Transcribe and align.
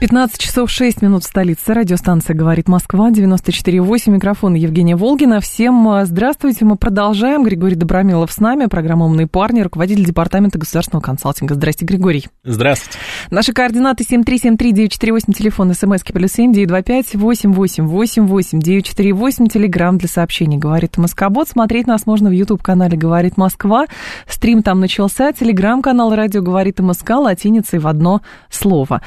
15 0.00 0.38
часов 0.38 0.70
6 0.70 1.02
минут 1.02 1.24
в 1.24 1.26
столице. 1.26 1.74
Радиостанция 1.74 2.36
«Говорит 2.36 2.68
Москва», 2.68 3.10
94,8. 3.10 4.12
Микрофон 4.12 4.54
Евгения 4.54 4.94
Волгина. 4.94 5.40
Всем 5.40 5.88
э, 5.88 6.06
здравствуйте. 6.06 6.64
Мы 6.64 6.76
продолжаем. 6.76 7.42
Григорий 7.42 7.74
Добромилов 7.74 8.30
с 8.30 8.38
нами. 8.38 8.66
Программа 8.66 9.06
«Умные 9.06 9.26
парни», 9.26 9.60
руководитель 9.60 10.04
Департамента 10.04 10.56
государственного 10.56 11.02
консалтинга. 11.02 11.54
Здрасте, 11.54 11.84
Григорий. 11.84 12.28
Здравствуйте. 12.44 12.96
Наши 13.32 13.52
координаты 13.52 14.04
7373948, 14.04 15.32
телефон 15.32 15.74
смски 15.74 16.12
плюс 16.12 16.30
7 16.30 16.52
925 16.52 17.16
8888 17.16 18.60
948, 18.60 19.46
телеграмм 19.48 19.98
для 19.98 20.08
сообщений 20.08 20.58
«Говорит 20.58 20.96
Москобот». 20.96 21.48
Смотреть 21.48 21.88
нас 21.88 22.06
можно 22.06 22.28
в 22.28 22.32
YouTube-канале 22.32 22.96
«Говорит 22.96 23.36
Москва». 23.36 23.86
Стрим 24.28 24.62
там 24.62 24.78
начался. 24.78 25.32
Телеграм-канал 25.32 26.14
«Радио 26.14 26.40
говорит 26.40 26.78
МСК» 26.78 27.10
латиницей 27.16 27.80
в 27.80 27.88
одно 27.88 28.22
слово. 28.48 29.02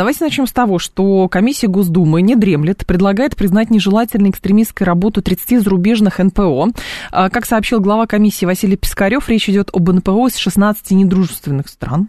Давайте 0.00 0.24
начнем 0.24 0.46
с 0.46 0.52
того, 0.52 0.78
что 0.78 1.28
комиссия 1.28 1.66
Госдумы 1.66 2.22
не 2.22 2.34
дремлет, 2.34 2.86
предлагает 2.86 3.36
признать 3.36 3.68
нежелательной 3.68 4.30
экстремистской 4.30 4.86
работу 4.86 5.20
30 5.20 5.62
зарубежных 5.62 6.18
НПО. 6.18 6.68
А, 7.12 7.28
как 7.28 7.44
сообщил 7.44 7.80
глава 7.80 8.06
комиссии 8.06 8.46
Василий 8.46 8.78
Пискарев, 8.78 9.28
речь 9.28 9.50
идет 9.50 9.68
об 9.74 9.90
НПО 9.90 10.28
из 10.28 10.38
16 10.38 10.92
недружественных 10.92 11.68
стран. 11.68 12.08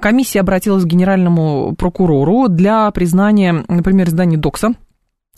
Комиссия 0.00 0.40
обратилась 0.40 0.84
к 0.84 0.86
генеральному 0.86 1.74
прокурору 1.76 2.48
для 2.48 2.90
признания, 2.92 3.62
например, 3.68 4.08
издания 4.08 4.38
ДОКСа 4.38 4.72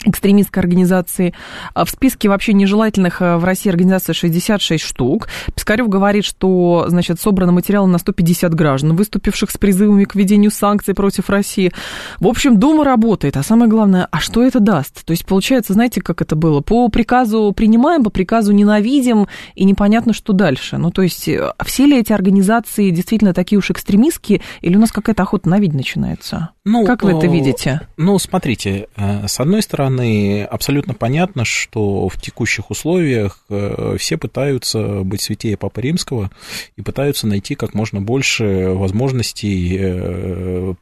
экстремистской 0.05 0.63
организации. 0.63 1.35
А 1.75 1.85
в 1.85 1.91
списке 1.91 2.29
вообще 2.29 2.53
нежелательных 2.53 3.21
э, 3.21 3.37
в 3.37 3.45
России 3.45 3.71
организаций 3.71 4.15
66 4.15 4.83
штук. 4.83 5.29
Пискарев 5.55 5.89
говорит, 5.89 6.25
что, 6.25 6.87
значит, 6.89 7.21
собрано 7.21 7.53
материалы 7.53 7.89
на 7.89 7.99
150 7.99 8.55
граждан, 8.55 8.97
выступивших 8.97 9.51
с 9.51 9.59
призывами 9.59 10.05
к 10.05 10.15
введению 10.15 10.51
санкций 10.51 10.95
против 10.95 11.29
России. 11.29 11.73
В 12.19 12.27
общем, 12.27 12.59
Дума 12.59 12.85
работает, 12.85 13.37
а 13.37 13.43
самое 13.43 13.71
главное, 13.71 14.09
а 14.11 14.21
что 14.21 14.43
это 14.43 14.61
даст? 14.61 15.05
То 15.05 15.13
есть, 15.13 15.27
получается, 15.27 15.75
знаете, 15.75 16.01
как 16.01 16.23
это 16.23 16.35
было? 16.35 16.61
По 16.61 16.89
приказу 16.89 17.53
принимаем, 17.55 18.03
по 18.03 18.11
приказу 18.11 18.53
ненавидим, 18.53 19.29
и 19.55 19.65
непонятно, 19.65 20.13
что 20.13 20.33
дальше. 20.33 20.79
Ну, 20.79 20.91
то 20.91 21.03
есть, 21.03 21.29
э, 21.29 21.53
все 21.65 21.87
ли 21.87 21.99
эти 21.99 22.13
организации 22.13 22.91
действительно 22.91 23.35
такие 23.35 23.59
уж 23.59 23.71
экстремистские, 23.71 24.41
или 24.63 24.77
у 24.77 24.81
нас 24.81 24.93
какая-то 24.93 25.23
охота 25.23 25.49
на 25.49 25.59
вид 25.59 25.75
начинается? 25.75 26.51
Ну, 26.65 26.85
как 26.85 27.03
вы 27.03 27.13
это 27.13 27.27
видите? 27.27 27.83
Ну, 27.97 28.19
смотрите, 28.19 28.89
э, 28.97 29.27
с 29.27 29.41
одной 29.41 29.63
стороны, 29.63 29.90
стороны, 29.91 30.45
абсолютно 30.45 30.95
понятно, 30.95 31.45
что 31.45 32.09
в 32.09 32.21
текущих 32.21 32.71
условиях 32.71 33.45
э, 33.49 33.97
все 33.99 34.17
пытаются 34.17 35.03
быть 35.03 35.23
святее 35.23 35.57
Папы 35.57 35.83
Римского 35.83 36.31
и 36.77 36.83
пытаются 36.83 37.27
найти 37.27 37.55
как 37.55 37.75
можно 37.75 38.01
больше 38.01 38.71
возможностей 38.71 39.77
э, 39.79 40.75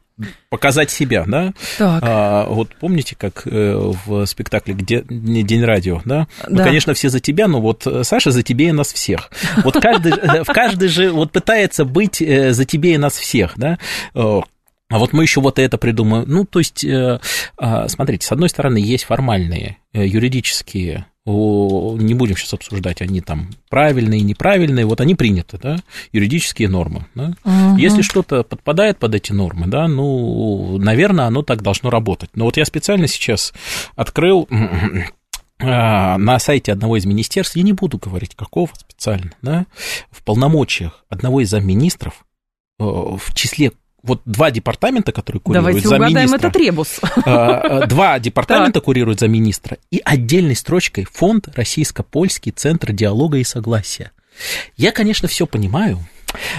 показать 0.49 0.91
себя, 0.91 1.23
да? 1.25 1.53
Так. 1.77 2.03
А, 2.05 2.45
вот 2.49 2.69
помните, 2.79 3.15
как 3.17 3.43
э, 3.45 3.93
в 4.05 4.25
спектакле 4.25 4.73
где 4.73 5.03
День 5.07 5.63
радио, 5.63 6.01
да? 6.05 6.27
Да? 6.41 6.47
Ну, 6.49 6.63
конечно, 6.63 6.93
все 6.93 7.09
за 7.09 7.19
тебя, 7.19 7.47
но 7.47 7.61
вот 7.61 7.87
Саша 8.03 8.31
за 8.31 8.43
тебе 8.43 8.69
и 8.69 8.71
нас 8.71 8.93
всех. 8.93 9.31
Вот 9.63 9.75
каждый, 9.81 10.13
каждый 10.45 10.89
же 10.89 11.11
вот 11.11 11.31
пытается 11.31 11.85
быть 11.85 12.17
за 12.17 12.65
тебе 12.65 12.93
и 12.93 12.97
нас 12.97 13.13
всех, 13.13 13.53
да? 13.57 13.77
А 14.89 14.97
вот 14.97 15.13
мы 15.13 15.23
еще 15.23 15.39
вот 15.39 15.59
это 15.59 15.77
придумаем. 15.77 16.25
Ну, 16.27 16.45
то 16.45 16.59
есть, 16.59 16.83
э, 16.83 17.19
а, 17.57 17.87
смотрите, 17.87 18.25
с 18.25 18.31
одной 18.31 18.49
стороны, 18.49 18.77
есть 18.77 19.03
формальные, 19.03 19.77
э, 19.93 20.05
юридические, 20.05 21.05
не 21.25 22.13
будем 22.15 22.35
сейчас 22.35 22.53
обсуждать, 22.53 23.01
они 23.01 23.21
там 23.21 23.49
правильные, 23.69 24.21
неправильные, 24.21 24.85
вот 24.85 24.99
они 24.99 25.13
приняты, 25.13 25.59
да, 25.61 25.77
юридические 26.11 26.69
нормы. 26.69 27.05
Да? 27.13 27.33
Угу. 27.43 27.77
Если 27.77 28.01
что-то 28.01 28.43
подпадает 28.43 28.97
под 28.97 29.13
эти 29.13 29.31
нормы, 29.31 29.67
да, 29.67 29.87
ну, 29.87 30.79
наверное, 30.79 31.25
оно 31.25 31.43
так 31.43 31.61
должно 31.61 31.91
работать. 31.91 32.31
Но 32.33 32.45
вот 32.45 32.57
я 32.57 32.65
специально 32.65 33.07
сейчас 33.07 33.53
открыл 33.95 34.47
а, 35.59 36.17
на 36.17 36.39
сайте 36.39 36.71
одного 36.71 36.97
из 36.97 37.05
министерств, 37.05 37.55
я 37.55 37.63
не 37.63 37.73
буду 37.73 37.99
говорить 37.99 38.33
какого 38.35 38.69
специально, 38.73 39.31
да, 39.43 39.65
в 40.09 40.23
полномочиях 40.23 41.05
одного 41.09 41.41
из 41.41 41.49
замминистров 41.49 42.25
э, 42.79 42.83
в 42.83 43.35
числе 43.35 43.71
вот 44.03 44.21
два 44.25 44.51
департамента, 44.51 45.11
которые 45.11 45.41
курируют 45.41 45.83
Давайте 45.83 45.95
угадаем 45.95 46.33
этот 46.33 46.55
ребус. 46.55 46.99
А, 47.25 47.83
а, 47.83 47.87
два 47.87 48.17
департамента 48.19 48.81
курируют 48.81 49.19
за 49.19 49.27
министра 49.27 49.77
и 49.91 50.01
отдельной 50.03 50.55
строчкой 50.55 51.05
фонд 51.05 51.49
Российско-Польский 51.55 52.51
центр 52.51 52.91
диалога 52.91 53.37
и 53.37 53.43
согласия. 53.43 54.11
Я, 54.77 54.91
конечно, 54.91 55.27
все 55.27 55.45
понимаю, 55.45 55.99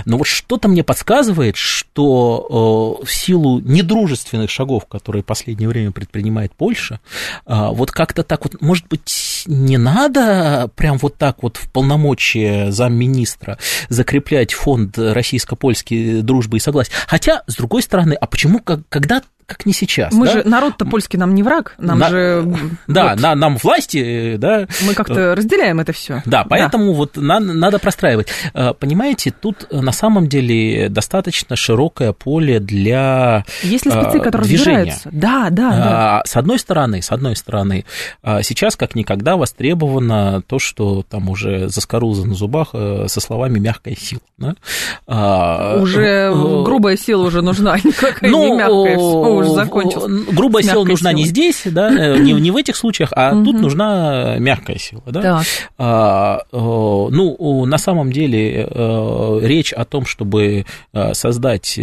но 0.04 0.18
вот 0.18 0.26
что-то 0.26 0.68
мне 0.68 0.82
подсказывает, 0.82 1.56
что 1.56 2.98
э, 3.00 3.04
в 3.04 3.12
силу 3.12 3.60
недружественных 3.60 4.50
шагов, 4.50 4.86
которые 4.86 5.22
в 5.22 5.26
последнее 5.26 5.68
время 5.68 5.92
предпринимает 5.92 6.52
Польша, 6.52 7.00
э, 7.46 7.68
вот 7.72 7.90
как-то 7.90 8.22
так 8.22 8.44
вот, 8.44 8.60
может 8.60 8.86
быть, 8.88 9.44
не 9.46 9.78
надо 9.78 10.70
прям 10.76 10.98
вот 10.98 11.16
так 11.16 11.42
вот 11.42 11.56
в 11.56 11.70
полномочия 11.70 12.70
замминистра 12.70 13.58
закреплять 13.88 14.52
фонд 14.52 14.98
российско-польской 14.98 16.22
дружбы 16.22 16.58
и 16.58 16.60
согласия. 16.60 16.92
Хотя, 17.06 17.42
с 17.46 17.56
другой 17.56 17.82
стороны, 17.82 18.14
а 18.14 18.26
почему, 18.26 18.60
когда 18.60 19.22
как 19.50 19.66
не 19.66 19.72
сейчас. 19.72 20.14
Мы 20.14 20.26
да? 20.26 20.32
же, 20.32 20.42
народ-то 20.44 20.84
польский 20.84 21.18
нам 21.18 21.34
не 21.34 21.42
враг, 21.42 21.74
нам 21.78 21.98
на, 21.98 22.08
же... 22.08 22.56
Да, 22.86 23.10
вот, 23.10 23.20
на, 23.20 23.34
нам 23.34 23.56
власти, 23.56 24.36
да. 24.36 24.66
Мы 24.86 24.94
как-то 24.94 25.34
разделяем 25.34 25.80
это 25.80 25.92
все. 25.92 26.22
Да, 26.24 26.44
поэтому 26.48 26.92
да. 26.92 26.98
вот 26.98 27.16
на, 27.16 27.40
надо 27.40 27.80
простраивать. 27.80 28.28
Э, 28.54 28.72
понимаете, 28.78 29.32
тут 29.32 29.66
на 29.72 29.92
самом 29.92 30.28
деле 30.28 30.88
достаточно 30.88 31.56
широкое 31.56 32.12
поле 32.12 32.60
для 32.60 33.44
Есть 33.62 33.86
ли 33.86 33.90
спецы, 33.90 34.20
которые 34.20 34.48
движения. 34.48 34.92
разбираются? 34.92 35.08
Да, 35.12 35.48
да, 35.50 35.70
да. 35.70 36.22
С 36.24 36.36
одной 36.36 36.58
стороны, 36.58 37.02
с 37.02 37.10
одной 37.10 37.34
стороны, 37.34 37.84
сейчас 38.22 38.76
как 38.76 38.94
никогда 38.94 39.36
востребовано 39.36 40.42
то, 40.46 40.58
что 40.58 41.02
там 41.02 41.28
уже 41.28 41.68
заскоруза 41.68 42.26
на 42.26 42.34
зубах 42.34 42.68
э, 42.72 43.06
со 43.08 43.20
словами 43.20 43.58
«мягкая 43.58 43.96
сила». 43.96 44.20
Да? 44.38 45.76
Уже 45.80 46.02
э, 46.02 46.62
грубая 46.62 46.96
сила 46.96 47.24
уже 47.26 47.42
нужна, 47.42 47.76
никакая 47.84 48.30
ну, 48.30 48.44
не 48.44 48.56
мягкая 48.56 48.98
уже 49.40 49.54
закончился. 49.54 50.08
Грубая 50.32 50.62
сила 50.62 50.84
нужна 50.84 51.10
силой. 51.10 51.22
не 51.22 51.28
здесь, 51.28 51.62
да, 51.66 51.90
э, 51.90 52.18
не, 52.22 52.32
не 52.32 52.50
в 52.50 52.56
этих 52.56 52.76
случаях, 52.76 53.12
а 53.14 53.32
тут 53.32 53.60
нужна 53.60 54.36
мягкая 54.38 54.78
сила. 54.78 55.02
Да? 55.06 55.42
А, 55.78 56.42
ну, 56.52 57.64
на 57.66 57.78
самом 57.78 58.12
деле 58.12 58.68
э, 58.70 59.38
речь 59.42 59.72
о 59.72 59.84
том, 59.84 60.06
чтобы 60.06 60.66
э, 60.92 61.14
создать 61.14 61.74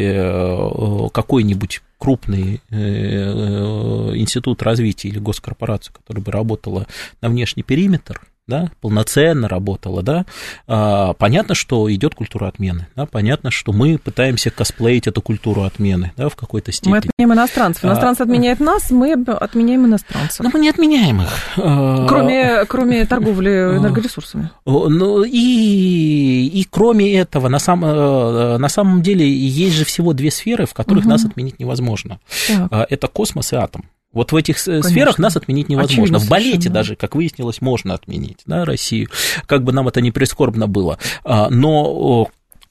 какой-нибудь 1.13 1.81
крупный 1.97 2.61
институт 2.69 4.61
развития 4.61 5.09
или 5.09 5.19
госкорпорацию, 5.19 5.93
которая 5.93 6.23
бы 6.23 6.31
работала 6.31 6.85
на 7.21 7.29
внешний 7.29 7.63
периметр, 7.63 8.21
да, 8.47 8.71
полноценно 8.81 9.47
работала, 9.47 10.01
да, 10.01 10.25
а, 10.67 11.13
понятно, 11.13 11.53
что 11.53 11.93
идет 11.93 12.15
культура 12.15 12.47
отмены, 12.47 12.87
да, 12.95 13.05
понятно, 13.05 13.51
что 13.51 13.73
мы 13.73 13.97
пытаемся 13.97 14.49
косплеить 14.49 15.07
эту 15.07 15.21
культуру 15.21 15.63
отмены, 15.63 16.13
да, 16.15 16.29
в 16.29 16.35
какой-то 16.35 16.71
степени. 16.71 16.91
Мы 16.91 16.97
отменяем 16.99 17.33
иностранцев, 17.33 17.83
а, 17.83 17.87
иностранцы 17.87 18.21
а, 18.21 18.23
отменяют 18.23 18.59
нас, 18.59 18.89
мы 18.89 19.13
отменяем 19.13 19.85
иностранцев. 19.85 20.39
Но 20.39 20.49
мы 20.53 20.59
не 20.59 20.69
отменяем 20.69 21.21
их. 21.21 21.29
А, 21.57 22.07
кроме, 22.07 22.65
кроме 22.65 23.05
торговли 23.05 23.77
энергоресурсами. 23.77 24.49
Ну, 24.65 25.23
и, 25.23 26.49
и 26.53 26.67
кроме 26.69 27.13
этого, 27.15 27.49
на, 27.49 27.59
сам, 27.59 27.83
э, 27.83 28.57
на 28.57 28.69
самом 28.69 29.01
деле, 29.01 29.29
есть 29.29 29.75
же 29.75 29.85
всего 29.85 30.13
две 30.13 30.31
сферы, 30.31 30.65
в 30.65 30.73
которых 30.73 31.03
угу. 31.03 31.11
нас 31.11 31.25
отменить 31.25 31.59
невозможно. 31.59 32.19
Так. 32.47 32.87
Это 32.89 33.07
космос 33.07 33.53
и 33.53 33.55
атом. 33.55 33.85
Вот 34.13 34.31
в 34.31 34.35
этих 34.35 34.63
Конечно. 34.63 34.89
сферах 34.89 35.19
нас 35.19 35.35
отменить 35.35 35.69
невозможно. 35.69 36.03
Очевидно, 36.03 36.19
в 36.19 36.29
балете 36.29 36.51
совершенно. 36.51 36.73
даже, 36.73 36.95
как 36.95 37.15
выяснилось, 37.15 37.61
можно 37.61 37.93
отменить 37.93 38.39
да, 38.45 38.65
Россию, 38.65 39.09
как 39.45 39.63
бы 39.63 39.73
нам 39.73 39.87
это 39.87 40.01
ни 40.01 40.11
прискорбно 40.11 40.67
было. 40.67 40.97
А, 41.23 41.49
но 41.49 42.29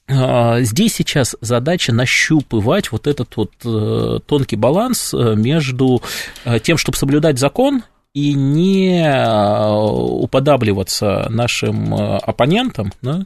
а, 0.09 0.61
Здесь 0.61 0.95
сейчас 0.95 1.35
задача 1.41 1.93
нащупывать 1.93 2.91
вот 2.91 3.07
этот 3.07 3.35
вот 3.35 3.51
э, 3.65 4.19
тонкий 4.25 4.55
баланс 4.55 5.13
э, 5.13 5.35
между 5.35 6.01
э, 6.45 6.59
тем, 6.59 6.77
чтобы 6.77 6.97
соблюдать 6.97 7.39
закон 7.39 7.83
и 8.17 8.33
не 8.33 8.99
э, 8.99 9.71
уподабливаться 9.71 11.27
нашим 11.29 11.93
э, 11.93 12.17
оппонентам, 12.17 12.91
да, 13.03 13.23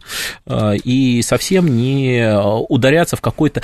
и 0.83 1.21
совсем 1.21 1.77
не 1.77 2.29
ударяться 2.67 3.15
в 3.15 3.21
какой-то 3.21 3.61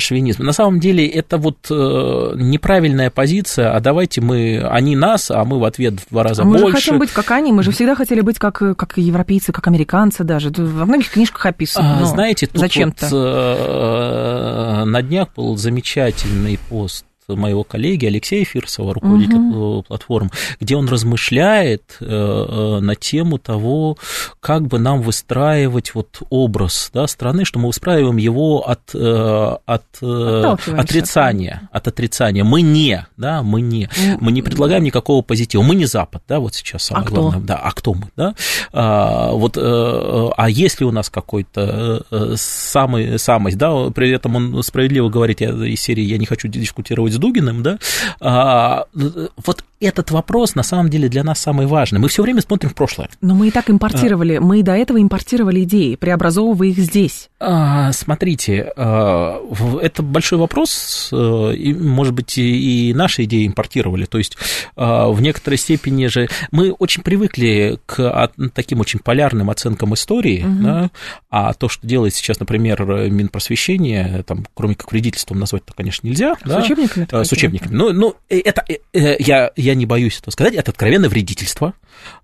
шовинизм. 0.00 0.42
На 0.42 0.52
самом 0.52 0.80
деле 0.80 1.06
это 1.06 1.38
вот 1.38 1.70
неправильная 1.70 3.10
позиция, 3.10 3.74
а 3.74 3.80
давайте 3.80 4.20
мы, 4.20 4.66
они 4.68 4.96
нас, 4.96 5.30
а 5.30 5.44
мы 5.44 5.60
в 5.60 5.64
ответ 5.64 5.94
в 5.94 6.10
два 6.10 6.24
раза 6.24 6.42
а 6.42 6.44
мы 6.44 6.52
больше. 6.52 6.64
Мы 6.64 6.70
же 6.70 6.76
хотим 6.76 6.98
быть 6.98 7.10
как 7.12 7.30
они, 7.30 7.52
мы 7.52 7.62
же 7.62 7.70
всегда 7.70 7.94
хотели 7.94 8.20
быть 8.20 8.38
как, 8.38 8.58
как 8.76 8.94
европейцы, 8.96 9.52
как 9.52 9.68
американцы 9.68 10.24
даже. 10.24 10.50
Во 10.50 10.86
многих 10.86 11.10
книжках 11.10 11.46
описано. 11.46 12.00
А, 12.00 12.04
знаете, 12.04 12.46
тут 12.46 12.58
зачем-то. 12.58 13.06
Вот, 13.10 14.86
на 14.86 15.02
днях 15.02 15.28
был 15.36 15.56
замечательный 15.56 16.58
пост 16.68 17.04
моего 17.28 17.64
коллеги 17.64 18.06
Алексея 18.06 18.44
Фирсова, 18.44 18.94
руководителя 18.94 19.38
угу. 19.38 19.82
платформ, 19.82 20.30
где 20.60 20.76
он 20.76 20.88
размышляет 20.88 21.96
э, 22.00 22.06
э, 22.06 22.80
на 22.80 22.94
тему 22.94 23.38
того, 23.38 23.96
как 24.40 24.66
бы 24.66 24.78
нам 24.78 25.02
выстраивать 25.02 25.94
вот 25.94 26.22
образ 26.30 26.90
да, 26.92 27.06
страны, 27.06 27.44
что 27.44 27.58
мы 27.58 27.68
выстраиваем 27.68 28.16
его 28.16 28.68
от, 28.68 28.94
э, 28.94 29.56
от 29.64 29.84
отрицания, 30.02 31.68
от 31.72 31.88
отрицания. 31.88 32.44
Мы 32.44 32.62
не, 32.62 33.06
да, 33.16 33.42
мы 33.42 33.60
не, 33.60 33.88
ну, 33.96 34.18
мы 34.20 34.32
не 34.32 34.42
предлагаем 34.42 34.84
никакого 34.84 35.22
позитива, 35.22 35.62
мы 35.62 35.74
не 35.74 35.86
Запад, 35.86 36.22
да, 36.28 36.40
вот 36.40 36.54
сейчас 36.54 36.84
самое 36.84 37.06
а 37.06 37.10
главное, 37.10 37.38
кто? 37.38 37.46
да, 37.46 37.56
а 37.56 37.72
кто 37.72 37.94
мы, 37.94 38.08
да, 38.16 38.34
а, 38.72 39.32
вот, 39.32 39.56
а 39.56 40.46
если 40.48 40.84
у 40.84 40.90
нас 40.90 41.10
какой-то 41.10 42.04
самый, 42.36 43.18
самость, 43.18 43.58
да, 43.58 43.90
при 43.90 44.10
этом 44.10 44.36
он 44.36 44.62
справедливо 44.62 45.08
говорит 45.08 45.40
я, 45.40 45.50
из 45.50 45.80
серии 45.80 46.02
«я 46.02 46.18
не 46.18 46.26
хочу 46.26 46.48
дискутировать 46.48 47.13
с 47.14 47.18
Дугиным, 47.18 47.62
да, 47.62 47.78
а, 48.20 48.84
вот 48.92 49.64
этот 49.84 50.10
вопрос 50.10 50.54
на 50.54 50.62
самом 50.62 50.90
деле 50.90 51.08
для 51.08 51.22
нас 51.22 51.38
самый 51.38 51.66
важный. 51.66 52.00
Мы 52.00 52.08
все 52.08 52.22
время 52.22 52.40
смотрим 52.40 52.70
в 52.70 52.74
прошлое. 52.74 53.08
Но 53.20 53.34
мы 53.34 53.48
и 53.48 53.50
так 53.50 53.70
импортировали, 53.70 54.36
а, 54.36 54.40
мы 54.40 54.60
и 54.60 54.62
до 54.62 54.72
этого 54.72 55.00
импортировали 55.00 55.62
идеи, 55.64 55.94
преобразовывая 55.94 56.68
их 56.68 56.78
здесь. 56.78 57.30
А, 57.40 57.92
смотрите, 57.92 58.72
а, 58.76 59.40
это 59.80 60.02
большой 60.02 60.38
вопрос, 60.38 61.10
а, 61.12 61.50
и, 61.50 61.74
может 61.74 62.14
быть, 62.14 62.38
и 62.38 62.92
наши 62.94 63.24
идеи 63.24 63.46
импортировали. 63.46 64.06
То 64.06 64.18
есть 64.18 64.36
а, 64.76 65.08
в 65.08 65.20
некоторой 65.20 65.58
степени 65.58 66.06
же 66.06 66.28
мы 66.50 66.72
очень 66.72 67.02
привыкли 67.02 67.78
к 67.86 68.30
таким 68.54 68.80
очень 68.80 69.00
полярным 69.00 69.50
оценкам 69.50 69.94
истории, 69.94 70.44
угу. 70.44 70.62
да, 70.62 70.90
а 71.30 71.52
то, 71.52 71.68
что 71.68 71.86
делает 71.86 72.14
сейчас, 72.14 72.40
например, 72.40 72.84
Минпросвещение, 72.84 74.22
там, 74.26 74.46
кроме 74.54 74.74
как 74.74 74.92
вредительством 74.92 75.38
назвать-то, 75.38 75.72
конечно, 75.74 76.06
нельзя. 76.06 76.34
С 76.44 76.48
да, 76.48 76.58
учебниками? 76.58 77.06
С 77.10 77.32
учебниками. 77.32 77.74
Ну, 77.74 77.92
ну 77.92 78.14
это, 78.28 78.64
э, 78.92 79.16
я, 79.18 79.52
я 79.74 79.78
не 79.78 79.86
боюсь 79.86 80.18
этого 80.18 80.30
сказать, 80.30 80.54
это 80.54 80.70
откровенное 80.70 81.08
вредительство. 81.08 81.74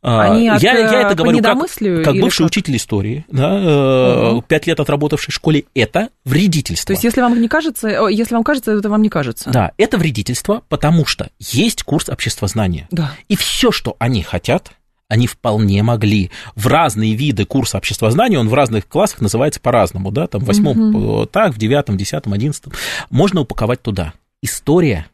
А, 0.03 0.33
Они 0.33 0.45
я, 0.45 0.55
от, 0.55 0.63
я 0.63 1.03
это 1.03 1.15
говорю 1.15 1.43
как, 1.43 1.59
как 2.05 2.15
бывший 2.21 2.43
как? 2.43 2.47
учитель 2.47 2.77
истории, 2.77 3.25
да, 3.31 4.33
угу. 4.33 4.43
пять 4.43 4.67
лет 4.67 4.81
отработавший 4.81 5.33
в 5.33 5.35
школе, 5.35 5.65
это 5.75 6.11
вредительство. 6.25 6.87
То 6.89 6.93
есть, 6.93 7.05
если 7.05 7.21
вам 7.21 7.41
не 7.41 7.49
кажется, 7.49 7.89
если 8.09 8.35
вам 8.35 8.45
кажется, 8.45 8.73
это 8.73 8.89
вам 8.89 9.03
не 9.03 9.09
кажется. 9.09 9.51
Да, 9.51 9.73
это 9.77 9.99
вредительство, 9.99 10.63
потому 10.69 11.07
что 11.07 11.31
есть 11.39 11.83
курс 11.83 12.09
обществознания. 12.09 12.89
Да. 12.91 13.13
И 13.29 13.37
все, 13.37 13.73
что 13.73 13.97
они 13.99 14.23
хотят, 14.23 14.73
они 15.09 15.27
вполне 15.27 15.83
могли. 15.83 16.31
В 16.55 16.69
разные 16.69 17.15
виды 17.15 17.45
курса 17.45 17.79
обществознания, 17.79 18.39
он 18.39 18.49
в 18.49 18.55
разных 18.55 18.87
классах 18.87 19.21
называется 19.21 19.61
по-разному, 19.61 20.13
да, 20.13 20.27
там 20.29 20.43
в 20.43 20.45
восьмом 20.45 20.95
угу. 20.95 21.27
так, 21.27 21.53
в 21.53 21.59
девятом, 21.59 21.97
десятом, 21.97 22.33
одиннадцатом, 22.33 22.73
можно 23.11 23.41
упаковать 23.41 23.83
туда. 23.83 24.13
История 24.41 25.07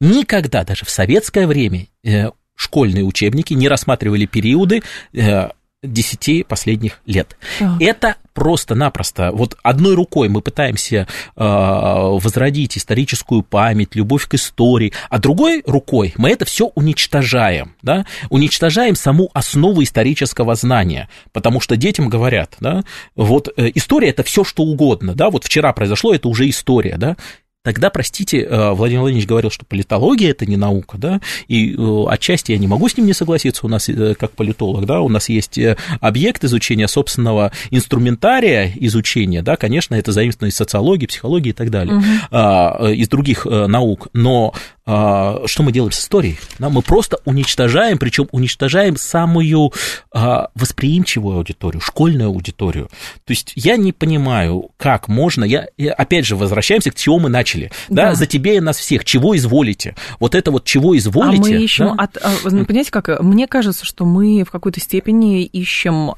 никогда, 0.00 0.64
даже 0.64 0.84
в 0.84 0.90
советское 0.90 1.46
время, 1.46 1.86
э, 2.04 2.30
школьные 2.54 3.04
учебники 3.04 3.54
не 3.54 3.68
рассматривали 3.68 4.26
периоды 4.26 4.82
э, 5.12 5.48
десяти 5.82 6.42
последних 6.42 7.00
лет. 7.06 7.36
Так. 7.58 7.80
Это 7.80 8.16
просто-напросто, 8.34 9.32
вот 9.32 9.56
одной 9.62 9.94
рукой 9.94 10.28
мы 10.28 10.42
пытаемся 10.42 10.96
э, 10.96 11.06
возродить 11.36 12.76
историческую 12.76 13.42
память, 13.42 13.94
любовь 13.94 14.26
к 14.28 14.34
истории, 14.34 14.92
а 15.08 15.18
другой 15.18 15.62
рукой 15.66 16.12
мы 16.16 16.30
это 16.30 16.44
все 16.44 16.66
уничтожаем, 16.74 17.74
да, 17.82 18.04
уничтожаем 18.28 18.94
саму 18.94 19.30
основу 19.32 19.82
исторического 19.82 20.54
знания, 20.54 21.08
потому 21.32 21.60
что 21.60 21.76
детям 21.76 22.08
говорят, 22.08 22.56
да, 22.60 22.84
вот 23.16 23.48
э, 23.56 23.70
история 23.74 24.10
это 24.10 24.22
все 24.22 24.44
что 24.44 24.62
угодно, 24.62 25.14
да, 25.14 25.30
вот 25.30 25.44
вчера 25.44 25.72
произошло, 25.72 26.14
это 26.14 26.28
уже 26.28 26.48
история, 26.48 26.96
да, 26.98 27.16
Тогда, 27.62 27.90
простите, 27.90 28.40
э, 28.40 28.70
Владимир 28.70 29.02
Владимирович 29.02 29.28
говорил, 29.28 29.50
что 29.50 29.66
политология– 29.66 30.30
это 30.30 30.46
не 30.46 30.56
наука, 30.56 30.96
да, 30.96 31.20
и 31.46 31.74
э, 31.76 32.04
отчасти 32.08 32.52
я 32.52 32.58
не 32.58 32.66
могу 32.66 32.88
с 32.88 32.96
ним 32.96 33.04
не 33.04 33.12
согласиться, 33.12 33.66
у 33.66 33.68
нас, 33.68 33.86
э, 33.90 34.14
как 34.18 34.30
политолог, 34.30 34.86
да, 34.86 35.02
у 35.02 35.10
нас 35.10 35.28
есть 35.28 35.60
объект 36.00 36.42
изучения 36.42 36.88
собственного 36.88 37.52
инструментария 37.70 38.72
изучения, 38.76 39.42
да, 39.42 39.56
конечно, 39.56 39.94
это 39.94 40.10
заимствовано 40.10 40.48
из 40.48 40.56
социологии, 40.56 41.04
психологии 41.04 41.50
и 41.50 41.52
так 41.52 41.68
далее, 41.70 41.96
угу. 41.96 42.86
из 42.88 43.08
других 43.10 43.44
наук, 43.44 44.08
но 44.14 44.54
а, 44.92 45.42
что 45.46 45.62
мы 45.62 45.70
делаем 45.70 45.92
с 45.92 46.00
историей? 46.00 46.36
Да, 46.58 46.68
мы 46.68 46.82
просто 46.82 47.18
уничтожаем, 47.24 47.96
причем 47.96 48.26
уничтожаем 48.32 48.96
самую 48.96 49.72
а, 50.12 50.48
восприимчивую 50.56 51.36
аудиторию, 51.36 51.80
школьную 51.80 52.30
аудиторию. 52.30 52.88
То 53.24 53.30
есть 53.30 53.52
я 53.54 53.76
не 53.76 53.92
понимаю, 53.92 54.70
как 54.78 55.06
можно, 55.06 55.44
я, 55.44 55.68
я 55.76 55.92
опять 55.92 56.26
же 56.26 56.34
возвращаемся 56.34 56.90
к 56.90 56.96
чего 56.96 57.20
мы 57.20 57.28
начали, 57.28 57.70
да, 57.88 58.08
да 58.08 58.14
за 58.16 58.26
тебе 58.26 58.56
и 58.56 58.60
нас 58.60 58.78
всех, 58.78 59.04
чего 59.04 59.36
изволите, 59.36 59.94
вот 60.18 60.34
это 60.34 60.50
вот 60.50 60.64
чего 60.64 60.98
изволите. 60.98 61.54
А 61.54 61.56
мы 61.56 61.62
ищем, 61.62 61.96
да? 61.96 62.02
от, 62.02 62.16
а, 62.16 62.32
понимаете, 62.42 62.90
как, 62.90 63.20
мне 63.20 63.46
кажется, 63.46 63.86
что 63.86 64.04
мы 64.04 64.42
в 64.42 64.50
какой-то 64.50 64.80
степени 64.80 65.44
ищем 65.44 66.14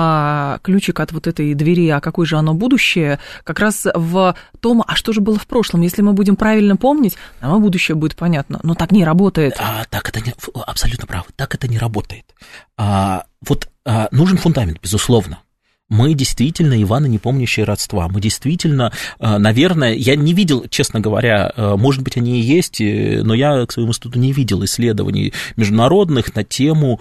а, 0.00 0.60
ключик 0.62 1.00
от 1.00 1.10
вот 1.10 1.26
этой 1.26 1.54
двери, 1.54 1.88
а 1.88 2.00
какое 2.00 2.24
же 2.24 2.36
оно 2.36 2.54
будущее, 2.54 3.18
как 3.42 3.58
раз 3.58 3.84
в 3.92 4.36
том, 4.60 4.84
а 4.86 4.94
что 4.94 5.12
же 5.12 5.20
было 5.20 5.36
в 5.36 5.46
прошлом. 5.48 5.80
Если 5.80 6.02
мы 6.02 6.12
будем 6.12 6.36
правильно 6.36 6.76
помнить, 6.76 7.16
нам 7.40 7.56
и 7.56 7.60
будущее 7.60 7.96
будет 7.96 8.14
понятно. 8.14 8.60
Но 8.62 8.76
так 8.76 8.92
не 8.92 9.04
работает. 9.04 9.54
А, 9.58 9.84
так 9.90 10.08
это 10.08 10.20
не, 10.20 10.34
абсолютно 10.54 11.08
правы, 11.08 11.26
так 11.34 11.52
это 11.52 11.66
не 11.66 11.78
работает. 11.78 12.32
А, 12.76 13.24
вот 13.40 13.68
а, 13.84 14.06
нужен 14.12 14.38
фундамент, 14.38 14.80
безусловно 14.80 15.40
мы 15.88 16.12
действительно 16.14 16.80
Ивана 16.80 17.06
не 17.06 17.18
помнящие 17.18 17.64
родства. 17.64 18.08
Мы 18.08 18.20
действительно, 18.20 18.92
э, 19.18 19.38
наверное, 19.38 19.94
я 19.94 20.16
не 20.16 20.34
видел, 20.34 20.66
честно 20.68 21.00
говоря, 21.00 21.52
э, 21.56 21.76
может 21.76 22.02
быть, 22.02 22.16
они 22.16 22.40
и 22.40 22.42
есть, 22.42 22.80
э, 22.80 23.22
но 23.24 23.34
я 23.34 23.64
к 23.64 23.72
своему 23.72 23.90
институту 23.90 24.18
не 24.18 24.32
видел 24.32 24.62
исследований 24.64 25.32
международных 25.56 26.34
на 26.34 26.44
тему 26.44 27.00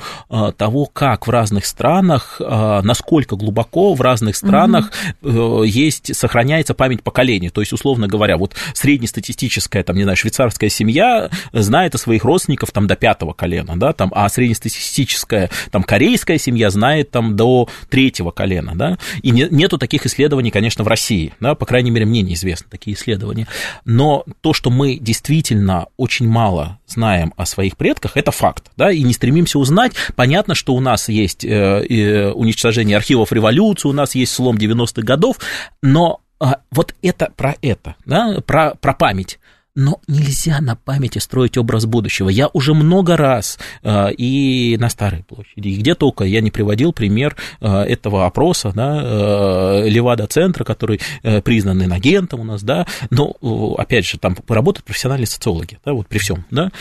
того, 0.57 0.85
как 0.85 1.27
в 1.27 1.29
разных 1.29 1.65
странах, 1.65 2.39
насколько 2.39 3.35
глубоко 3.35 3.93
в 3.93 4.01
разных 4.01 4.35
странах 4.35 4.91
угу. 5.21 5.63
есть, 5.63 6.15
сохраняется 6.15 6.73
память 6.73 7.03
поколений. 7.03 7.49
То 7.49 7.61
есть, 7.61 7.73
условно 7.73 8.07
говоря, 8.07 8.37
вот 8.37 8.55
среднестатистическая, 8.73 9.83
там, 9.83 9.95
не 9.95 10.03
знаю, 10.03 10.17
швейцарская 10.17 10.69
семья 10.69 11.29
знает 11.53 11.95
о 11.95 11.97
своих 11.97 12.23
родственников 12.23 12.71
там 12.71 12.87
до 12.87 12.95
пятого 12.95 13.33
колена, 13.33 13.77
да, 13.77 13.93
там, 13.93 14.11
а 14.15 14.27
среднестатистическая, 14.29 15.49
там, 15.71 15.83
корейская 15.83 16.37
семья 16.37 16.69
знает 16.69 17.11
там 17.11 17.35
до 17.35 17.67
третьего 17.89 18.31
колена 18.31 18.76
да, 18.77 18.97
и 19.21 19.31
не, 19.31 19.47
нету 19.49 19.77
таких 19.77 20.05
исследований, 20.05 20.51
конечно, 20.51 20.83
в 20.83 20.87
России, 20.87 21.33
да, 21.39 21.55
по 21.55 21.65
крайней 21.65 21.91
мере, 21.91 22.05
мне 22.05 22.21
неизвестны 22.21 22.67
такие 22.69 22.95
исследования, 22.95 23.47
но 23.85 24.23
то, 24.41 24.53
что 24.53 24.69
мы 24.69 24.97
действительно 24.97 25.87
очень 25.97 26.27
мало 26.27 26.79
знаем 26.87 27.33
о 27.35 27.45
своих 27.45 27.77
предках, 27.77 28.15
это 28.15 28.31
факт, 28.31 28.71
да, 28.77 28.91
и 28.91 29.03
не 29.03 29.13
стремимся 29.13 29.59
узнать, 29.59 29.93
понятно, 30.15 30.55
что 30.55 30.73
у 30.73 30.79
нас 30.79 31.09
есть 31.09 31.43
э, 31.43 31.49
э, 31.49 32.31
уничтожение 32.31 32.97
архивов 32.97 33.31
революции, 33.31 33.89
у 33.89 33.93
нас 33.93 34.15
есть 34.15 34.33
слом 34.33 34.57
90-х 34.57 35.01
годов, 35.01 35.37
но 35.81 36.21
а, 36.39 36.59
вот 36.71 36.93
это 37.01 37.31
про 37.35 37.55
это, 37.61 37.95
да, 38.05 38.39
про, 38.45 38.75
про 38.75 38.93
память 38.93 39.39
но 39.77 40.01
нельзя 40.07 40.59
на 40.59 40.75
памяти 40.75 41.19
строить 41.19 41.55
образ 41.55 41.85
будущего. 41.85 42.29
Я 42.29 42.49
уже 42.51 42.73
много 42.73 43.15
раз 43.15 43.59
э, 43.83 44.11
и 44.13 44.75
на 44.79 44.89
Старой 44.89 45.23
площади, 45.23 45.67
и 45.67 45.77
где 45.77 45.93
только 45.93 46.23
я 46.23 46.41
не 46.41 46.49
приводил 46.49 46.93
пример 46.93 47.35
э, 47.61 47.83
этого 47.83 48.25
опроса, 48.25 48.71
да, 48.73 48.99
э, 49.03 49.87
Левада-центра, 49.87 50.63
который 50.63 50.99
признан 51.43 51.83
инагентом 51.83 52.39
у 52.39 52.43
нас, 52.43 52.63
да, 52.63 52.87
но, 53.11 53.35
опять 53.77 54.07
же, 54.07 54.17
там 54.17 54.35
работают 54.47 54.83
профессиональные 54.83 55.27
социологи, 55.27 55.77
да, 55.85 55.93
вот 55.93 56.07
при 56.07 56.17
всем, 56.17 56.45
да, 56.49 56.71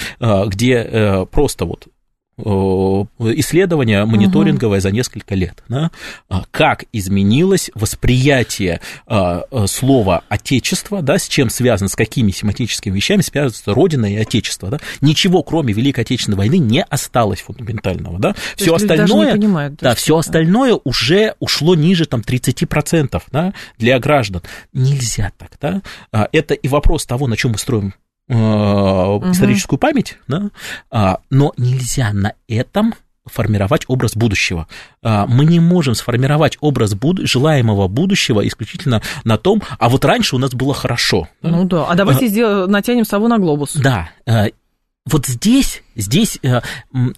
где 0.47 1.27
просто 1.31 1.67
вот 1.67 1.89
исследование 2.39 4.05
мониторинговое 4.05 4.79
угу. 4.79 4.83
за 4.83 4.91
несколько 4.91 5.35
лет. 5.35 5.63
Да? 5.69 5.91
А 6.29 6.45
как 6.51 6.85
изменилось 6.93 7.71
восприятие 7.75 8.81
а, 9.07 9.45
а, 9.51 9.67
слова 9.67 10.23
«отечество», 10.29 11.01
да, 11.01 11.19
с 11.19 11.29
чем 11.29 11.49
связано, 11.49 11.89
с 11.89 11.97
какими 11.97 12.31
семантическими 12.31 12.95
вещами 12.95 13.23
связывается 13.23 13.73
Родина 13.73 14.13
и 14.13 14.17
Отечество. 14.17 14.69
Да? 14.69 14.81
Ничего, 15.01 15.43
кроме 15.43 15.73
Великой 15.73 16.01
Отечественной 16.01 16.37
войны, 16.37 16.59
не 16.59 16.83
осталось 16.83 17.41
фундаментального. 17.41 18.19
Да? 18.19 18.35
Все 18.55 18.75
остальное, 18.75 19.33
понимают, 19.33 19.77
да, 19.81 19.95
все 19.95 20.19
остальное 20.19 20.79
уже 20.85 21.35
ушло 21.39 21.75
ниже 21.75 22.05
там, 22.05 22.21
30% 22.21 23.23
да, 23.33 23.55
для 23.79 23.99
граждан. 23.99 24.43
Нельзя 24.75 25.33
так. 25.39 25.53
Да? 25.61 26.29
Это 26.33 26.53
и 26.53 26.69
вопрос 26.69 27.07
того, 27.07 27.29
на 27.29 27.37
чем 27.37 27.53
мы 27.53 27.59
строим 27.59 27.95
угу. 28.29 29.31
историческую 29.31 29.79
память, 29.79 30.19
да, 30.29 30.51
а, 30.91 31.19
но 31.31 31.53
нельзя 31.57 32.13
на 32.13 32.35
этом 32.49 32.95
формировать 33.25 33.85
образ 33.89 34.15
будущего. 34.17 34.69
А, 35.03 35.27
мы 35.27 35.45
не 35.45 35.59
можем 35.59 35.95
сформировать 35.95 36.57
образ 36.61 36.95
буд- 36.95 37.27
желаемого 37.27 37.89
будущего 37.89 38.47
исключительно 38.47 39.03
на 39.25 39.37
том, 39.37 39.63
а 39.79 39.89
вот 39.89 40.05
раньше 40.05 40.37
у 40.37 40.39
нас 40.39 40.53
было 40.53 40.75
хорошо. 40.75 41.29
Ну 41.43 41.65
да, 41.65 41.87
а 41.87 41.95
давайте 41.95 42.27
а, 42.27 42.29
сделаем, 42.29 42.71
натянем 42.71 43.05
сову 43.05 43.29
на 43.29 43.39
глобус. 43.39 43.75
Да, 43.75 44.11
вот 45.07 45.27
здесь, 45.27 45.83
здесь 45.97 46.39
э, 46.43 46.61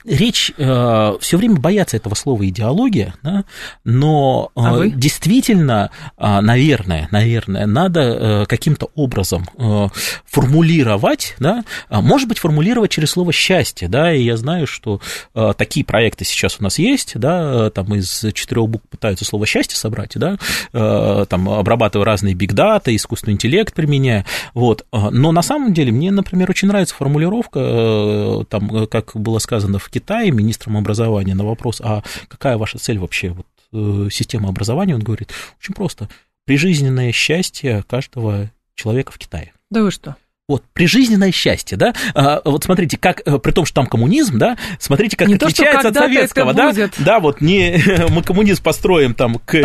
речь 0.05 0.53
э, 0.57 1.15
все 1.21 1.37
время 1.37 1.57
боятся 1.57 1.97
этого 1.97 2.15
слова 2.15 2.47
идеология, 2.49 3.15
да, 3.23 3.45
но 3.85 4.51
э, 4.57 4.61
а 4.61 4.87
действительно, 4.89 5.91
э, 6.17 6.41
наверное, 6.41 7.09
наверное, 7.11 7.67
надо 7.67 8.01
э, 8.01 8.47
каким-то 8.47 8.91
образом 8.95 9.47
э, 9.57 9.89
формулировать, 10.27 11.35
да, 11.39 11.65
а, 11.89 12.01
может 12.01 12.29
быть, 12.29 12.39
формулировать 12.39 12.91
через 12.91 13.11
слово 13.11 13.33
счастье, 13.33 13.89
да, 13.89 14.13
и 14.13 14.23
я 14.23 14.37
знаю, 14.37 14.67
что 14.67 15.01
э, 15.35 15.53
такие 15.57 15.85
проекты 15.85 16.25
сейчас 16.25 16.57
у 16.61 16.63
нас 16.63 16.79
есть, 16.79 17.19
да, 17.19 17.71
там 17.71 17.95
из 17.95 18.25
четырех 18.35 18.69
букв 18.69 18.89
пытаются 18.89 19.25
слово 19.25 19.47
счастье 19.47 19.77
собрать, 19.77 20.13
да, 20.17 20.37
э, 20.73 21.27
там 21.29 21.49
обрабатывая 21.49 22.07
разные 22.07 22.35
бигдаты, 22.35 22.95
искусственный 22.95 23.35
интеллект 23.35 23.75
применяя, 23.75 24.25
вот, 24.55 24.87
но 24.93 25.33
на 25.33 25.43
самом 25.43 25.73
деле 25.73 25.93
мне, 25.93 26.11
например, 26.11 26.51
очень 26.51 26.69
нравится 26.69 26.95
формулировка 26.95 27.59
Э, 27.59 28.45
там, 28.49 28.68
э, 28.75 28.87
как 28.87 29.13
было 29.15 29.39
сказано 29.39 29.79
в 29.79 29.89
Китае 29.91 30.31
министром 30.31 30.77
образования 30.77 31.35
на 31.35 31.45
вопрос, 31.45 31.81
а 31.83 32.03
какая 32.29 32.57
ваша 32.57 32.79
цель 32.79 32.99
вообще, 32.99 33.31
вот, 33.31 33.47
э, 33.73 34.09
система 34.11 34.49
образования, 34.49 34.95
он 34.95 35.03
говорит, 35.03 35.33
очень 35.61 35.75
просто, 35.75 36.09
прижизненное 36.45 37.13
счастье 37.13 37.85
каждого 37.87 38.51
человека 38.75 39.13
в 39.13 39.19
Китае. 39.19 39.53
Да 39.71 39.83
вы 39.83 39.91
что? 39.91 40.17
Вот, 40.49 40.65
прижизненное 40.73 41.31
счастье, 41.31 41.77
да, 41.77 41.93
а, 42.15 42.41
вот 42.43 42.65
смотрите, 42.65 42.97
как, 42.97 43.21
э, 43.27 43.39
при 43.39 43.53
том, 43.53 43.67
что 43.67 43.75
там 43.75 43.87
коммунизм, 43.87 44.39
да, 44.39 44.57
смотрите, 44.79 45.15
как 45.15 45.29
не 45.29 45.35
отличается 45.35 45.83
то, 45.83 45.89
от 45.89 45.95
советского, 45.97 46.55
да, 46.55 46.71
будет. 46.71 46.95
да, 46.97 47.21
вот 47.21 47.43
не 47.43 47.79
мы 48.09 48.23
коммунизм 48.23 48.63
построим 48.63 49.13
там 49.13 49.35
к, 49.45 49.61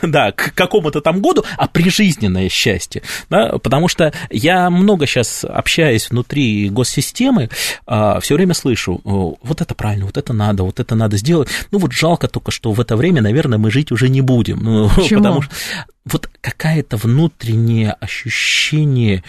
да, 0.02 0.32
к 0.32 0.54
какому-то 0.54 1.02
там 1.02 1.20
году, 1.20 1.44
а 1.58 1.68
прижизненное 1.68 2.48
счастье, 2.48 3.02
да, 3.28 3.58
потому 3.58 3.88
что 3.88 4.14
я 4.30 4.70
много 4.70 5.04
сейчас 5.04 5.44
общаюсь 5.44 6.08
внутри 6.08 6.70
госсистемы, 6.70 7.50
а, 7.86 8.18
все 8.20 8.34
время 8.36 8.54
слышу, 8.54 9.02
вот 9.04 9.60
это 9.60 9.74
правильно, 9.74 10.06
вот 10.06 10.16
это 10.16 10.32
надо, 10.32 10.62
вот 10.62 10.80
это 10.80 10.94
надо 10.94 11.18
сделать, 11.18 11.50
ну 11.72 11.78
вот 11.78 11.92
жалко 11.92 12.26
только, 12.26 12.52
что 12.52 12.72
в 12.72 12.80
это 12.80 12.96
время, 12.96 13.20
наверное, 13.20 13.58
мы 13.58 13.70
жить 13.70 13.92
уже 13.92 14.08
не 14.08 14.22
будем, 14.22 14.60
ну, 14.62 14.88
Почему? 14.96 15.20
потому 15.20 15.42
что 15.42 15.54
вот 16.04 16.28
какое-то 16.40 16.96
внутреннее 16.96 17.92
ощущение 17.92 19.22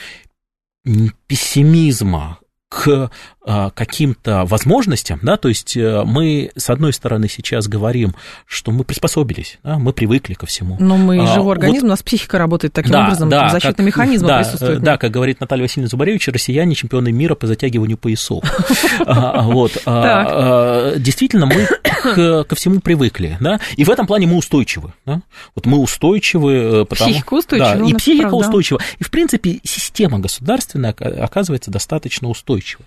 пессимизма 1.28 2.40
к 2.70 3.12
а, 3.46 3.70
каким-то 3.70 4.46
возможностям, 4.46 5.20
да, 5.22 5.38
то 5.38 5.48
есть 5.48 5.78
э, 5.78 6.04
мы, 6.06 6.50
с 6.56 6.72
одной 6.72 6.92
стороны, 6.92 7.28
сейчас 7.30 7.68
говорим, 7.68 8.16
что 8.48 8.72
мы 8.72 8.84
приспособились, 8.84 9.60
да, 9.64 9.78
мы 9.78 9.94
привыкли 9.94 10.34
ко 10.34 10.48
всему. 10.48 10.78
Но 10.80 10.98
мы 10.98 11.22
а, 11.22 11.28
живой 11.28 11.54
организм, 11.54 11.82
вот, 11.82 11.88
у 11.88 11.90
нас 11.90 12.02
психика 12.02 12.40
работает 12.40 12.74
таким 12.74 12.94
да, 12.94 13.04
образом, 13.04 13.30
да, 13.30 13.50
защитный 13.50 13.76
как, 13.76 13.86
механизм 13.86 14.26
да, 14.26 14.40
присутствует. 14.40 14.82
Да, 14.82 14.98
как 14.98 15.12
говорит 15.12 15.40
Наталья 15.40 15.64
Васильевна 15.64 15.90
Зубаревич, 15.90 16.28
россияне 16.30 16.74
чемпионы 16.74 17.12
мира 17.12 17.36
по 17.36 17.48
затягиванию 17.48 17.98
поясов. 17.98 18.44
А, 19.06 19.44
вот, 19.44 19.74
действительно, 20.98 21.46
мы 21.46 21.68
ко 22.48 22.56
всему 22.56 22.80
привыкли, 22.80 23.38
да, 23.40 23.60
и 23.76 23.84
в 23.84 23.90
этом 23.90 24.08
плане 24.08 24.28
мы 24.28 24.38
устойчивы, 24.38 24.94
да, 25.06 25.22
вот 25.56 25.66
мы 25.66 25.80
устойчивы, 25.80 26.54
э, 26.54 26.86
потому... 26.86 27.12
Психика 27.12 27.34
устойчива. 27.34 27.76
Да, 27.76 27.86
и 27.86 27.94
психика 27.94 28.34
устойчива, 28.34 28.80
и, 29.00 29.04
в 29.04 29.12
принципе, 29.12 29.60
система 29.64 30.20
государственная 30.20 30.92
оказывается 30.94 31.72
достаточно 31.72 32.30
устойчивой. 32.30 32.86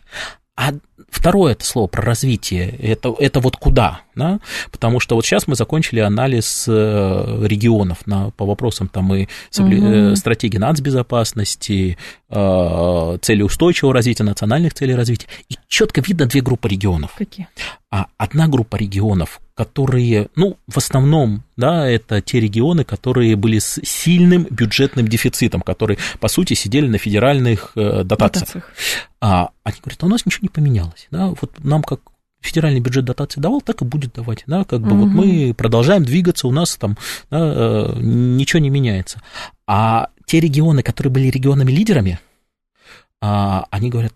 А 0.57 0.73
второе 1.11 1.53
это 1.53 1.65
слово 1.65 1.87
про 1.87 2.03
развитие, 2.03 2.69
это, 2.69 3.15
это 3.19 3.41
вот 3.41 3.57
куда, 3.57 4.01
да? 4.15 4.41
потому 4.71 5.01
что 5.01 5.15
вот 5.15 5.25
сейчас 5.25 5.47
мы 5.47 5.55
закончили 5.55 6.01
анализ 6.01 6.67
э, 6.69 7.47
регионов 7.47 8.07
на, 8.07 8.31
по 8.31 8.45
вопросам 8.45 8.89
там 8.89 9.15
и 9.15 9.29
соблю... 9.51 10.09
угу. 10.09 10.17
стратегии 10.17 10.59
нацбезопасности, 10.59 11.99
э, 12.29 13.19
цели 13.23 13.43
устойчивого 13.43 13.95
развития, 13.95 14.25
национальных 14.25 14.75
целей 14.75 14.95
развития, 14.95 15.29
и 15.49 15.57
четко 15.69 16.01
видно 16.01 16.27
две 16.27 16.41
группы 16.41 16.69
регионов. 16.69 17.13
Какие? 17.17 17.49
А 17.91 18.07
одна 18.17 18.49
группа 18.49 18.77
регионов, 18.77 19.41
которые, 19.55 20.29
ну, 20.35 20.59
в 20.67 20.77
основном, 20.77 21.45
да, 21.57 21.89
это 21.89 22.21
те 22.21 22.41
регионы, 22.41 22.85
которые 22.85 23.37
были 23.37 23.59
с 23.59 23.81
сильным 23.85 24.47
бюджетным 24.51 25.09
дефицитом, 25.09 25.63
которые, 25.63 25.99
по 26.21 26.29
сути, 26.29 26.55
сидели 26.55 26.89
на 26.89 26.99
федеральных 26.99 27.73
э, 27.75 28.03
дотациях. 28.03 28.49
дотациях. 28.49 28.73
А 29.21 29.51
они 29.63 29.77
говорят, 29.81 30.03
а 30.03 30.07
у 30.07 30.09
нас 30.09 30.27
ничего 30.27 30.41
не 30.43 30.49
поменялось, 30.49 30.86
да, 31.11 31.29
вот 31.41 31.53
нам 31.65 31.83
как 31.83 32.01
федеральный 32.41 32.81
бюджет 32.81 33.05
дотации 33.05 33.41
давал, 33.41 33.61
так 33.61 33.83
и 33.83 33.85
будет 33.85 34.15
давать, 34.15 34.45
да, 34.47 34.65
как 34.65 34.81
бы 34.81 34.93
угу. 34.93 35.07
вот 35.07 35.09
мы 35.09 35.55
продолжаем 35.55 36.05
двигаться, 36.05 36.47
у 36.47 36.53
нас 36.53 36.77
там 36.77 36.97
да, 37.31 37.39
э, 37.41 37.93
ничего 37.97 38.61
не 38.61 38.71
меняется. 38.71 39.21
А 39.67 40.11
те 40.27 40.41
регионы, 40.41 40.83
которые 40.83 41.13
были 41.13 41.29
регионами-лидерами, 41.29 42.21
а, 43.21 43.67
они 43.71 43.91
говорят, 43.91 44.13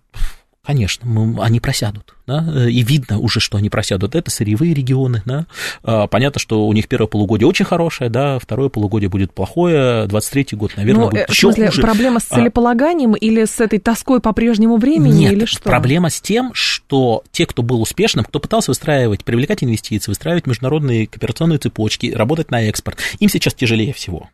Конечно, 0.65 1.07
мы, 1.07 1.43
они 1.43 1.59
просядут, 1.59 2.15
да, 2.27 2.69
и 2.69 2.83
видно 2.83 3.19
уже, 3.19 3.41
что 3.41 3.57
они 3.57 3.71
просядут. 3.71 4.15
Это 4.15 4.31
сырьевые 4.31 4.75
регионы, 4.75 5.23
да. 5.25 5.47
А, 5.83 6.07
понятно, 6.07 6.39
что 6.39 6.67
у 6.69 6.73
них 6.75 6.87
первое 6.87 7.09
полугодие 7.09 7.49
очень 7.49 7.65
хорошее, 7.65 8.11
да, 8.11 8.39
второе 8.39 8.69
полугодие 8.69 9.09
будет 9.09 9.33
плохое, 9.33 10.05
23-й 10.07 10.57
год, 10.57 10.73
наверное, 10.77 11.05
ну, 11.05 11.11
будет 11.11 11.31
э, 11.31 11.33
еще 11.33 11.51
хуже. 11.51 11.81
Проблема 11.81 12.21
с 12.21 12.27
а 12.29 12.35
целеполаганием 12.35 13.15
а, 13.15 13.17
или 13.17 13.47
с 13.47 13.59
этой 13.59 13.79
тоской 13.79 14.21
по 14.21 14.35
прежнему 14.35 14.77
времени, 14.77 15.21
нет, 15.21 15.33
или 15.33 15.45
что? 15.47 15.63
проблема 15.63 16.11
с 16.11 16.21
тем, 16.21 16.53
что 16.53 17.25
те, 17.33 17.47
кто 17.47 17.63
был 17.63 17.81
успешным, 17.81 18.27
кто 18.27 18.39
пытался 18.39 18.71
выстраивать, 18.73 19.25
привлекать 19.25 19.65
инвестиции, 19.65 20.11
выстраивать 20.11 20.47
международные 20.47 21.07
кооперационные 21.07 21.59
цепочки, 21.59 22.13
работать 22.13 22.51
на 22.51 22.63
экспорт, 22.65 22.99
им 23.19 23.31
сейчас 23.31 23.55
тяжелее 23.55 23.95
всего. 23.95 24.29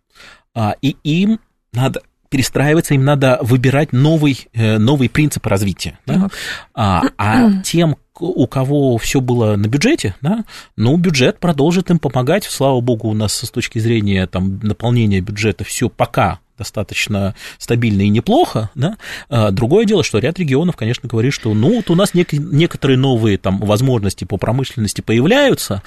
И 0.82 0.96
им 1.04 1.38
надо 1.72 2.02
перестраиваться, 2.28 2.94
им 2.94 3.04
надо 3.04 3.38
выбирать 3.42 3.92
новый, 3.92 4.48
э, 4.52 4.78
новый 4.78 5.08
принцип 5.08 5.46
развития. 5.46 5.98
Да? 6.06 6.28
А, 6.74 7.02
а 7.18 7.62
тем, 7.62 7.96
у 8.18 8.46
кого 8.46 8.98
все 8.98 9.20
было 9.20 9.56
на 9.56 9.66
бюджете, 9.66 10.14
да, 10.20 10.44
ну, 10.76 10.96
бюджет 10.96 11.38
продолжит 11.38 11.90
им 11.90 11.98
помогать. 11.98 12.44
Слава 12.44 12.80
богу, 12.80 13.08
у 13.08 13.14
нас 13.14 13.34
с 13.34 13.50
точки 13.50 13.78
зрения 13.78 14.26
там, 14.26 14.58
наполнения 14.62 15.20
бюджета 15.20 15.64
все 15.64 15.88
пока 15.88 16.40
достаточно 16.58 17.34
стабильно 17.58 18.02
и 18.02 18.08
неплохо, 18.08 18.70
да. 18.74 18.96
А 19.28 19.50
другое 19.50 19.84
дело, 19.84 20.02
что 20.02 20.18
ряд 20.18 20.38
регионов, 20.38 20.76
конечно, 20.76 21.08
говорит, 21.08 21.32
что 21.32 21.52
ну 21.52 21.76
вот 21.76 21.90
у 21.90 21.94
нас 21.94 22.14
нек- 22.14 22.36
некоторые 22.36 22.96
новые 22.96 23.38
там 23.38 23.58
возможности 23.58 24.24
по 24.24 24.38
промышленности 24.38 25.02
появляются, 25.02 25.82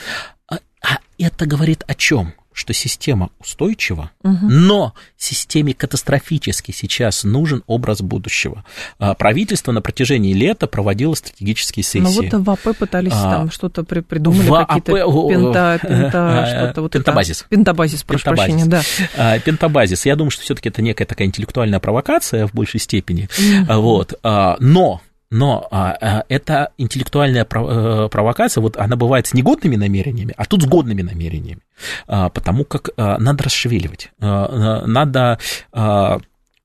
а, 0.47 0.59
а 0.83 0.99
это 1.17 1.45
говорит 1.45 1.83
о 1.87 1.95
чем? 1.95 2.33
Что 2.59 2.73
система 2.73 3.29
устойчива, 3.39 4.11
угу. 4.21 4.37
но 4.41 4.93
системе 5.17 5.73
катастрофически 5.73 6.71
сейчас 6.71 7.23
нужен 7.23 7.63
образ 7.67 8.01
будущего. 8.01 8.65
А, 8.99 9.13
правительство 9.13 9.71
на 9.71 9.81
протяжении 9.81 10.33
лета 10.33 10.67
проводило 10.67 11.13
стратегические 11.13 11.83
сессии. 11.83 11.99
Ну 11.99 12.09
вот 12.11 12.33
в 12.33 12.49
АП 12.49 12.77
пытались 12.77 13.13
а, 13.15 13.37
там 13.37 13.51
что-то 13.51 13.83
при, 13.83 14.01
придумали, 14.01 14.49
какие-то 14.49 14.91
пента, 14.91 15.79
пента, 15.81 16.45
что-то 16.47 16.81
вот 16.81 16.91
Пентабазис. 16.91 17.41
Это. 17.41 17.49
Пентабазис, 17.49 18.03
прошу 18.03 18.25
Пентабазис. 18.25 18.53
прощения, 18.53 18.69
да. 18.69 18.81
А, 19.15 19.39
пентабазис. 19.39 20.05
Я 20.05 20.17
думаю, 20.17 20.31
что 20.31 20.43
все-таки 20.43 20.67
это 20.67 20.81
некая 20.81 21.05
такая 21.05 21.29
интеллектуальная 21.29 21.79
провокация 21.79 22.45
в 22.45 22.53
большей 22.53 22.81
степени. 22.81 23.29
Угу. 23.39 23.81
Вот. 23.81 24.19
Но 24.21 25.01
но 25.31 25.67
а, 25.71 25.97
а, 25.99 26.25
эта 26.29 26.71
интеллектуальная 26.77 27.45
провокация, 27.45 28.61
вот 28.61 28.77
она 28.77 28.95
бывает 28.95 29.27
с 29.27 29.33
негодными 29.33 29.75
намерениями, 29.75 30.33
а 30.35 30.45
тут 30.45 30.63
с 30.63 30.65
годными 30.65 31.01
намерениями, 31.01 31.61
а, 32.07 32.29
потому 32.29 32.65
как 32.65 32.89
а, 32.97 33.17
надо 33.17 33.43
расшевеливать, 33.43 34.11
а, 34.19 34.85
надо 34.85 35.39
а, 35.71 36.19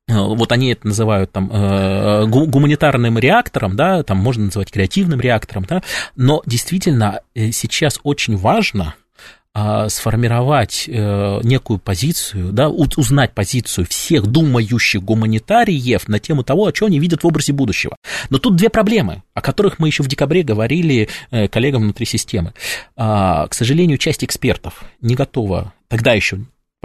вот 0.06 0.52
они 0.52 0.72
это 0.72 0.86
называют 0.86 1.32
там 1.32 1.48
гуманитарным 1.48 3.18
реактором, 3.18 3.74
да, 3.74 4.02
там 4.02 4.18
можно 4.18 4.44
называть 4.44 4.70
креативным 4.70 5.18
реактором, 5.18 5.64
да, 5.64 5.82
но 6.14 6.42
действительно 6.44 7.20
э, 7.34 7.52
сейчас 7.52 7.98
очень 8.02 8.36
важно 8.36 8.92
а, 8.92 9.03
сформировать 9.88 10.84
э, 10.88 11.40
некую 11.44 11.78
позицию, 11.78 12.52
да, 12.52 12.68
узнать 12.68 13.34
позицию 13.34 13.86
всех 13.86 14.26
думающих 14.26 15.00
гуманитариев 15.02 16.08
на 16.08 16.18
тему 16.18 16.42
того, 16.42 16.66
о 16.66 16.72
чем 16.72 16.88
они 16.88 16.98
видят 16.98 17.22
в 17.22 17.26
образе 17.26 17.52
будущего. 17.52 17.96
Но 18.30 18.38
тут 18.38 18.56
две 18.56 18.68
проблемы, 18.68 19.22
о 19.32 19.40
которых 19.40 19.78
мы 19.78 19.86
еще 19.86 20.02
в 20.02 20.08
декабре 20.08 20.42
говорили 20.42 21.08
э, 21.30 21.46
коллегам 21.46 21.82
внутри 21.82 22.04
системы. 22.04 22.52
А, 22.96 23.46
к 23.46 23.54
сожалению, 23.54 23.96
часть 23.98 24.24
экспертов 24.24 24.82
не 25.00 25.14
готова, 25.14 25.72
тогда 25.88 26.14
еще 26.14 26.40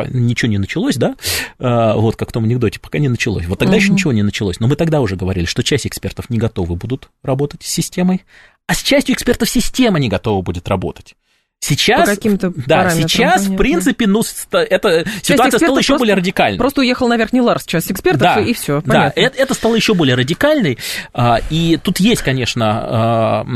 ничего 0.07 0.49
не 0.49 0.59
началось, 0.59 0.95
да, 0.95 1.15
а, 1.57 1.95
вот 1.95 2.15
как 2.15 2.29
в 2.29 2.31
том 2.31 2.45
анекдоте, 2.45 2.79
пока 2.79 2.99
не 2.99 3.09
началось. 3.09 3.47
Вот 3.47 3.59
тогда 3.59 3.73
угу. 3.73 3.81
еще 3.81 3.93
ничего 3.93 4.13
не 4.13 4.23
началось, 4.23 4.59
но 4.59 4.67
мы 4.67 4.75
тогда 4.75 5.01
уже 5.01 5.15
говорили, 5.15 5.45
что 5.45 5.63
часть 5.63 5.87
экспертов 5.87 6.29
не 6.29 6.37
готовы 6.37 6.75
будут 6.75 7.09
работать 7.23 7.63
с 7.63 7.67
системой, 7.67 8.21
а 8.67 8.75
с 8.75 8.83
частью 8.83 9.15
экспертов 9.15 9.49
система 9.49 9.99
не 9.99 10.07
готова 10.07 10.41
будет 10.43 10.67
работать. 10.69 11.15
Сейчас, 11.61 12.07
По 12.07 12.15
каким-то 12.15 12.53
да, 12.55 12.89
сейчас, 12.89 13.41
понятно. 13.41 13.53
в 13.53 13.57
принципе, 13.57 14.07
ну, 14.07 14.23
эта 14.51 15.05
ситуация 15.21 15.59
стала 15.59 15.77
еще 15.77 15.97
более 15.97 16.15
радикальной. 16.15 16.57
Просто 16.57 16.81
уехал 16.81 17.09
на 17.09 17.17
Верхний 17.17 17.41
Ларс 17.41 17.65
часть 17.65 17.91
экспертов, 17.91 18.21
да, 18.21 18.39
и, 18.39 18.51
и 18.51 18.53
все. 18.53 18.81
Да, 18.85 19.11
это, 19.13 19.37
это 19.37 19.53
стало 19.53 19.75
еще 19.75 19.93
более 19.93 20.15
радикальной. 20.15 20.77
А, 21.13 21.39
и 21.49 21.77
тут 21.83 21.99
есть, 21.99 22.21
конечно, 22.21 22.65
а, 22.87 23.47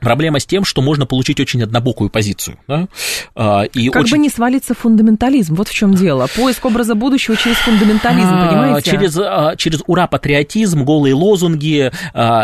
Проблема 0.00 0.38
с 0.38 0.46
тем, 0.46 0.64
что 0.64 0.82
можно 0.82 1.06
получить 1.06 1.40
очень 1.40 1.62
однобокую 1.62 2.10
позицию. 2.10 2.58
Да? 2.68 2.88
А, 3.34 3.62
и 3.62 3.88
как 3.88 4.02
очень... 4.02 4.12
бы 4.12 4.18
не 4.18 4.28
свалиться 4.28 4.74
в 4.74 4.78
фундаментализм, 4.78 5.54
вот 5.54 5.68
в 5.68 5.74
чем 5.74 5.94
дело. 5.94 6.26
Поиск 6.36 6.64
образа 6.64 6.94
будущего 6.94 7.36
через 7.36 7.56
фундаментализм, 7.56 8.28
а, 8.30 8.48
понимаете? 8.48 8.90
Через, 8.90 9.16
а, 9.16 9.56
через 9.56 9.82
ура-патриотизм, 9.86 10.84
голые 10.84 11.14
лозунги. 11.14 11.90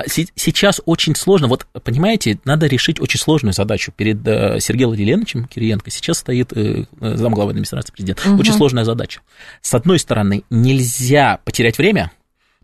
Сейчас 0.06 0.80
очень 0.86 1.14
сложно. 1.14 1.48
Вот, 1.48 1.66
понимаете, 1.84 2.38
надо 2.44 2.66
решить 2.66 3.00
очень 3.00 3.20
сложную 3.20 3.52
задачу 3.52 3.92
перед 3.94 4.26
э, 4.26 4.58
Сергеем 4.60 4.88
Владимировичем 4.88 5.44
Кириенко. 5.44 5.90
Сейчас 5.90 6.18
стоит 6.18 6.52
э, 6.56 6.84
замглавы 7.00 7.50
администрации 7.50 7.92
президента. 7.92 8.28
Угу. 8.28 8.40
Очень 8.40 8.52
сложная 8.54 8.84
задача. 8.84 9.20
С 9.60 9.74
одной 9.74 9.98
стороны, 9.98 10.44
нельзя 10.50 11.40
потерять 11.44 11.78
время, 11.78 12.10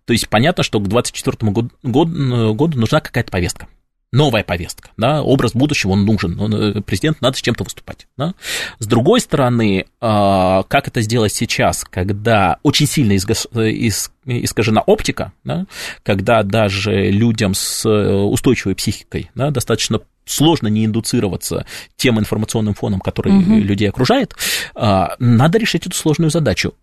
то 0.07 0.13
есть 0.13 0.29
понятно, 0.29 0.63
что 0.63 0.79
к 0.79 0.89
2024 0.89 1.53
году, 1.53 1.71
году, 1.83 2.55
году 2.55 2.79
нужна 2.79 3.01
какая-то 3.01 3.31
повестка 3.31 3.67
новая 4.13 4.45
повестка, 4.45 4.91
да, 4.97 5.23
образ 5.23 5.53
будущего, 5.53 5.93
он 5.93 6.05
нужен, 6.05 6.41
э, 6.53 6.81
президент 6.83 7.21
надо 7.21 7.37
с 7.37 7.43
чем-то 7.43 7.65
выступать. 7.65 8.07
Да. 8.17 8.35
С 8.79 8.87
другой 8.87 9.21
стороны, 9.21 9.87
а, 10.01 10.63
как 10.65 10.89
это 10.89 11.01
сделать 11.01 11.33
сейчас, 11.33 11.85
когда 11.85 12.59
очень 12.63 12.87
сильно 12.87 13.17
искажена 13.17 14.81
оптика, 14.81 15.33
да, 15.45 15.67
когда 16.03 16.43
даже 16.43 17.11
людям 17.11 17.55
с 17.55 17.85
э, 17.85 18.13
устойчивой 18.13 18.75
психикой 18.75 19.31
да, 19.35 19.51
достаточно 19.51 20.01
сложно 20.27 20.69
не 20.69 20.85
индуцироваться 20.85 21.65
тем 21.97 22.19
информационным 22.19 22.75
фоном, 22.75 23.01
который 23.01 23.33
угу. 23.33 23.55
людей 23.55 23.89
окружает, 23.89 24.35
а, 24.75 25.15
надо 25.19 25.59
решить 25.59 25.87
эту 25.87 25.97
сложную 25.97 26.31
задачу. 26.31 26.75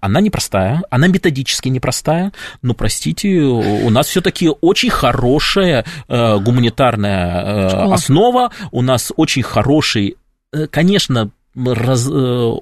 Она 0.00 0.20
непростая, 0.20 0.82
она 0.90 1.06
методически 1.06 1.68
непростая, 1.68 2.32
но, 2.62 2.74
простите, 2.74 3.28
у 3.38 3.90
нас 3.90 4.08
все-таки 4.08 4.50
очень 4.60 4.90
хорошая 4.90 5.84
э, 6.08 6.38
гуманитарная 6.38 7.44
э, 7.44 7.68
Школа. 7.68 7.94
основа, 7.94 8.50
у 8.72 8.82
нас 8.82 9.12
очень 9.16 9.42
хороший 9.42 10.16
э, 10.52 10.66
Конечно, 10.66 11.30
раз, 11.54 12.06
э, 12.08 12.10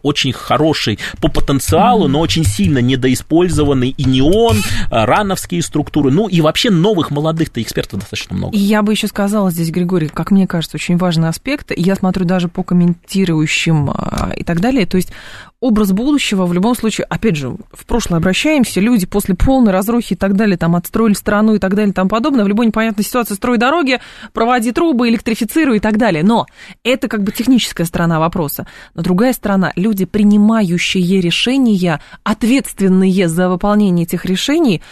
очень 0.03 0.33
хороший 0.33 0.99
по 1.21 1.29
потенциалу, 1.29 2.09
но 2.09 2.21
очень 2.21 2.45
сильно 2.45 2.79
недоиспользованный 2.79 3.91
и 3.91 4.05
не 4.05 4.23
он, 4.23 4.57
а 4.91 5.07
рановские 5.07 5.63
структуры, 5.63 6.11
ну 6.11 6.29
и 6.29 6.41
вообще 6.41 6.71
новых 6.71 7.11
молодых-то 7.11 7.61
экспертов 7.63 8.01
достаточно 8.01 8.37
много. 8.37 8.57
И 8.57 8.61
я 8.61 8.83
бы 8.83 8.93
еще 8.93 9.07
сказала 9.07 9.51
здесь, 9.51 9.71
Григорий, 9.71 10.09
как 10.09 10.31
мне 10.31 10.47
кажется, 10.47 10.77
очень 10.77 10.97
важный 10.97 11.29
аспект, 11.29 11.73
я 11.77 11.95
смотрю 11.95 12.25
даже 12.25 12.49
по 12.49 12.63
комментирующим 12.63 13.91
а, 13.91 14.33
и 14.37 14.45
так 14.45 14.61
далее, 14.61 14.87
то 14.87 14.97
есть 14.97 15.13
образ 15.61 15.93
будущего 15.93 16.47
в 16.47 16.53
любом 16.53 16.77
случае, 16.77 17.07
опять 17.07 17.37
же, 17.37 17.57
в 17.73 17.87
прошлое 17.87 18.19
обращаемся, 18.19 18.81
люди 18.81 19.07
после 19.07 19.35
полной 19.35 19.73
разрухи 19.73 20.13
и 20.13 20.17
так 20.17 20.35
далее, 20.35 20.57
там, 20.57 20.77
отстроили 20.77 21.15
страну 21.15 21.55
и 21.55 21.59
так 21.59 21.75
далее 21.75 21.93
тому 21.93 22.09
подобное, 22.09 22.45
в 22.45 22.49
любой 22.49 22.67
непонятной 22.67 23.05
ситуации 23.05 23.35
строй 23.35 23.59
дороги, 23.59 24.01
проводи 24.33 24.73
трубы, 24.73 25.09
электрифицируй 25.09 25.79
и 25.79 25.81
так 25.81 25.97
далее. 25.97 26.23
Но 26.23 26.47
это 26.85 27.09
как 27.09 27.23
бы 27.23 27.33
техническая 27.33 27.87
сторона 27.87 28.21
вопроса. 28.21 28.67
Но 28.95 29.03
другая 29.03 29.33
сторона, 29.33 29.73
люди, 29.77 30.05
принимающие 30.05 31.21
решения, 31.21 32.01
ответственные 32.25 33.29
за 33.29 33.49
выполнение 33.49 34.05
этих 34.05 34.25
решений, 34.25 34.83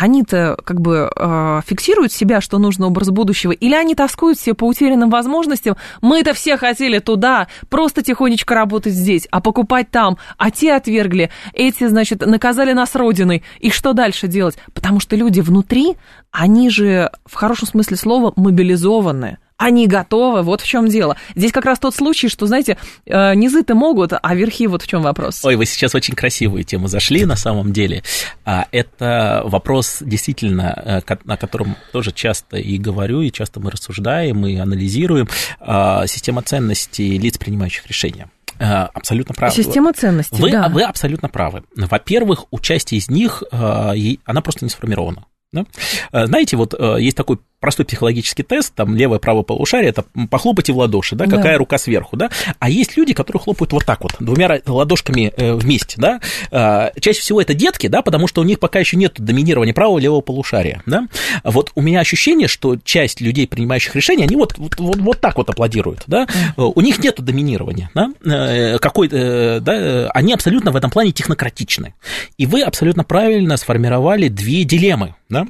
они-то 0.00 0.56
как 0.64 0.80
бы 0.80 1.10
э, 1.14 1.60
фиксируют 1.66 2.10
себя, 2.10 2.40
что 2.40 2.58
нужно 2.58 2.86
образ 2.86 3.10
будущего, 3.10 3.52
или 3.52 3.74
они 3.74 3.94
тоскуют 3.94 4.38
все 4.38 4.54
по 4.54 4.64
утерянным 4.64 5.10
возможностям? 5.10 5.76
Мы-то 6.00 6.32
все 6.32 6.56
хотели 6.56 7.00
туда, 7.00 7.48
просто 7.68 8.02
тихонечко 8.02 8.54
работать 8.54 8.94
здесь, 8.94 9.28
а 9.30 9.42
покупать 9.42 9.90
там, 9.90 10.16
а 10.38 10.50
те 10.50 10.72
отвергли, 10.72 11.30
эти, 11.52 11.86
значит, 11.86 12.24
наказали 12.24 12.72
нас 12.72 12.94
родиной. 12.94 13.42
И 13.58 13.70
что 13.70 13.92
дальше 13.92 14.26
делать? 14.26 14.56
Потому 14.72 15.00
что 15.00 15.16
люди 15.16 15.40
внутри, 15.40 15.96
они 16.30 16.70
же 16.70 17.10
в 17.26 17.34
хорошем 17.34 17.68
смысле 17.68 17.98
слова 17.98 18.32
мобилизованные 18.36 19.38
они 19.60 19.86
готовы, 19.86 20.40
вот 20.40 20.62
в 20.62 20.66
чем 20.66 20.88
дело. 20.88 21.16
Здесь 21.36 21.52
как 21.52 21.66
раз 21.66 21.78
тот 21.78 21.94
случай, 21.94 22.28
что, 22.28 22.46
знаете, 22.46 22.78
э, 23.04 23.34
низы-то 23.34 23.74
могут, 23.74 24.12
а 24.20 24.34
верхи 24.34 24.66
вот 24.66 24.80
в 24.80 24.86
чем 24.86 25.02
вопрос. 25.02 25.44
Ой, 25.44 25.56
вы 25.56 25.66
сейчас 25.66 25.94
очень 25.94 26.14
красивую 26.14 26.64
тему 26.64 26.88
зашли 26.88 27.26
на 27.26 27.36
самом 27.36 27.70
деле. 27.70 28.02
А, 28.46 28.66
это 28.72 29.42
вопрос 29.44 29.98
действительно, 30.00 31.02
э, 31.06 31.16
на 31.24 31.36
котором 31.36 31.76
тоже 31.92 32.10
часто 32.10 32.56
и 32.56 32.78
говорю, 32.78 33.20
и 33.20 33.30
часто 33.30 33.60
мы 33.60 33.70
рассуждаем, 33.70 34.46
и 34.46 34.56
анализируем. 34.56 35.28
А, 35.60 36.06
система 36.06 36.40
ценностей 36.40 37.18
лиц, 37.18 37.36
принимающих 37.36 37.86
решения. 37.86 38.30
Э, 38.58 38.84
абсолютно 38.94 39.34
правы. 39.34 39.54
Система 39.54 39.92
ценностей, 39.92 40.40
вы, 40.40 40.52
да. 40.52 40.70
Вы 40.70 40.84
абсолютно 40.84 41.28
правы. 41.28 41.64
Во-первых, 41.76 42.46
участие 42.50 42.98
из 42.98 43.10
них, 43.10 43.42
она 43.52 44.40
просто 44.40 44.64
не 44.64 44.70
сформирована. 44.70 45.26
Да? 45.52 45.66
Знаете, 46.12 46.56
вот 46.56 46.74
есть 46.98 47.16
такой 47.16 47.40
простой 47.60 47.84
психологический 47.84 48.42
тест, 48.42 48.74
там 48.74 48.96
левое, 48.96 49.18
правое 49.18 49.42
полушарие, 49.42 49.90
это 49.90 50.04
похлопайте 50.30 50.72
в 50.72 50.78
ладоши, 50.78 51.14
да, 51.14 51.26
какая 51.26 51.52
да. 51.52 51.58
рука 51.58 51.78
сверху, 51.78 52.16
да, 52.16 52.30
а 52.58 52.70
есть 52.70 52.96
люди, 52.96 53.12
которые 53.12 53.42
хлопают 53.42 53.72
вот 53.72 53.84
так 53.84 54.02
вот, 54.02 54.16
двумя 54.18 54.60
ладошками 54.66 55.32
э, 55.36 55.52
вместе, 55.54 55.96
да, 55.98 56.20
а, 56.50 56.90
чаще 56.98 57.20
всего 57.20 57.40
это 57.40 57.52
детки, 57.54 57.86
да, 57.86 58.00
потому 58.02 58.26
что 58.26 58.40
у 58.40 58.44
них 58.44 58.58
пока 58.58 58.78
еще 58.80 58.96
нет 58.96 59.14
доминирования 59.18 59.74
правого 59.74 59.98
и 59.98 60.02
левого 60.02 60.22
полушария, 60.22 60.82
да, 60.86 61.06
вот 61.44 61.70
у 61.74 61.82
меня 61.82 62.00
ощущение, 62.00 62.48
что 62.48 62.76
часть 62.82 63.20
людей, 63.20 63.46
принимающих 63.46 63.94
решения, 63.94 64.24
они 64.24 64.36
вот, 64.36 64.56
вот, 64.56 64.78
вот, 64.78 64.96
вот 64.96 65.20
так 65.20 65.36
вот 65.36 65.50
аплодируют, 65.50 66.04
да, 66.06 66.26
у 66.56 66.80
них 66.80 66.98
нет 66.98 67.20
доминирования, 67.20 67.90
да, 67.94 68.10
э, 68.24 68.78
какой 68.78 69.08
э, 69.12 69.60
да, 69.60 70.08
они 70.14 70.32
абсолютно 70.32 70.70
в 70.70 70.76
этом 70.76 70.90
плане 70.90 71.12
технократичны, 71.12 71.94
и 72.38 72.46
вы 72.46 72.62
абсолютно 72.62 73.04
правильно 73.04 73.58
сформировали 73.58 74.28
две 74.28 74.64
дилеммы, 74.64 75.14
да, 75.28 75.46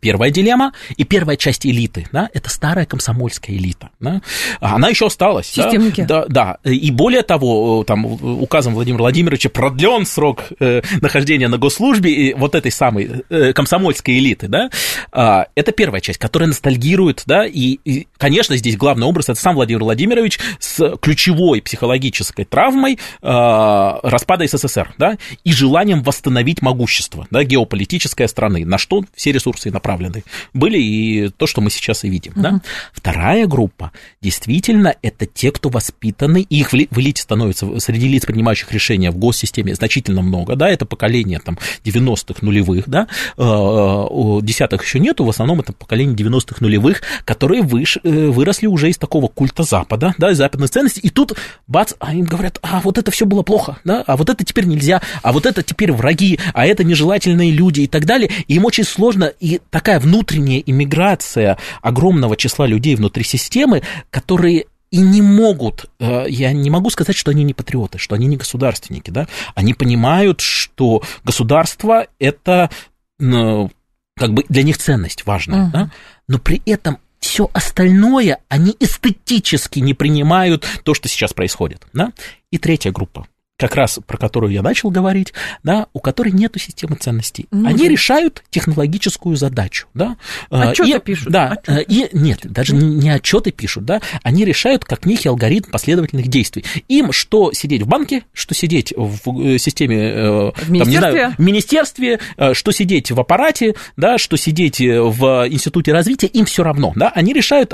первая 0.00 0.30
дилемма 0.30 0.72
и 0.96 1.04
первая 1.04 1.36
часть 1.36 1.66
элиты, 1.66 2.06
да, 2.12 2.28
это 2.32 2.50
старая 2.50 2.86
комсомольская 2.86 3.56
элита, 3.56 3.90
да, 4.00 4.22
она 4.60 4.88
еще 4.88 5.06
осталась. 5.06 5.46
Системники. 5.46 6.02
Да, 6.02 6.24
да, 6.28 6.58
и 6.64 6.90
более 6.90 7.22
того, 7.22 7.84
там 7.84 8.04
указом 8.04 8.74
Владимира 8.74 9.02
Владимировича 9.02 9.50
продлен 9.50 10.06
срок 10.06 10.44
э, 10.60 10.82
нахождения 11.00 11.48
на 11.48 11.58
госслужбе 11.58 12.10
и 12.12 12.34
вот 12.34 12.54
этой 12.54 12.70
самой 12.70 13.24
э, 13.28 13.52
комсомольской 13.52 14.18
элиты, 14.18 14.48
да, 14.48 14.70
а, 15.12 15.46
это 15.54 15.72
первая 15.72 16.00
часть, 16.00 16.18
которая 16.18 16.48
ностальгирует, 16.48 17.22
да, 17.26 17.46
и, 17.46 17.78
и, 17.84 18.06
конечно, 18.16 18.56
здесь 18.56 18.76
главный 18.76 19.06
образ 19.06 19.28
это 19.28 19.40
сам 19.40 19.54
Владимир 19.54 19.82
Владимирович 19.82 20.38
с 20.58 20.96
ключевой 20.96 21.60
психологической 21.60 22.44
травмой 22.44 22.98
а, 23.22 24.00
распада 24.02 24.46
СССР, 24.46 24.94
да, 24.98 25.18
и 25.44 25.52
желанием 25.52 26.02
восстановить 26.02 26.62
могущество, 26.62 27.26
да, 27.30 27.44
геополитической 27.44 28.28
страны, 28.28 28.64
на 28.64 28.78
что 28.78 29.02
все 29.14 29.32
ресурсы 29.32 29.57
ресурсы 29.58 29.70
направлены 29.70 30.24
были, 30.54 30.78
и 30.78 31.28
то, 31.30 31.46
что 31.46 31.60
мы 31.60 31.70
сейчас 31.70 32.04
и 32.04 32.08
видим. 32.08 32.32
Угу. 32.32 32.40
Да? 32.40 32.60
Вторая 32.92 33.46
группа, 33.46 33.92
действительно, 34.22 34.94
это 35.02 35.26
те, 35.26 35.50
кто 35.50 35.68
воспитаны, 35.68 36.42
и 36.48 36.60
их 36.60 36.72
в 36.72 36.98
элите 36.98 37.22
становится 37.22 37.78
среди 37.80 38.08
лиц, 38.08 38.24
принимающих 38.26 38.72
решения 38.72 39.10
в 39.10 39.16
госсистеме, 39.16 39.74
значительно 39.74 40.22
много, 40.22 40.56
да, 40.56 40.68
это 40.68 40.86
поколение 40.86 41.40
там 41.40 41.58
90-х 41.84 42.40
нулевых, 42.42 42.88
да, 42.88 43.08
э, 43.36 44.06
десятых 44.42 44.84
еще 44.84 45.00
нету, 45.00 45.24
в 45.24 45.28
основном 45.28 45.60
это 45.60 45.72
поколение 45.72 46.16
90-х 46.16 46.56
нулевых, 46.60 47.02
которые 47.24 47.62
выш, 47.62 47.98
э, 48.02 48.26
выросли 48.28 48.66
уже 48.66 48.90
из 48.90 48.98
такого 48.98 49.28
культа 49.28 49.62
Запада, 49.62 50.14
да, 50.18 50.30
из 50.30 50.38
западных 50.38 50.70
ценностей, 50.70 51.00
и 51.00 51.10
тут, 51.10 51.34
бац, 51.66 51.94
а 51.98 52.14
им 52.14 52.24
говорят, 52.24 52.58
а 52.62 52.80
вот 52.80 52.98
это 52.98 53.10
все 53.10 53.26
было 53.26 53.42
плохо, 53.42 53.78
да, 53.84 54.02
а 54.06 54.16
вот 54.16 54.28
это 54.28 54.44
теперь 54.44 54.64
нельзя, 54.64 55.02
а 55.22 55.32
вот 55.32 55.46
это 55.46 55.62
теперь 55.62 55.92
враги, 55.92 56.38
а 56.54 56.66
это 56.66 56.84
нежелательные 56.84 57.50
люди 57.50 57.82
и 57.82 57.86
так 57.86 58.04
далее, 58.04 58.30
и 58.46 58.58
им 58.58 58.64
очень 58.64 58.84
сложно 58.84 59.32
и 59.40 59.47
такая 59.70 60.00
внутренняя 60.00 60.62
иммиграция 60.64 61.58
огромного 61.82 62.36
числа 62.36 62.66
людей 62.66 62.94
внутри 62.96 63.24
системы, 63.24 63.82
которые 64.10 64.66
и 64.90 64.98
не 64.98 65.20
могут, 65.20 65.90
э, 65.98 66.26
я 66.28 66.52
не 66.52 66.70
могу 66.70 66.90
сказать, 66.90 67.16
что 67.16 67.30
они 67.30 67.44
не 67.44 67.54
патриоты, 67.54 67.98
что 67.98 68.14
они 68.14 68.26
не 68.26 68.36
государственники, 68.36 69.10
да, 69.10 69.28
они 69.54 69.74
понимают, 69.74 70.40
что 70.40 71.02
государство 71.24 72.06
это 72.18 72.70
ну, 73.18 73.70
как 74.16 74.32
бы 74.32 74.44
для 74.48 74.62
них 74.62 74.78
ценность 74.78 75.26
важная, 75.26 75.66
uh-huh. 75.66 75.72
да, 75.72 75.90
но 76.26 76.38
при 76.38 76.62
этом 76.64 76.98
все 77.20 77.50
остальное 77.52 78.38
они 78.48 78.76
эстетически 78.78 79.80
не 79.80 79.94
принимают 79.94 80.64
то, 80.84 80.94
что 80.94 81.08
сейчас 81.08 81.32
происходит, 81.32 81.86
да. 81.92 82.12
И 82.50 82.58
третья 82.58 82.92
группа, 82.92 83.26
как 83.58 83.74
раз 83.74 83.98
про 84.06 84.16
которую 84.16 84.52
я 84.52 84.62
начал 84.62 84.90
говорить, 84.90 85.34
да, 85.64 85.88
у 85.92 85.98
которой 85.98 86.30
нет 86.30 86.54
системы 86.58 86.94
ценностей. 86.96 87.46
Ну, 87.50 87.68
Они 87.68 87.84
да. 87.84 87.88
решают 87.88 88.44
технологическую 88.50 89.36
задачу. 89.36 89.88
Да, 89.94 90.16
отчеты 90.48 90.90
и, 90.90 91.00
пишут. 91.00 91.32
Да, 91.32 91.48
отчеты. 91.48 91.84
И, 91.88 92.08
нет, 92.12 92.40
даже 92.44 92.74
не 92.74 93.10
отчеты 93.10 93.50
пишут, 93.50 93.84
да, 93.84 94.00
они 94.22 94.44
решают 94.44 94.84
как 94.84 95.04
некий 95.06 95.28
алгоритм 95.28 95.70
последовательных 95.70 96.28
действий. 96.28 96.64
Им 96.86 97.10
что 97.10 97.52
сидеть 97.52 97.82
в 97.82 97.88
банке, 97.88 98.22
что 98.32 98.54
сидеть 98.54 98.94
в 98.96 99.40
э, 99.40 99.58
системе, 99.58 100.52
в 100.56 100.70
министерстве, 100.70 100.78
там, 100.78 100.88
не 100.88 100.96
знаю, 100.96 101.34
в 101.36 101.40
министерстве 101.40 102.20
что 102.52 102.70
сидеть 102.70 103.10
в 103.10 103.18
аппарате, 103.18 103.74
да, 103.96 104.18
что 104.18 104.36
сидеть 104.36 104.78
в 104.80 105.48
институте 105.48 105.92
развития, 105.92 106.28
им 106.28 106.44
все 106.44 106.62
равно. 106.62 106.92
Да, 106.94 107.08
они 107.08 107.32
решают 107.32 107.72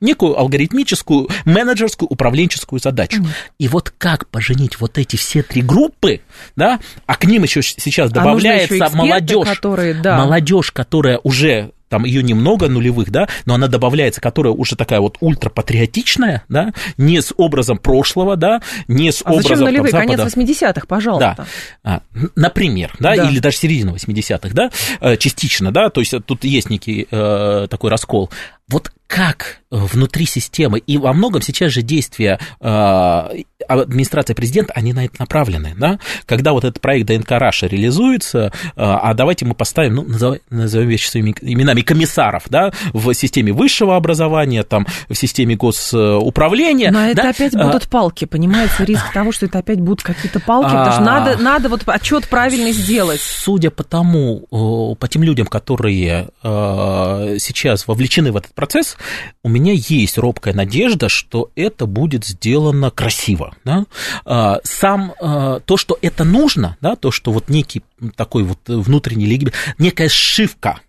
некую 0.00 0.38
алгоритмическую, 0.38 1.28
менеджерскую, 1.44 2.08
управленческую 2.08 2.78
задачу. 2.78 3.20
Mm. 3.20 3.26
И 3.58 3.68
вот 3.68 3.92
как 3.98 4.28
поженить 4.28 4.78
вот 4.78 4.96
эти 4.96 5.07
все 5.16 5.42
три 5.42 5.62
группы, 5.62 6.20
да, 6.56 6.80
а 7.06 7.16
к 7.16 7.24
ним 7.24 7.42
еще 7.42 7.62
сейчас 7.62 8.10
добавляется 8.10 8.86
а 8.86 8.90
молодежь, 8.90 9.48
которые, 9.48 9.94
да. 9.94 10.18
молодежь, 10.18 10.70
которая 10.72 11.18
уже 11.18 11.72
там 11.88 12.04
ее 12.04 12.22
немного 12.22 12.68
нулевых, 12.68 13.10
да, 13.10 13.28
но 13.46 13.54
она 13.54 13.66
добавляется, 13.66 14.20
которая 14.20 14.52
уже 14.52 14.76
такая 14.76 15.00
вот 15.00 15.16
ультрапатриотичная, 15.20 16.44
да, 16.48 16.72
не 16.96 17.20
с 17.20 17.32
образом 17.36 17.78
прошлого, 17.78 18.36
да, 18.36 18.60
не 18.86 19.10
с 19.10 19.22
а 19.24 19.30
образом 19.30 19.56
зачем 19.56 19.64
нулевые? 19.64 19.92
Там, 19.92 20.06
Конец 20.06 20.20
80-х, 20.20 20.86
пожалуйста. 20.86 21.46
Да. 21.82 22.02
А, 22.14 22.28
например, 22.36 22.94
да, 22.98 23.16
да, 23.16 23.28
или 23.28 23.38
даже 23.38 23.56
середина 23.56 23.90
80-х, 23.90 24.50
да, 24.52 24.70
э, 25.00 25.16
частично, 25.16 25.72
да, 25.72 25.90
то 25.90 26.00
есть 26.00 26.14
тут 26.26 26.44
есть 26.44 26.70
некий 26.70 27.06
э, 27.10 27.66
такой 27.70 27.90
раскол. 27.90 28.30
Вот 28.68 28.92
как 29.08 29.58
внутри 29.70 30.26
системы, 30.26 30.78
и 30.78 30.96
во 30.96 31.12
многом 31.12 31.42
сейчас 31.42 31.72
же 31.72 31.82
действия 31.82 32.38
э, 32.60 33.28
администрации 33.68 34.34
президента, 34.34 34.72
они 34.74 34.92
на 34.92 35.06
это 35.06 35.16
направлены, 35.18 35.74
да, 35.76 35.98
когда 36.26 36.52
вот 36.52 36.64
этот 36.64 36.80
проект 36.80 37.08
ДНК 37.08 37.32
Раша 37.32 37.66
реализуется, 37.66 38.46
э, 38.48 38.70
а 38.76 39.12
давайте 39.14 39.44
мы 39.44 39.54
поставим, 39.54 39.96
ну, 39.96 40.02
назовем, 40.04 40.40
назовем 40.50 40.88
вещи 40.88 41.08
своими 41.08 41.34
именами, 41.40 41.80
комиссаров, 41.80 42.44
да, 42.48 42.70
в 42.92 43.12
системе 43.14 43.52
высшего 43.52 43.96
образования, 43.96 44.62
там, 44.62 44.86
в 45.08 45.14
системе 45.14 45.56
госуправления. 45.56 46.90
Но 46.90 47.06
это 47.06 47.22
да? 47.22 47.30
опять 47.30 47.54
а, 47.54 47.66
будут 47.66 47.88
палки, 47.88 48.26
понимаете, 48.26 48.84
риск 48.84 49.12
того, 49.12 49.32
что 49.32 49.46
это 49.46 49.58
опять 49.58 49.80
будут 49.80 50.02
какие-то 50.02 50.38
палки, 50.40 50.68
потому 50.68 50.92
что 50.92 51.02
надо, 51.02 51.42
надо 51.42 51.68
вот 51.70 51.82
отчет 51.86 52.28
правильный 52.28 52.72
сделать. 52.72 53.20
Судя 53.20 53.70
по 53.70 53.84
тому, 53.84 54.96
по 54.98 55.08
тем 55.08 55.22
людям, 55.22 55.46
которые 55.46 56.28
сейчас 56.42 57.86
вовлечены 57.88 58.32
в 58.32 58.36
этот 58.36 58.54
процесс, 58.54 58.97
у 59.42 59.48
меня 59.48 59.72
есть 59.72 60.18
робкая 60.18 60.54
надежда, 60.54 61.08
что 61.08 61.50
это 61.54 61.86
будет 61.86 62.24
сделано 62.24 62.90
красиво. 62.90 63.54
Да? 63.64 63.84
А, 64.24 64.60
сам 64.64 65.14
а, 65.20 65.60
то, 65.60 65.76
что 65.76 65.98
это 66.02 66.24
нужно, 66.24 66.76
да, 66.80 66.96
то, 66.96 67.10
что 67.10 67.32
вот 67.32 67.48
некий 67.48 67.82
такой 68.16 68.44
вот 68.44 68.60
внутренний 68.66 69.26
лиги, 69.26 69.52
некая 69.78 70.08
сшивка 70.08 70.80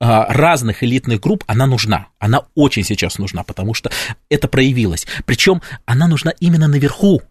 а, 0.00 0.26
разных 0.32 0.82
элитных 0.82 1.20
групп, 1.20 1.44
она 1.46 1.66
нужна. 1.66 2.08
Она 2.18 2.42
очень 2.54 2.82
сейчас 2.82 3.18
нужна, 3.18 3.44
потому 3.44 3.72
что 3.72 3.90
это 4.28 4.48
проявилось. 4.48 5.06
Причем 5.26 5.62
она 5.84 6.08
нужна 6.08 6.32
именно 6.40 6.66
наверху. 6.66 7.22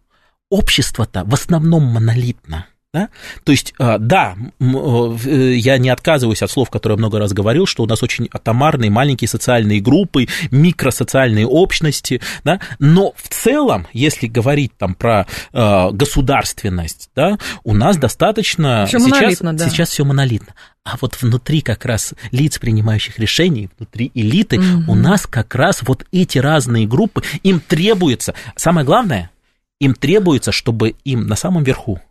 Общество-то 0.49 1.23
в 1.25 1.33
основном 1.33 1.83
монолитно. 1.83 2.67
Да? 2.93 3.07
То 3.45 3.53
есть, 3.53 3.73
а, 3.79 3.97
да, 3.97 4.35
э, 4.59 5.53
я 5.55 5.77
не 5.77 5.87
отказываюсь 5.87 6.41
от 6.41 6.51
слов, 6.51 6.69
которые 6.69 6.97
я 6.97 6.99
много 6.99 7.19
раз 7.19 7.31
говорил, 7.31 7.65
что 7.65 7.83
у 7.83 7.85
нас 7.85 8.03
очень 8.03 8.27
атомарные 8.29 8.91
маленькие 8.91 9.29
социальные 9.29 9.79
группы, 9.79 10.27
микросоциальные 10.51 11.47
общности, 11.47 12.19
да? 12.43 12.59
но 12.79 13.13
в 13.15 13.29
целом, 13.29 13.87
если 13.93 14.27
говорить 14.27 14.73
там 14.77 14.95
про 14.95 15.25
а, 15.53 15.91
государственность, 15.91 17.09
да, 17.15 17.37
у 17.63 17.73
нас 17.73 17.95
достаточно 17.95 18.85
всё 18.87 18.99
сейчас, 18.99 19.39
да. 19.39 19.69
сейчас 19.69 19.89
все 19.89 20.03
монолитно. 20.03 20.53
А 20.83 20.97
вот 20.99 21.15
внутри 21.21 21.61
как 21.61 21.85
раз 21.85 22.13
лиц, 22.31 22.59
принимающих 22.59 23.19
решений, 23.19 23.69
внутри 23.77 24.11
элиты, 24.13 24.59
угу. 24.59 24.91
у 24.91 24.95
нас 24.95 25.27
как 25.27 25.55
раз 25.55 25.81
вот 25.83 26.05
эти 26.11 26.39
разные 26.39 26.87
группы, 26.87 27.23
им 27.43 27.61
требуется, 27.61 28.33
самое 28.57 28.85
главное, 28.85 29.31
им 29.79 29.93
требуется, 29.93 30.51
чтобы 30.51 30.95
им 31.05 31.27
на 31.27 31.37
самом 31.37 31.63
верху 31.63 32.01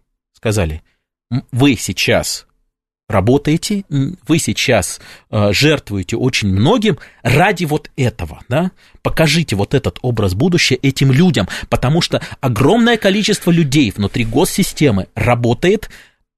сказали, 0.41 0.83
вы 1.53 1.77
сейчас 1.77 2.47
работаете, 3.09 3.85
вы 3.89 4.39
сейчас 4.39 5.01
э, 5.31 5.53
жертвуете 5.53 6.17
очень 6.17 6.49
многим 6.49 6.99
ради 7.23 7.65
вот 7.65 7.91
этого, 7.97 8.41
да, 8.49 8.71
покажите 9.03 9.57
вот 9.57 9.75
этот 9.75 9.99
образ 10.03 10.35
будущего 10.35 10.79
этим 10.81 11.13
людям, 11.13 11.49
потому 11.69 12.01
что 12.01 12.23
огромное 12.41 12.97
количество 12.97 13.51
людей 13.51 13.93
внутри 13.95 14.25
госсистемы 14.25 15.09
работает 15.15 15.91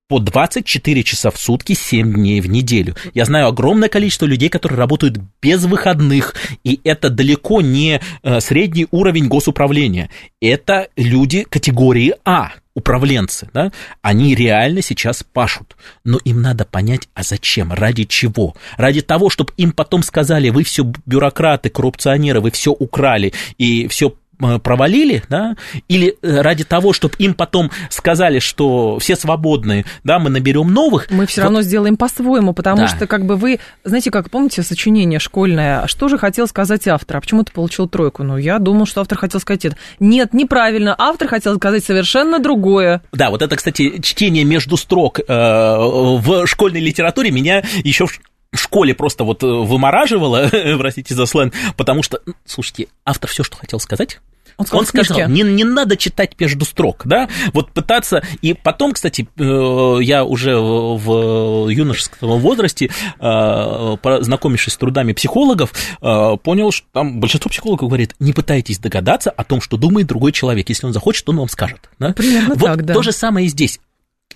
по 0.09 0.19
24 0.19 1.03
часа 1.05 1.31
в 1.31 1.38
сутки, 1.38 1.75
7 1.75 2.12
дней 2.12 2.41
в 2.41 2.49
неделю. 2.49 2.97
Я 3.15 3.25
знаю 3.25 3.47
огромное 3.47 3.88
количество 3.88 4.27
людей, 4.27 4.49
которые 4.49 4.79
работают 4.79 5.19
без 5.41 5.65
выходных, 5.65 6.35
и 6.65 6.81
это 6.85 7.09
далеко 7.09 7.61
не 7.61 8.01
э, 8.23 8.41
средний 8.41 8.88
уровень 8.91 9.29
госуправления. 9.29 10.11
Это 10.41 10.88
люди 10.97 11.45
категории 11.45 12.15
А, 12.25 12.53
управленцы, 12.75 13.49
да, 13.53 13.71
они 14.01 14.35
реально 14.35 14.83
сейчас 14.83 15.23
пашут, 15.23 15.77
но 16.05 16.19
им 16.25 16.41
надо 16.43 16.65
понять, 16.65 17.09
а 17.15 17.23
зачем, 17.23 17.73
ради 17.73 18.05
чего? 18.05 18.55
Ради 18.77 19.03
того, 19.03 19.31
чтобы 19.31 19.53
им 19.57 19.73
потом 19.73 20.03
сказали, 20.03 20.49
вы 20.49 20.65
все 20.65 20.91
бюрократы, 21.07 21.69
коррупционеры, 21.69 22.41
вы 22.41 22.51
все 22.51 22.73
украли 22.73 23.33
и 23.59 23.89
все 23.89 24.15
провалили, 24.38 25.23
да, 25.29 25.57
или 25.88 26.16
э, 26.23 26.40
ради 26.40 26.64
того, 26.64 26.92
чтобы 26.92 27.14
им 27.18 27.35
потом 27.35 27.71
сказали, 27.90 28.38
что 28.38 28.99
все 28.99 29.16
свободные, 29.16 29.85
да, 30.05 30.18
мы 30.18 30.31
наберем 30.31 30.73
новых. 30.73 31.11
Мы 31.11 31.27
все 31.27 31.40
вот... 31.40 31.45
равно 31.45 31.62
сделаем 31.62 31.97
по-своему, 31.97 32.53
потому 32.53 32.83
да. 32.83 32.88
что 32.88 33.07
как 33.07 33.25
бы 33.25 33.37
вы, 33.37 33.61
знаете, 33.85 34.11
как 34.11 34.31
помните 34.31 34.62
сочинение 34.62 35.18
школьное, 35.18 35.87
что 35.87 36.09
же 36.09 36.18
хотел 36.18 36.47
сказать 36.47 36.88
автор, 36.88 37.18
а 37.18 37.21
почему 37.21 37.45
ты 37.45 37.53
получил 37.53 37.88
тройку? 37.88 38.23
Ну, 38.23 38.37
я 38.37 38.59
думал, 38.59 38.87
что 38.87 39.01
автор 39.01 39.18
хотел 39.18 39.40
сказать 39.40 39.64
это. 39.64 39.77
Нет, 40.01 40.35
неправильно, 40.35 40.95
автор 40.99 41.29
хотел 41.29 41.57
сказать 41.57 41.85
совершенно 41.85 42.38
другое. 42.38 43.03
Да, 43.12 43.31
вот 43.31 43.42
это, 43.42 43.57
кстати, 43.57 44.01
чтение 44.01 44.45
между 44.45 44.77
строк 44.77 45.21
э, 45.21 45.25
в 45.27 46.47
школьной 46.47 46.81
литературе 46.81 47.31
меня 47.31 47.62
еще 47.85 48.07
в 48.07 48.18
школе 48.59 48.95
просто 48.95 49.25
вот 49.25 49.43
вымораживало, 49.43 50.49
простите 50.79 51.15
за 51.15 51.27
сленг, 51.27 51.55
потому 51.77 52.03
что, 52.03 52.21
слушайте, 52.45 52.88
автор 53.05 53.31
все, 53.31 53.43
что 53.45 53.57
хотел 53.57 53.81
сказать, 53.81 54.21
он 54.57 54.67
сказал, 54.67 54.81
Он 54.81 54.87
сказал 54.87 55.29
не, 55.29 55.43
не 55.43 55.65
надо 55.65 55.97
читать 55.97 56.38
между 56.38 56.65
строк, 56.65 57.03
да, 57.05 57.29
вот 57.53 57.73
пытаться, 57.73 58.23
и 58.43 58.55
потом, 58.55 58.93
кстати, 58.93 59.27
э, 59.38 59.99
я 60.03 60.25
уже 60.25 60.57
в 60.57 61.69
юношеском 61.69 62.38
возрасте, 62.38 62.91
э, 63.19 63.97
знакомившись 64.21 64.75
с 64.75 64.77
трудами 64.77 65.12
психологов, 65.12 65.73
э, 66.01 66.37
понял, 66.43 66.71
что 66.71 66.87
там 66.93 67.21
большинство 67.21 67.49
психологов 67.49 67.88
говорит, 67.88 68.15
не 68.19 68.33
пытайтесь 68.33 68.79
догадаться 68.79 69.31
о 69.31 69.45
том, 69.45 69.61
что 69.61 69.77
думает 69.77 70.07
другой 70.07 70.33
человек, 70.33 70.69
если 70.69 70.87
он 70.87 70.93
захочет, 70.93 71.29
он 71.29 71.38
вам 71.38 71.49
скажет. 71.49 71.91
Да? 71.99 72.12
Примерно 72.12 72.55
вот 72.55 72.67
так, 72.67 72.85
да. 72.85 72.95
то 72.95 73.03
же 73.03 73.12
самое 73.12 73.47
и 73.47 73.49
здесь. 73.49 73.81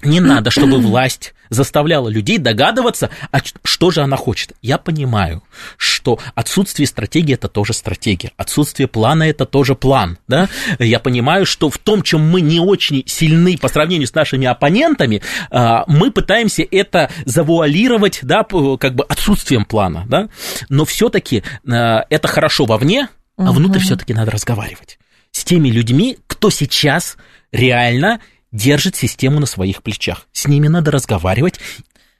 Не 0.02 0.20
надо, 0.20 0.50
чтобы 0.50 0.78
власть 0.80 1.34
заставляла 1.50 2.08
людей 2.08 2.38
догадываться, 2.38 3.10
а 3.30 3.40
что 3.64 3.90
же 3.90 4.02
она 4.02 4.16
хочет. 4.16 4.52
Я 4.62 4.78
понимаю, 4.78 5.42
что 5.76 6.18
отсутствие 6.34 6.86
стратегии 6.86 7.34
это 7.34 7.48
тоже 7.48 7.72
стратегия, 7.72 8.32
отсутствие 8.36 8.88
плана 8.88 9.24
это 9.24 9.46
тоже 9.46 9.74
план. 9.74 10.18
Да? 10.28 10.48
Я 10.78 11.00
понимаю, 11.00 11.46
что 11.46 11.70
в 11.70 11.78
том, 11.78 12.02
чем 12.02 12.28
мы 12.28 12.40
не 12.40 12.60
очень 12.60 13.02
сильны 13.06 13.58
по 13.58 13.68
сравнению 13.68 14.06
с 14.06 14.14
нашими 14.14 14.46
оппонентами, 14.46 15.22
а, 15.50 15.84
мы 15.86 16.10
пытаемся 16.10 16.64
это 16.70 17.10
завуалировать 17.24 18.20
да, 18.22 18.44
как 18.44 18.94
бы 18.94 19.04
отсутствием 19.04 19.64
плана. 19.64 20.04
Да? 20.08 20.28
Но 20.68 20.84
все-таки 20.84 21.42
а, 21.68 22.04
это 22.10 22.28
хорошо 22.28 22.64
вовне, 22.64 23.08
а 23.36 23.52
внутрь 23.52 23.80
все-таки 23.80 24.14
надо 24.14 24.30
разговаривать 24.30 24.98
с 25.36 25.44
теми 25.44 25.68
людьми, 25.68 26.16
кто 26.26 26.48
сейчас 26.48 27.18
реально 27.52 28.20
держит 28.52 28.96
систему 28.96 29.40
на 29.40 29.46
своих 29.46 29.82
плечах. 29.82 30.26
С 30.32 30.46
ними 30.46 30.68
надо 30.68 30.90
разговаривать. 30.90 31.60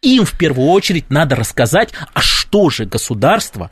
Им 0.03 0.25
в 0.25 0.37
первую 0.37 0.69
очередь 0.69 1.11
надо 1.11 1.37
рассказать, 1.37 1.91
а 2.13 2.21
что 2.21 2.71
же 2.71 2.85
государство 2.85 3.71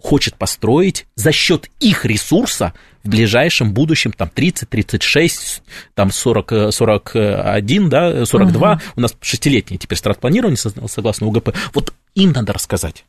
хочет 0.00 0.36
построить 0.36 1.06
за 1.16 1.32
счет 1.32 1.68
их 1.80 2.04
ресурса 2.04 2.72
в 3.02 3.08
ближайшем 3.08 3.72
будущем, 3.72 4.12
там 4.12 4.28
30, 4.28 4.68
36, 4.68 5.62
там 5.94 6.12
40, 6.12 6.72
41, 6.72 7.88
да, 7.88 8.24
42, 8.24 8.72
угу. 8.72 8.80
у 8.96 9.00
нас 9.00 9.16
шестилетнее 9.20 9.78
теперь 9.78 9.98
стратпланирование 9.98 10.56
согласно 10.56 11.26
УГП, 11.26 11.56
вот 11.74 11.92
им 12.14 12.32
надо 12.32 12.52
рассказать, 12.52 13.04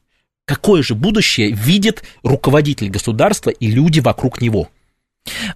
какое 0.46 0.82
же 0.82 0.96
будущее 0.96 1.52
видит 1.52 2.04
руководитель 2.24 2.90
государства 2.90 3.52
и 3.52 3.68
люди 3.68 4.00
вокруг 4.00 4.42
него. 4.42 4.70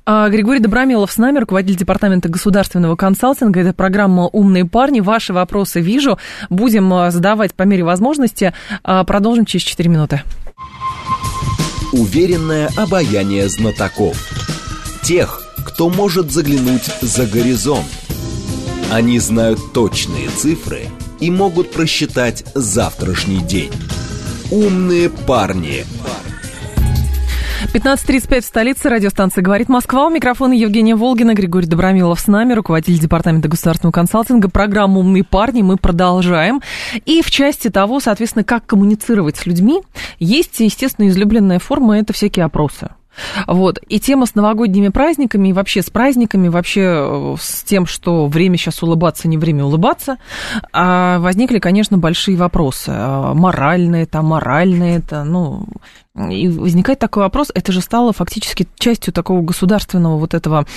А, 0.06 0.30
Григорий 0.30 0.60
Добромилов 0.60 1.12
с 1.12 1.18
нами, 1.18 1.40
руководитель 1.40 1.78
департамента 1.80 2.30
государственного 2.30 2.96
консалтинга. 2.96 3.62
Это 3.62 3.74
программа 3.74 4.28
«Умные 4.28 4.66
парни». 4.66 5.00
Ваши 5.00 5.34
вопросы 5.34 5.80
вижу. 5.80 6.18
Будем 6.50 6.94
а, 6.94 7.12
задавать 7.12 7.54
по 7.54 7.64
мере 7.64 7.84
возможности. 7.84 8.54
А, 8.84 9.04
продолжим 9.04 9.46
через 9.46 9.66
4 9.66 9.90
минуты. 9.90 10.22
Уверенное 11.94 12.70
обаяние 12.76 13.48
знатоков. 13.48 14.18
Тех, 15.04 15.42
кто 15.66 15.90
может 15.90 16.32
заглянуть 16.32 16.86
за 17.02 17.26
горизонт 17.26 17.86
Они 18.92 19.20
знают 19.20 19.60
точные 19.74 20.30
цифры 20.30 20.88
и 21.20 21.30
могут 21.30 21.72
просчитать 21.72 22.44
завтрашний 22.56 23.42
день. 23.42 23.72
Умные 24.52 25.10
парни. 25.10 25.86
15.35 27.72 28.42
в 28.42 28.46
столице. 28.46 28.90
Радиостанция 28.90 29.42
«Говорит 29.42 29.70
Москва». 29.70 30.08
У 30.08 30.10
микрофона 30.10 30.54
Евгения 30.54 30.96
Волгина, 30.96 31.34
Григорий 31.34 31.68
Добромилов 31.68 32.20
с 32.20 32.28
нами, 32.28 32.54
руководитель 32.54 33.00
Департамента 33.00 33.48
государственного 33.48 33.92
консалтинга. 33.94 34.50
Программа 34.50 35.00
«Умные 35.00 35.24
парни» 35.24 35.62
мы 35.62 35.78
продолжаем. 35.78 36.62
И 37.06 37.22
в 37.22 37.32
части 37.32 37.70
того, 37.70 38.00
соответственно, 38.00 38.44
как 38.44 38.66
коммуницировать 38.66 39.38
с 39.38 39.46
людьми, 39.46 39.82
есть, 40.20 40.60
естественно, 40.60 41.08
излюбленная 41.08 41.60
форма– 41.60 41.98
это 42.00 42.14
всякие 42.14 42.46
опросы. 42.46 42.90
Вот. 43.48 43.80
И 43.88 44.00
тема 44.00 44.26
с 44.26 44.36
новогодними 44.36 44.90
праздниками, 44.90 45.50
и 45.50 45.54
вообще 45.54 45.82
с 45.82 45.90
праздниками, 45.90 46.48
вообще 46.48 46.82
э, 46.82 47.36
с 47.40 47.64
тем, 47.64 47.86
что 47.86 48.28
время 48.28 48.58
сейчас 48.58 48.82
улыбаться, 48.84 49.28
не 49.28 49.38
время 49.38 49.66
улыбаться, 49.66 50.18
а 50.72 51.20
возникли, 51.20 51.60
конечно, 51.60 51.98
большие 51.98 52.38
вопросы. 52.38 52.92
А 52.94 53.34
моральные 53.34 54.04
это, 54.04 54.22
моральные 54.22 54.98
это, 54.98 55.24
ну... 55.24 55.66
И 56.30 56.48
возникает 56.48 57.00
такой 57.00 57.24
вопрос, 57.24 57.50
это 57.56 57.72
же 57.72 57.82
стало 57.82 58.14
фактически 58.14 58.68
частью 58.78 59.12
такого 59.14 59.42
государственного 59.42 60.18
вот 60.18 60.36
этого 60.36 60.68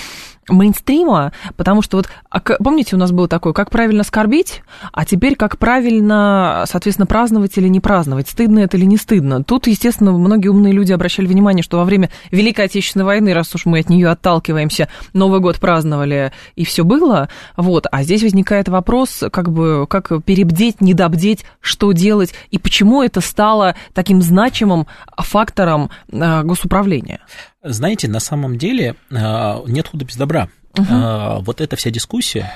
мейнстрима, 0.49 1.33
потому 1.55 1.81
что 1.81 1.97
вот, 1.97 2.09
а 2.29 2.39
помните, 2.39 2.95
у 2.95 2.99
нас 2.99 3.11
было 3.11 3.27
такое, 3.27 3.53
как 3.53 3.69
правильно 3.69 4.03
скорбить, 4.03 4.63
а 4.91 5.05
теперь 5.05 5.35
как 5.35 5.57
правильно, 5.57 6.63
соответственно, 6.67 7.05
праздновать 7.05 7.57
или 7.57 7.67
не 7.67 7.79
праздновать, 7.79 8.29
стыдно 8.29 8.59
это 8.59 8.77
или 8.77 8.85
не 8.85 8.97
стыдно. 8.97 9.43
Тут, 9.43 9.67
естественно, 9.67 10.11
многие 10.11 10.49
умные 10.49 10.73
люди 10.73 10.91
обращали 10.91 11.27
внимание, 11.27 11.63
что 11.63 11.77
во 11.77 11.85
время 11.85 12.09
Великой 12.31 12.65
Отечественной 12.65 13.05
войны, 13.05 13.33
раз 13.33 13.53
уж 13.55 13.65
мы 13.65 13.79
от 13.79 13.89
нее 13.89 14.09
отталкиваемся, 14.09 14.87
Новый 15.13 15.39
год 15.39 15.59
праздновали, 15.59 16.31
и 16.55 16.65
все 16.65 16.83
было, 16.83 17.29
вот, 17.55 17.87
а 17.91 18.03
здесь 18.03 18.23
возникает 18.23 18.69
вопрос, 18.69 19.23
как 19.31 19.51
бы, 19.51 19.85
как 19.87 20.23
перебдеть, 20.23 20.81
недобдеть, 20.81 21.45
что 21.59 21.91
делать, 21.91 22.33
и 22.51 22.57
почему 22.57 23.03
это 23.03 23.21
стало 23.21 23.75
таким 23.93 24.21
значимым 24.21 24.87
фактором 25.17 25.89
э, 26.11 26.43
госуправления. 26.43 27.21
Знаете, 27.63 28.07
на 28.07 28.19
самом 28.19 28.57
деле 28.57 28.95
а, 29.11 29.63
нет 29.67 29.87
худа 29.87 30.05
без 30.05 30.15
добра. 30.15 30.49
Угу. 30.77 31.41
Вот 31.41 31.59
эта 31.59 31.75
вся 31.75 31.89
дискуссия, 31.89 32.51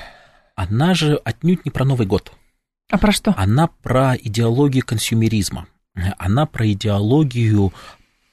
она 0.54 0.94
же 0.94 1.16
отнюдь 1.24 1.64
не 1.64 1.70
про 1.70 1.84
Новый 1.84 2.06
год. 2.06 2.32
А 2.90 2.98
про 2.98 3.10
что? 3.10 3.34
Она 3.36 3.68
про 3.68 4.16
идеологию 4.16 4.84
консюмеризма. 4.84 5.66
Она 6.18 6.46
про 6.46 6.70
идеологию 6.70 7.72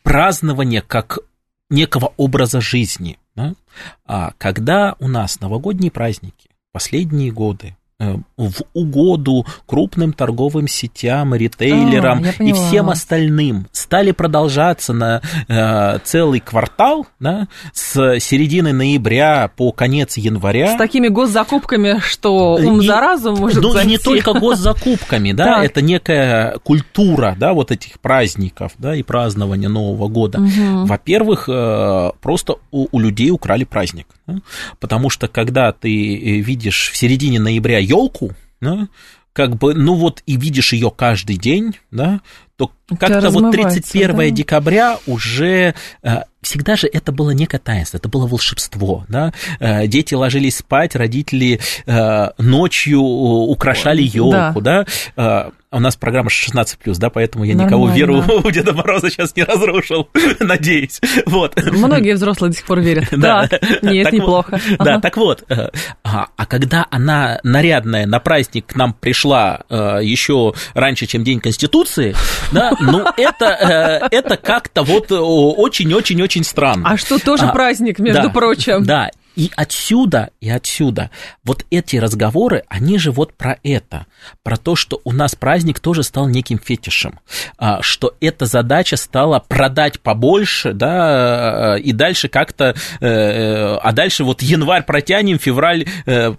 празднования 0.03 0.81
как 0.81 1.19
некого 1.69 2.13
образа 2.17 2.61
жизни. 2.61 3.17
Да? 3.35 3.53
А 4.05 4.33
когда 4.37 4.95
у 4.99 5.07
нас 5.07 5.39
новогодние 5.39 5.91
праздники, 5.91 6.49
последние 6.71 7.31
годы, 7.31 7.75
Э, 7.78 7.78
в 7.99 8.61
угоду 8.73 9.45
крупным 9.65 10.13
торговым 10.13 10.69
сетям, 10.69 11.35
ритейлерам 11.35 12.23
а, 12.23 12.43
и 12.43 12.53
всем 12.53 12.89
остальным 12.89 13.67
стали 13.73 14.11
продолжаться 14.11 14.93
на 14.93 15.21
э, 15.49 15.99
целый 16.05 16.39
квартал, 16.39 17.07
да, 17.19 17.49
с 17.73 18.19
середины 18.19 18.71
ноября 18.71 19.51
по 19.53 19.73
конец 19.73 20.15
января. 20.15 20.75
С 20.75 20.77
такими 20.77 21.09
госзакупками, 21.09 21.99
что 21.99 22.53
ум 22.55 22.79
и, 22.79 22.87
за 22.87 23.01
разум 23.01 23.35
может 23.35 23.61
Ну, 23.61 23.71
зайти. 23.71 23.89
и 23.89 23.91
не 23.91 23.97
только 23.97 24.33
госзакупками, 24.33 25.33
да, 25.33 25.63
это 25.63 25.81
некая 25.81 26.57
культура, 26.59 27.35
да, 27.37 27.51
вот 27.53 27.71
этих 27.71 27.99
праздников, 27.99 28.71
да, 28.77 28.95
и 28.95 29.03
празднования 29.03 29.67
Нового 29.67 30.07
года. 30.07 30.39
Во-первых, 30.39 31.49
э, 31.49 32.11
просто 32.21 32.55
у 32.71 32.99
людей 32.99 33.31
украли 33.31 33.65
праздник, 33.65 34.07
потому 34.79 35.09
что 35.09 35.27
когда 35.27 35.73
ты 35.73 35.89
видишь 36.39 36.91
в 36.93 36.97
середине 36.97 37.39
ноября 37.39 37.88
елку, 37.89 38.31
да, 38.61 38.87
как 39.33 39.55
бы, 39.57 39.73
ну 39.73 39.95
вот 39.95 40.21
и 40.25 40.37
видишь 40.37 40.73
ее 40.73 40.91
каждый 40.91 41.37
день, 41.37 41.77
да, 41.91 42.21
то 42.55 42.71
как-то 42.97 43.29
вот 43.29 43.51
31 43.51 44.15
да? 44.15 44.29
декабря 44.29 44.97
уже 45.07 45.75
э, 46.03 46.17
всегда 46.41 46.75
же 46.75 46.87
это 46.87 47.11
было 47.11 47.31
некое 47.31 47.59
таинство, 47.59 47.97
это 47.97 48.09
было 48.09 48.27
волшебство, 48.27 49.05
да, 49.07 49.33
э, 49.59 49.87
дети 49.87 50.13
ложились 50.13 50.57
спать, 50.57 50.95
родители 50.95 51.59
э, 51.85 52.29
ночью 52.37 53.01
украшали 53.01 54.01
елку, 54.01 54.61
да, 54.61 54.85
да? 55.15 55.51
у 55.71 55.79
нас 55.79 55.95
программа 55.95 56.29
16+, 56.29 56.95
да, 56.97 57.09
поэтому 57.11 57.43
я 57.43 57.55
Нормально. 57.55 57.69
никого 57.69 57.89
веру 57.89 58.41
у 58.43 58.51
Деда 58.51 58.73
Мороза 58.73 59.11
сейчас 59.11 59.35
не 59.35 59.43
разрушил, 59.43 60.09
надеюсь, 60.39 60.99
вот. 61.25 61.61
Многие 61.63 62.15
взрослые 62.15 62.51
до 62.51 62.57
сих 62.57 62.65
пор 62.65 62.79
верят, 62.79 63.07
да, 63.11 63.47
нет, 63.81 64.11
неплохо. 64.11 64.59
Да, 64.79 64.99
так 64.99 65.17
вот, 65.17 65.43
а, 65.49 66.27
а 66.35 66.45
когда 66.45 66.87
она 66.89 67.39
нарядная 67.43 68.07
на 68.07 68.19
праздник 68.19 68.67
к 68.67 68.75
нам 68.75 68.93
пришла 68.93 69.61
еще 69.69 70.53
раньше, 70.73 71.05
чем 71.05 71.23
День 71.23 71.39
Конституции, 71.39 72.15
да, 72.51 72.71
ну, 72.79 73.05
это, 73.17 73.45
э, 73.45 74.07
это 74.11 74.37
как-то 74.37 74.83
вот 74.83 75.11
очень-очень-очень 75.11 76.43
странно. 76.43 76.89
А 76.89 76.97
что 76.97 77.19
тоже 77.19 77.45
а, 77.45 77.51
праздник, 77.51 77.99
между 77.99 78.29
прочим. 78.31 78.83
Да, 78.83 79.09
и 79.39 79.49
отсюда, 79.55 80.31
и 80.41 80.49
отсюда, 80.49 81.11
вот 81.45 81.65
эти 81.71 81.95
разговоры, 81.95 82.63
они 82.67 82.97
же 82.97 83.11
вот 83.11 83.33
про 83.35 83.57
это, 83.63 84.05
про 84.43 84.57
то, 84.57 84.75
что 84.75 84.99
у 85.05 85.13
нас 85.13 85.33
праздник 85.33 85.79
тоже 85.79 86.03
стал 86.03 86.27
неким 86.27 86.59
фетишем, 86.59 87.21
а, 87.57 87.81
что 87.81 88.13
эта 88.19 88.47
задача 88.47 88.97
стала 88.97 89.39
продать 89.39 90.01
побольше, 90.01 90.73
да, 90.73 91.77
и 91.77 91.93
дальше 91.93 92.27
как-то, 92.27 92.75
э, 92.99 93.07
э, 93.07 93.77
а 93.81 93.93
дальше 93.93 94.25
вот 94.25 94.41
январь 94.41 94.83
протянем, 94.83 95.39
февраль 95.39 95.85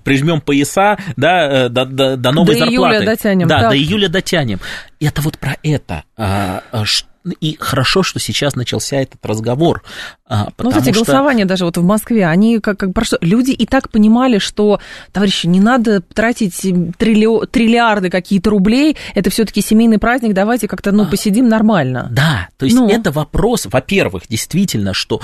прижмем 0.04 0.42
пояса, 0.42 0.98
да, 1.16 1.70
до, 1.70 1.86
до, 1.86 2.18
до 2.18 2.32
новой 2.32 2.52
до 2.52 2.66
зарплаты. 2.66 2.96
Июля 2.96 3.06
дотянем. 3.06 3.48
Да, 3.48 3.60
так. 3.60 3.70
до 3.70 3.78
июля 3.78 4.08
дотянем. 4.10 4.60
Это 5.00 5.22
вот 5.22 5.38
про 5.38 5.56
это, 5.62 6.04
а, 6.18 6.62
что 6.84 7.09
и 7.40 7.56
хорошо, 7.60 8.02
что 8.02 8.18
сейчас 8.18 8.56
начался 8.56 8.96
этот 8.96 9.24
разговор. 9.24 9.82
А, 10.26 10.48
ну, 10.58 10.70
вот 10.70 10.76
эти 10.76 10.92
что... 10.92 11.04
голосования 11.04 11.44
даже 11.44 11.64
вот 11.64 11.76
в 11.76 11.82
Москве, 11.82 12.26
они 12.26 12.60
как, 12.60 12.78
как 12.78 12.92
прошло. 12.94 13.18
Люди 13.20 13.50
и 13.50 13.66
так 13.66 13.90
понимали, 13.90 14.38
что, 14.38 14.80
товарищи, 15.12 15.46
не 15.46 15.60
надо 15.60 16.00
тратить 16.00 16.56
трилли... 16.98 17.46
триллиарды 17.46 18.10
какие-то 18.10 18.50
рублей, 18.50 18.96
это 19.14 19.28
все-таки 19.30 19.60
семейный 19.60 19.98
праздник, 19.98 20.32
давайте 20.32 20.68
как-то, 20.68 20.92
ну, 20.92 21.04
а, 21.04 21.06
посидим 21.06 21.48
нормально. 21.48 22.08
Да, 22.10 22.48
то 22.56 22.64
есть 22.64 22.76
ну. 22.76 22.88
это 22.88 23.10
вопрос, 23.10 23.66
во-первых, 23.66 24.22
действительно, 24.28 24.94
что 24.94 25.20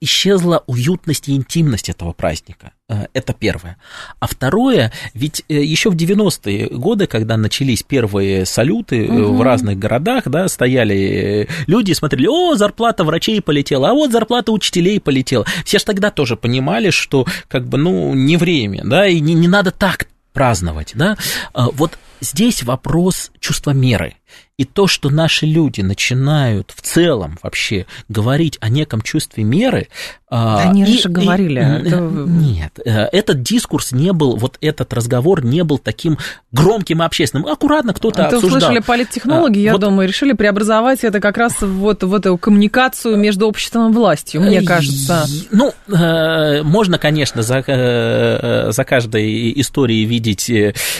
исчезла 0.00 0.62
уютность 0.66 1.28
и 1.28 1.34
интимность 1.34 1.88
этого 1.88 2.12
праздника. 2.12 2.72
Э, 2.88 3.06
это 3.14 3.32
первое. 3.32 3.76
А 4.20 4.26
второе, 4.26 4.92
ведь 5.14 5.44
э, 5.48 5.62
еще 5.62 5.90
в 5.90 5.96
90-е 5.96 6.68
годы, 6.68 7.06
когда 7.06 7.36
начались 7.36 7.82
первые 7.82 8.44
салюты 8.44 9.06
угу. 9.06 9.36
в 9.36 9.42
разных 9.42 9.78
городах, 9.78 10.24
да, 10.26 10.48
стояли 10.48 11.48
люди 11.66 11.92
и 11.92 11.94
смотрели, 11.94 12.26
о, 12.26 12.54
зарплата 12.54 13.04
врачей 13.04 13.40
полетела, 13.40 13.90
а 13.90 13.94
вот 13.94 14.12
зарплата 14.12 14.52
учителей 14.52 15.00
полетела. 15.00 15.46
Все 15.64 15.78
же 15.78 15.84
тогда 15.84 16.10
тоже 16.10 16.36
понимали, 16.36 16.90
что 16.90 17.26
как 17.48 17.66
бы, 17.66 17.78
ну, 17.78 18.14
не 18.14 18.36
время, 18.36 18.82
да, 18.84 19.06
и 19.06 19.20
не, 19.20 19.34
не 19.34 19.48
надо 19.48 19.70
так 19.70 20.06
праздновать, 20.32 20.92
да. 20.94 21.16
Вот 21.54 21.98
здесь 22.20 22.62
вопрос 22.62 23.30
чувства 23.38 23.72
меры. 23.72 24.14
И 24.58 24.64
то, 24.64 24.86
что 24.86 25.08
наши 25.08 25.46
люди 25.46 25.80
начинают 25.80 26.72
в 26.76 26.82
целом 26.82 27.38
вообще 27.42 27.86
говорить 28.08 28.58
о 28.60 28.68
неком 28.68 29.00
чувстве 29.00 29.44
меры... 29.44 29.88
А, 30.34 30.56
да 30.64 30.70
они 30.70 30.84
и, 30.84 30.98
же 30.98 31.10
говорили. 31.10 31.60
И, 31.60 31.88
это... 31.88 32.00
Нет, 32.00 32.78
э, 32.84 33.04
этот 33.12 33.42
дискурс 33.42 33.92
не 33.92 34.12
был, 34.12 34.36
вот 34.36 34.56
этот 34.62 34.94
разговор 34.94 35.44
не 35.44 35.62
был 35.62 35.78
таким 35.78 36.16
громким 36.52 37.02
и 37.02 37.04
общественным. 37.04 37.46
Аккуратно 37.46 37.92
кто-то 37.92 38.22
Это 38.22 38.36
обсуждал. 38.36 38.58
услышали 38.58 38.78
политтехнологи, 38.80 39.58
а, 39.58 39.62
я 39.62 39.72
вот... 39.72 39.82
думаю, 39.82 40.08
решили 40.08 40.32
преобразовать 40.32 41.04
это 41.04 41.20
как 41.20 41.36
раз 41.36 41.60
вот 41.60 42.02
в 42.02 42.14
эту 42.14 42.38
коммуникацию 42.38 43.18
между 43.18 43.46
обществом 43.46 43.90
и 43.90 43.94
властью, 43.94 44.40
мне 44.40 44.60
э, 44.60 44.64
кажется. 44.64 45.26
Ну, 45.50 45.74
э, 45.88 46.62
можно, 46.62 46.98
конечно, 46.98 47.42
за, 47.42 48.70
за 48.70 48.84
каждой 48.84 49.60
историей 49.60 50.04
видеть 50.04 50.50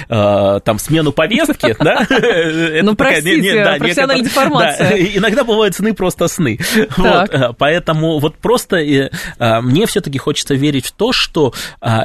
там 0.09 0.79
смену 0.79 1.13
повестки, 1.13 1.75
да? 1.83 2.07
Ну, 2.83 2.95
простите, 2.95 3.42
нет, 3.43 3.65
да, 3.65 3.77
профессиональная 3.77 4.25
деформация. 4.25 4.83
Да, 4.93 4.99
иногда 4.99 5.45
бывают 5.45 5.75
сны 5.75 5.95
просто 5.95 6.29
сны. 6.29 6.59
Вот, 6.97 7.07
э, 7.07 7.53
поэтому 7.57 8.19
вот 8.19 8.37
просто 8.37 8.77
э, 8.77 9.11
мне 9.61 9.87
все-таки 9.87 10.19
хочется 10.19 10.55
верить 10.55 10.87
в 10.87 10.93
то, 10.93 11.13
что 11.13 11.53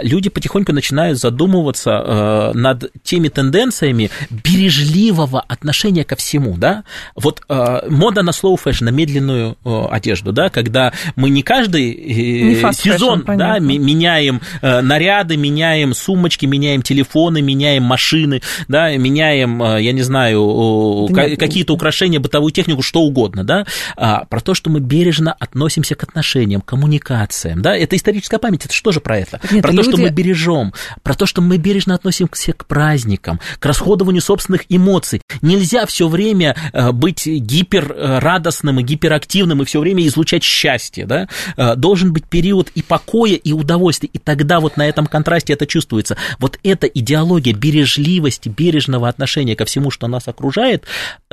люди 0.01 0.29
потихоньку 0.29 0.73
начинают 0.73 1.19
задумываться 1.19 2.51
над 2.53 2.91
теми 3.03 3.29
тенденциями 3.29 4.09
бережливого 4.29 5.41
отношения 5.41 6.03
ко 6.03 6.15
всему, 6.15 6.55
да. 6.57 6.83
Вот 7.15 7.41
мода 7.49 8.23
на 8.23 8.31
slow 8.31 8.57
fashion, 8.63 8.85
на 8.85 8.89
медленную 8.89 9.57
одежду, 9.63 10.31
да, 10.31 10.49
когда 10.49 10.93
мы 11.15 11.29
не 11.29 11.43
каждый 11.43 11.93
не 11.93 12.55
сезон, 12.73 13.21
fashion, 13.21 13.37
да, 13.37 13.59
меняем 13.59 14.41
наряды, 14.61 15.37
меняем 15.37 15.93
сумочки, 15.93 16.45
меняем 16.45 16.81
телефоны, 16.81 17.41
меняем 17.41 17.83
машины, 17.83 18.41
да, 18.67 18.95
меняем, 18.95 19.61
я 19.77 19.91
не 19.91 20.01
знаю, 20.01 21.07
какие-то 21.35 21.73
украшения, 21.73 22.19
бытовую 22.19 22.51
технику, 22.51 22.81
что 22.81 23.01
угодно, 23.01 23.43
да, 23.43 23.65
а, 23.95 24.25
про 24.25 24.39
то, 24.39 24.53
что 24.53 24.69
мы 24.69 24.79
бережно 24.79 25.33
относимся 25.33 25.95
к 25.95 26.03
отношениям, 26.03 26.61
коммуникациям, 26.61 27.61
да, 27.61 27.75
это 27.75 27.95
историческая 27.95 28.39
память, 28.39 28.65
это 28.65 28.73
что 28.73 28.91
же 28.91 28.99
про 28.99 29.17
это? 29.17 29.39
Нет, 29.51 29.61
про 29.61 29.71
люди... 29.71 29.83
то, 29.83 29.91
что 29.91 30.01
мы 30.01 30.09
бережем, 30.09 30.73
про 31.03 31.13
то, 31.13 31.25
что 31.25 31.41
мы 31.41 31.57
бережно 31.57 31.95
относимся 31.95 32.53
к 32.53 32.65
праздникам, 32.65 33.39
к 33.59 33.65
расходованию 33.65 34.21
собственных 34.21 34.65
эмоций. 34.69 35.21
Нельзя 35.41 35.85
все 35.85 36.07
время 36.07 36.55
э, 36.73 36.91
быть 36.91 37.25
гиперрадостным 37.27 38.79
и 38.79 38.83
гиперактивным 38.83 39.61
и 39.61 39.65
все 39.65 39.79
время 39.79 40.05
излучать 40.07 40.43
счастье, 40.43 41.05
да, 41.05 41.27
э, 41.55 41.75
должен 41.75 42.13
быть 42.13 42.25
период 42.25 42.69
и 42.75 42.81
покоя, 42.81 43.35
и 43.35 43.53
удовольствия, 43.53 44.09
и 44.11 44.17
тогда 44.17 44.59
вот 44.59 44.77
на 44.77 44.87
этом 44.87 45.07
контрасте 45.07 45.53
это 45.53 45.65
чувствуется. 45.65 46.17
Вот 46.39 46.59
эта 46.63 46.87
идеология 46.87 47.53
бережливости, 47.53 48.49
бережного 48.49 49.07
отношения 49.09 49.55
ко 49.55 49.65
всему, 49.65 49.91
что 49.91 50.07
нас 50.07 50.27
окружает, 50.27 50.85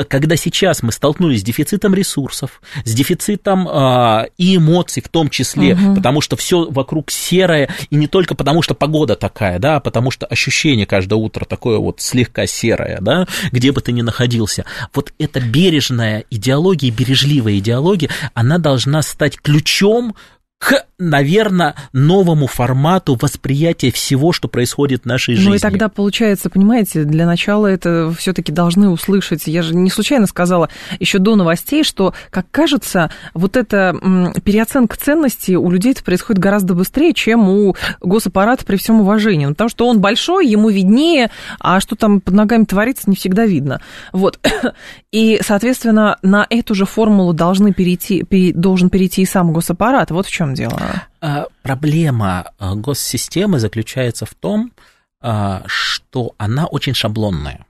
когда 0.09 0.37
сейчас 0.37 0.83
мы 0.83 0.91
столкнулись 0.91 1.41
с 1.41 1.45
дефицитом 1.45 1.95
ресурсов, 1.95 2.61
с 2.85 2.93
дефицитом 2.93 3.69
э, 3.69 4.29
и 4.37 4.57
эмоций 4.57 5.03
в 5.03 5.09
том 5.09 5.29
числе, 5.29 5.75
угу. 5.75 5.95
потому 5.95 6.21
что 6.21 6.37
все 6.37 6.69
вокруг 6.71 7.11
серое, 7.11 7.69
и 7.91 7.97
не 7.97 8.09
только 8.09 8.35
потому, 8.35 8.63
что 8.63 8.75
погода 8.75 9.15
такая, 9.15 9.59
да, 9.59 9.77
а 9.77 9.81
потому 9.81 10.11
что 10.11 10.27
ощущение 10.27 10.87
каждое 10.87 11.17
утро 11.17 11.45
такое 11.45 11.79
вот 11.79 12.01
слегка 12.01 12.47
серое, 12.47 12.99
да, 13.01 13.27
где 13.53 13.71
бы 13.71 13.81
ты 13.81 13.93
ни 13.93 14.03
находился. 14.03 14.65
Вот 14.93 15.13
эта 15.19 15.41
бережная 15.41 16.25
идеология, 16.31 16.91
бережливая 16.91 17.59
идеология, 17.59 18.11
она 18.35 18.59
должна 18.59 19.03
стать 19.03 19.39
ключом 19.41 20.15
к, 20.59 20.87
наверное, 20.99 21.75
новому 21.93 22.47
формату 22.47 23.19
восприятия 23.21 23.91
всего, 23.91 24.33
что 24.33 24.49
происходит 24.49 25.03
в 25.03 25.07
нашей 25.07 25.35
жизни. 25.35 25.51
Ну 25.51 25.55
и 25.57 25.59
тогда 25.59 25.89
получается, 25.89 26.49
понимаете, 26.49 27.05
для 27.05 27.27
начала 27.27 27.67
это 27.67 28.15
все-таки 28.17 28.51
должны 28.51 28.89
услышать. 28.89 29.47
Я 29.47 29.63
же 29.63 29.75
не 29.75 29.91
случайно 29.91 30.27
сказала 30.27 30.71
еще 31.01 31.19
до 31.19 31.37
новостей, 31.37 31.85
что, 31.85 32.15
как 32.31 32.47
кажется, 32.51 33.11
вот 33.35 33.57
эта 33.57 33.95
переоценка 34.45 34.97
ценностей 34.97 35.57
у 35.57 35.71
людей 35.71 35.93
это 35.93 36.03
происходит 36.03 36.41
гораздо 36.41 36.75
быстрее, 36.75 37.13
чем 37.13 37.49
у 37.49 37.77
госаппарата 38.01 38.65
при 38.65 38.77
всем 38.77 39.01
уважении. 39.01 39.47
Ну, 39.47 39.53
потому 39.53 39.69
что 39.69 39.87
он 39.87 40.01
большой, 40.01 40.47
ему 40.47 40.71
виднее, 40.71 41.31
а 41.61 41.81
что 41.81 41.97
там 41.97 42.21
под 42.21 42.35
ногами 42.35 42.65
творится, 42.65 43.11
не 43.11 43.17
всегда 43.17 43.45
видно. 43.45 43.83
Вот. 44.13 44.39
И, 45.13 45.41
соответственно, 45.45 46.17
на 46.23 46.47
эту 46.49 46.75
же 46.75 46.87
формулу 46.87 47.33
должны 47.33 47.75
перейти, 47.75 48.25
должен 48.55 48.89
перейти 48.89 49.23
и 49.23 49.27
сам 49.27 49.53
госаппарат. 49.53 50.11
Вот 50.11 50.27
в 50.27 50.31
чем 50.31 50.44
дело? 50.53 50.79
А, 51.23 51.47
проблема 51.63 52.53
а, 52.59 52.75
госсистемы 52.75 53.59
заключается 53.59 54.27
в 54.27 54.35
том, 54.35 54.73
а, 55.23 55.63
что 55.67 56.35
она 56.37 56.67
очень 56.67 56.93
шаблонная. 56.93 57.65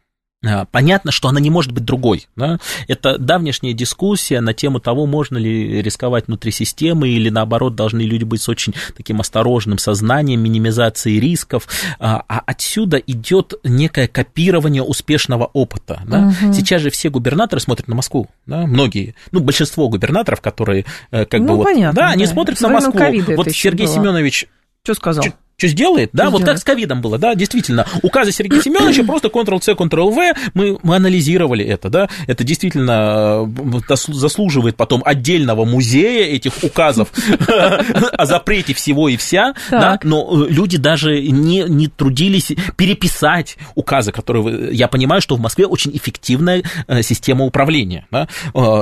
Понятно, 0.71 1.13
что 1.13 1.29
она 1.29 1.41
не 1.41 1.51
может 1.51 1.73
быть 1.73 1.85
другой. 1.85 2.27
Да? 2.37 2.59
Это 2.89 3.19
давнешняя 3.19 3.73
дискуссия 3.73 4.41
на 4.41 4.55
тему 4.55 4.81
того, 4.81 5.07
можно 5.07 5.39
ли 5.39 5.83
рисковать 5.83 6.27
внутри 6.27 6.53
системы 6.53 7.09
или 7.09 7.31
наоборот 7.31 7.75
должны 7.75 8.03
люди 8.03 8.25
быть 8.25 8.43
с 8.43 8.49
очень 8.49 8.75
таким 8.97 9.21
осторожным 9.21 9.79
сознанием, 9.79 10.41
минимизацией 10.41 11.21
рисков. 11.21 11.69
А 11.99 12.25
отсюда 12.47 12.99
идет 12.99 13.55
некое 13.65 14.09
копирование 14.09 14.83
успешного 14.83 15.45
опыта. 15.53 16.03
Да? 16.07 16.33
Угу. 16.43 16.53
Сейчас 16.53 16.83
же 16.83 16.91
все 16.91 17.11
губернаторы 17.11 17.61
смотрят 17.61 17.89
на 17.89 17.95
Москву. 17.95 18.29
Да? 18.47 18.67
Многие, 18.67 19.15
ну, 19.33 19.41
большинство 19.41 19.89
губернаторов, 19.89 20.41
которые 20.41 20.85
э, 21.11 21.25
как 21.25 21.41
ну, 21.41 21.59
бы... 21.59 21.65
Понятно, 21.65 22.01
да, 22.01 22.09
да, 22.09 22.13
они 22.13 22.27
смотрят 22.27 22.61
на 22.61 22.69
Москву. 22.69 23.01
Вот 23.37 23.51
Сергей 23.51 23.87
было. 23.87 23.95
Семенович 23.95 24.49
что 24.85 24.93
сказал? 24.93 25.25
Что 25.57 25.69
сделает, 25.69 26.11
да, 26.13 26.25
что 26.25 26.33
вот 26.33 26.41
сделает? 26.41 26.57
как 26.57 26.63
с 26.63 26.65
ковидом 26.65 27.01
было, 27.01 27.19
да, 27.19 27.35
действительно, 27.35 27.87
указы 28.03 28.33
Сергея 28.33 28.61
Семеновича 28.63 29.05
просто 29.05 29.29
Ctrl-C, 29.29 29.73
Ctrl-V, 29.73 30.35
мы, 30.55 30.79
мы 30.83 30.97
анализировали 30.97 31.65
это, 31.65 31.91
да, 31.91 32.09
это 32.27 32.45
действительно 32.45 33.49
э, 33.89 33.97
заслуживает 34.09 34.77
потом 34.77 35.03
отдельного 35.05 35.65
музея 35.65 36.27
этих 36.27 36.53
указов 36.63 37.13
о 37.49 38.27
запрете 38.27 38.75
всего 38.75 39.09
и 39.09 39.17
вся, 39.17 39.55
да, 39.71 39.99
но 40.03 40.45
э, 40.45 40.49
люди 40.51 40.77
даже 40.77 41.21
не, 41.21 41.65
не 41.69 41.87
трудились 41.87 42.53
переписать 42.77 43.57
указы, 43.75 44.11
которые, 44.11 44.75
я 44.75 44.89
понимаю, 44.89 45.23
что 45.23 45.37
в 45.37 45.41
Москве 45.41 45.67
очень 45.67 45.97
эффективная 45.97 46.63
э, 46.89 47.03
система 47.03 47.45
управления, 47.45 48.07
да, 48.11 48.29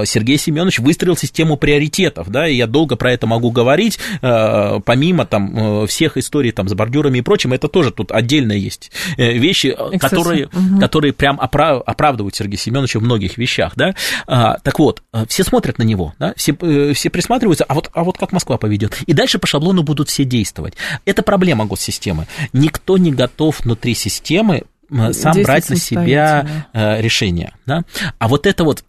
Сергей 0.05 0.39
Семенович 0.39 0.79
выстроил 0.79 1.17
систему 1.17 1.57
приоритетов, 1.57 2.31
да, 2.31 2.49
и 2.49 2.55
я 2.55 2.67
долго 2.67 2.97
про 2.97 3.13
это 3.13 3.27
могу 3.27 3.51
говорить, 3.51 3.99
помимо 4.21 5.27
там 5.27 5.87
всех 5.87 6.17
историй 6.17 6.53
там, 6.53 6.62
там, 6.63 6.69
за 6.69 6.77
бордюрами 6.77 7.19
и 7.19 7.23
прочим, 7.23 7.53
это 7.53 7.67
тоже 7.67 7.91
тут 7.91 8.13
отдельно 8.13 8.53
есть 8.53 8.93
э, 9.17 9.33
вещи, 9.33 9.75
э, 9.77 9.99
которые, 9.99 10.47
угу. 10.47 10.79
которые 10.79 11.13
прям 11.13 11.41
оправ, 11.41 11.83
оправдывают 11.85 12.37
Сергея 12.37 12.57
Семеновича 12.57 13.01
в 13.01 13.03
многих 13.03 13.37
вещах, 13.37 13.73
да. 13.75 13.97
А, 14.29 14.59
так 14.59 14.79
вот, 14.79 15.03
э, 15.13 15.25
все 15.29 15.43
смотрят 15.43 15.79
на 15.79 15.83
него, 15.83 16.15
да, 16.21 16.35
все, 16.37 16.55
все 16.95 17.11
присматриваются, 17.11 17.65
а 17.65 17.75
вот, 17.75 17.91
а 17.93 18.05
вот 18.05 18.17
как 18.17 18.31
Москва 18.31 18.59
поведет. 18.59 18.97
И 19.07 19.13
дальше 19.13 19.41
по 19.41 19.49
шаблону 19.49 19.83
будут 19.83 20.09
все 20.09 20.25
действовать. 20.25 20.75
Это 21.05 21.23
проблема 21.23 21.67
госсистемы. 21.67 22.29
Никто 22.53 22.97
не 22.97 23.11
готов 23.11 23.61
внутри 23.61 23.95
системы 23.95 24.63
сам 25.13 25.43
брать 25.43 25.69
на 25.69 25.77
себя 25.77 26.47
решение, 26.73 27.55
да. 27.67 27.85
А 28.19 28.29
вот 28.29 28.47
это 28.47 28.63
вот 28.63 28.85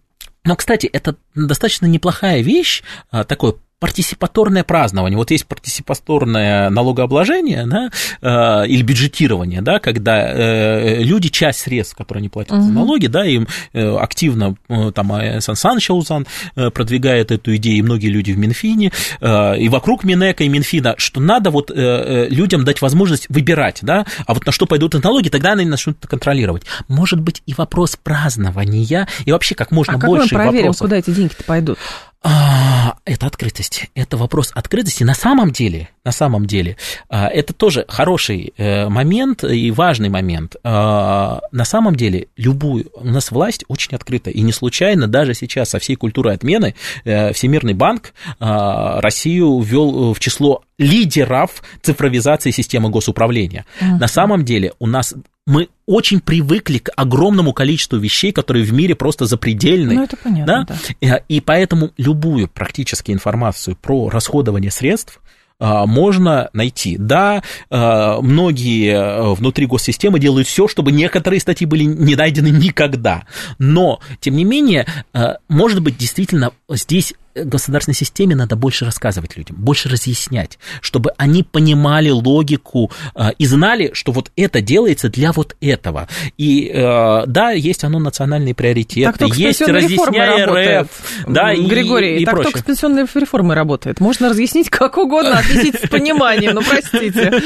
но, 0.46 0.56
кстати, 0.56 0.86
это 0.86 1.16
достаточно 1.34 1.86
неплохая 1.86 2.42
вещь, 2.42 2.82
такое 3.10 3.54
партисипаторное 3.84 4.64
празднование. 4.64 5.18
Вот 5.18 5.30
есть 5.30 5.44
партисипаторное 5.44 6.70
налогообложение 6.70 7.66
да, 7.66 7.90
э, 8.22 8.66
или 8.66 8.80
бюджетирование, 8.80 9.60
да, 9.60 9.78
когда 9.78 10.26
э, 10.26 11.02
люди 11.02 11.28
часть 11.28 11.60
средств, 11.60 11.94
которые 11.94 12.22
они 12.22 12.30
платят 12.30 12.52
угу. 12.52 12.62
за 12.62 12.72
налоги, 12.72 13.08
да, 13.08 13.26
им 13.26 13.46
э, 13.74 13.96
активно 13.96 14.56
там 14.94 15.12
а, 15.12 15.38
Сан 15.42 15.54
Саныч 15.54 15.90
Аузан 15.90 16.26
продвигает 16.54 17.30
эту 17.30 17.54
идею, 17.56 17.76
и 17.76 17.82
многие 17.82 18.06
люди 18.06 18.32
в 18.32 18.38
Минфине, 18.38 18.90
и 19.20 19.68
вокруг 19.68 20.02
Минэка 20.04 20.44
и 20.44 20.48
Минфина, 20.48 20.94
что 20.96 21.20
надо 21.20 21.50
вот 21.50 21.70
людям 21.70 22.64
дать 22.64 22.80
возможность 22.80 23.26
выбирать, 23.28 23.80
да, 23.82 24.06
а 24.26 24.32
вот 24.32 24.46
на 24.46 24.52
что 24.52 24.64
пойдут 24.64 24.94
налоги, 25.02 25.28
тогда 25.28 25.52
они 25.52 25.66
начнут 25.66 25.98
это 25.98 26.08
контролировать. 26.08 26.62
Может 26.88 27.20
быть, 27.20 27.42
и 27.44 27.52
вопрос 27.52 27.98
празднования, 28.02 29.08
и 29.26 29.32
вообще 29.32 29.54
как 29.54 29.70
можно 29.70 29.94
а 29.94 29.98
больше 29.98 30.30
как 30.30 30.38
мы 30.38 30.44
проверим, 30.44 30.66
вопросов. 30.68 30.86
куда 30.86 30.96
эти 30.96 31.10
деньги-то 31.10 31.44
пойдут? 31.44 31.78
А, 32.26 32.96
это 33.04 33.26
открытость. 33.26 33.90
Это 33.94 34.16
вопрос 34.16 34.50
открытости. 34.54 35.04
На 35.04 35.14
самом 35.14 35.50
деле, 35.50 35.90
на 36.04 36.10
самом 36.10 36.46
деле, 36.46 36.78
а, 37.10 37.28
это 37.28 37.52
тоже 37.52 37.84
хороший 37.86 38.54
э, 38.56 38.88
момент 38.88 39.44
и 39.44 39.70
важный 39.70 40.08
момент. 40.08 40.56
А, 40.64 41.40
на 41.52 41.66
самом 41.66 41.96
деле, 41.96 42.28
любую... 42.38 42.86
У 42.94 43.04
нас 43.04 43.30
власть 43.30 43.64
очень 43.68 43.94
открыта. 43.94 44.30
И 44.30 44.40
не 44.40 44.52
случайно 44.52 45.06
даже 45.06 45.34
сейчас 45.34 45.70
со 45.70 45.78
всей 45.78 45.96
культурой 45.96 46.34
отмены 46.34 46.74
э, 47.04 47.34
Всемирный 47.34 47.74
банк 47.74 48.14
Россию 48.38 49.60
ввел 49.60 50.14
в 50.14 50.20
число 50.20 50.62
лидеров 50.78 51.62
цифровизации 51.82 52.50
системы 52.52 52.88
госуправления. 52.88 53.66
Uh-huh. 53.80 53.98
На 53.98 54.08
самом 54.08 54.44
деле 54.44 54.72
у 54.78 54.86
нас 54.86 55.14
мы 55.46 55.68
очень 55.86 56.20
привыкли 56.20 56.78
к 56.78 56.90
огромному 56.96 57.52
количеству 57.52 57.98
вещей, 57.98 58.32
которые 58.32 58.64
в 58.64 58.72
мире 58.72 58.94
просто 58.94 59.26
запредельны. 59.26 59.94
Ну, 59.94 60.04
это 60.04 60.16
понятно, 60.16 60.66
да? 60.68 60.76
да. 61.00 61.20
И, 61.28 61.36
и 61.36 61.40
поэтому 61.40 61.90
любую 61.98 62.48
практически 62.48 63.12
информацию 63.12 63.76
про 63.76 64.08
расходование 64.08 64.70
средств 64.70 65.20
а, 65.60 65.86
можно 65.86 66.48
найти. 66.52 66.96
Да, 66.98 67.42
а, 67.70 68.20
многие 68.20 68.92
э, 68.92 69.34
внутри 69.34 69.66
госсистемы 69.66 70.18
делают 70.18 70.48
все, 70.48 70.66
чтобы 70.66 70.92
некоторые 70.92 71.40
статьи 71.40 71.66
были 71.66 71.84
не 71.84 72.16
найдены 72.16 72.48
никогда. 72.48 73.24
Но, 73.58 74.00
тем 74.20 74.36
не 74.36 74.44
менее, 74.44 74.86
э, 75.12 75.34
может 75.48 75.82
быть, 75.82 75.98
действительно 75.98 76.52
здесь 76.68 77.14
государственной 77.34 77.94
системе 77.94 78.34
надо 78.34 78.56
больше 78.56 78.84
рассказывать 78.84 79.36
людям, 79.36 79.56
больше 79.56 79.88
разъяснять, 79.88 80.58
чтобы 80.80 81.12
они 81.16 81.42
понимали 81.42 82.10
логику 82.10 82.90
э, 83.14 83.30
и 83.38 83.46
знали, 83.46 83.90
что 83.92 84.12
вот 84.12 84.30
это 84.36 84.60
делается 84.60 85.08
для 85.08 85.32
вот 85.32 85.56
этого. 85.60 86.08
И 86.38 86.72
да, 86.74 87.50
есть 87.50 87.84
оно 87.84 87.98
национальные 87.98 88.54
приоритеты, 88.54 89.18
так 89.18 89.34
есть 89.36 89.60
разъясняя 89.60 90.46
РФ, 90.82 90.88
да, 91.28 91.54
Григорий, 91.54 92.18
и, 92.18 92.22
и 92.22 92.24
так 92.24 92.34
прочее. 92.34 92.52
только 92.52 92.64
с 92.64 92.66
пенсионной 92.66 93.06
реформой 93.14 93.56
работает. 93.56 94.00
Можно 94.00 94.28
разъяснить 94.30 94.70
как 94.70 94.96
угодно, 94.96 95.38
ответить 95.38 95.80
с 95.80 95.88
пониманием, 95.88 96.54
ну 96.54 96.62
простите. 96.62 97.42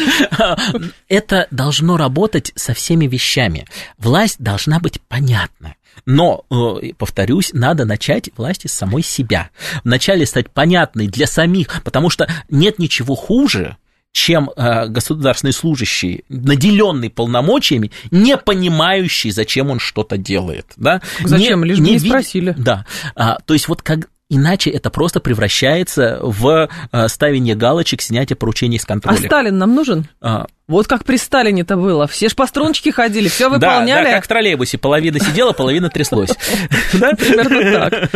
Это 1.09 1.46
должно 1.51 1.96
работать 1.96 2.53
со 2.55 2.74
всеми 2.74 3.07
вещами. 3.07 3.66
Власть 3.98 4.37
должна 4.38 4.79
быть 4.81 5.01
понятна. 5.09 5.74
Но, 6.07 6.45
э, 6.51 6.93
повторюсь, 6.97 7.51
надо 7.53 7.85
начать 7.85 8.31
власти 8.37 8.67
с 8.67 8.73
самой 8.73 9.03
себя. 9.03 9.51
Вначале 9.85 10.27
стать 10.27 10.51
понятной 10.51 11.09
для 11.09 11.27
самих, 11.27 11.83
потому 11.85 12.11
что 12.11 12.29
нет 12.49 12.79
ничего 12.79 13.15
хуже, 13.15 13.77
чем 14.13 14.51
э, 14.57 14.89
государственный 14.89 15.53
служащий, 15.53 16.25
наделенный 16.29 17.11
полномочиями, 17.11 17.93
не 18.11 18.37
понимающий, 18.37 19.31
зачем 19.31 19.71
он 19.71 19.79
что-то 19.79 20.17
делает. 20.17 20.73
Да? 20.77 21.01
Зачем? 21.21 21.63
Не, 21.63 21.69
Лишь 21.69 21.79
бы 21.79 21.85
не, 21.85 21.93
не 21.93 21.99
спросили. 21.99 22.55
Да. 22.59 22.87
А, 23.15 23.39
то 23.45 23.55
есть 23.55 23.69
вот 23.69 23.83
как 23.83 24.09
Иначе 24.31 24.69
это 24.71 24.91
просто 24.91 25.21
превращается 25.21 26.19
в 26.21 26.69
э, 26.93 27.09
ставение 27.09 27.55
галочек, 27.55 28.03
снятие 28.03 28.37
поручений 28.37 28.79
с 28.79 28.85
контроля. 28.85 29.17
А 29.17 29.21
Сталин 29.21 29.57
нам 29.57 29.75
нужен? 29.75 30.07
А... 30.21 30.47
Вот 30.67 30.87
как 30.87 31.05
при 31.05 31.17
Сталине-то 31.17 31.77
было. 31.77 32.07
Все 32.07 32.29
ж 32.29 32.35
по 32.35 32.47
струночке 32.47 32.93
ходили, 32.93 33.29
все 33.29 33.49
выполняли. 33.49 34.05
Да, 34.05 34.11
да, 34.11 34.17
как 34.17 34.27
в 34.27 34.29
троллейбусе. 34.29 34.77
Половина 34.77 35.19
сидела, 35.19 35.53
половина 35.53 35.88
тряслось. 35.88 36.29
Примерно 36.93 37.91
так. 37.91 38.11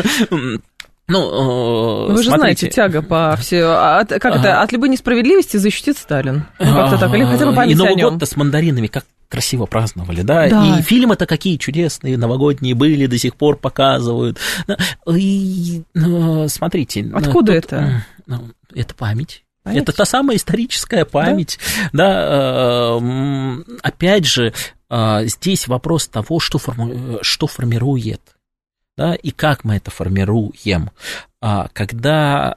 Ну, 1.09 2.07
Вы 2.09 2.23
же 2.23 2.31
знаете, 2.31 2.71
тяга 2.71 3.03
по 3.03 3.37
все. 3.39 3.65
От, 3.65 4.09
как 4.09 4.27
ага. 4.27 4.39
это? 4.39 4.63
От 4.63 4.73
любой 4.73 4.89
несправедливости 4.89 5.57
защитит 5.57 5.99
Сталин. 5.99 6.47
Ну, 6.59 6.75
как-то 6.75 6.99
так. 6.99 7.15
Или 7.15 7.25
хотя 7.25 7.47
бы 7.47 7.55
память 7.55 7.73
И 7.73 7.79
Новый 7.79 7.97
год-то 7.97 8.25
с 8.25 8.37
мандаринами 8.37 8.87
как 8.87 9.05
красиво 9.29 9.65
праздновали, 9.65 10.23
да? 10.23 10.49
да. 10.49 10.79
И 10.79 10.83
фильмы-то 10.83 11.27
какие 11.27 11.57
чудесные, 11.57 12.19
новогодние 12.19 12.75
были, 12.75 13.07
до 13.07 13.17
сих 13.19 13.35
пор 13.35 13.57
показывают. 13.57 14.39
И, 15.09 15.83
ну, 15.95 16.49
смотрите. 16.49 17.11
Откуда 17.15 17.55
тут, 17.55 17.65
это? 17.65 18.05
Ну, 18.27 18.51
это 18.75 18.95
память. 18.95 19.45
Память? 19.63 19.83
Это 19.83 19.93
та 19.93 20.05
самая 20.05 20.37
историческая 20.37 21.05
память, 21.05 21.59
да, 21.93 22.09
да 22.09 22.99
э, 23.01 23.63
опять 23.83 24.27
же, 24.27 24.53
э, 24.91 25.27
здесь 25.27 25.69
вопрос 25.69 26.09
того, 26.09 26.41
что, 26.41 26.59
форму, 26.59 27.19
что 27.23 27.47
формирует 27.47 28.21
да, 28.97 29.15
и 29.15 29.31
как 29.31 29.65
мы 29.65 29.77
это 29.77 29.91
формируем. 29.91 30.91
А, 31.41 31.69
когда 31.73 32.57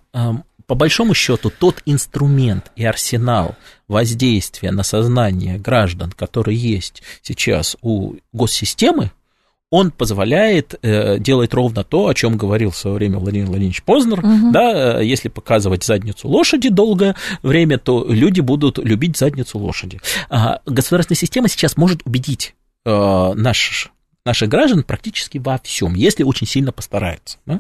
по 0.67 0.75
большому 0.75 1.13
счету 1.13 1.51
тот 1.51 1.81
инструмент 1.86 2.71
и 2.75 2.86
арсенал 2.86 3.55
воздействия 3.88 4.71
на 4.71 4.83
сознание 4.83 5.57
граждан, 5.57 6.11
который 6.11 6.55
есть 6.55 7.03
сейчас 7.21 7.77
у 7.81 8.15
госсистемы, 8.33 9.11
он 9.71 9.91
позволяет 9.91 10.75
э, 10.81 11.17
делать 11.19 11.53
ровно 11.53 11.83
то, 11.83 12.07
о 12.07 12.13
чем 12.13 12.38
говорил 12.38 12.69
в 12.69 12.77
свое 12.77 12.95
время 12.95 13.17
Владимир 13.17 13.47
Владимирович 13.47 13.83
Познер. 13.83 14.19
Угу. 14.19 14.51
Да, 14.51 14.99
э, 14.99 15.05
если 15.05 15.27
показывать 15.27 15.83
задницу 15.83 16.27
лошади 16.27 16.69
долгое 16.69 17.15
время, 17.41 17.77
то 17.77 18.05
люди 18.07 18.41
будут 18.41 18.77
любить 18.77 19.17
задницу 19.17 19.57
лошади. 19.57 19.99
А 20.29 20.61
государственная 20.65 21.17
система 21.17 21.49
сейчас 21.49 21.77
может 21.77 22.01
убедить 22.05 22.55
э, 22.86 23.33
наш 23.36 23.91
наших 24.26 24.49
граждан 24.49 24.84
практически 24.84 25.38
во 25.38 25.59
всем, 25.59 25.93
если 25.93 26.23
очень 26.23 26.47
сильно 26.47 26.71
постараются. 26.71 27.38
Да? 27.45 27.59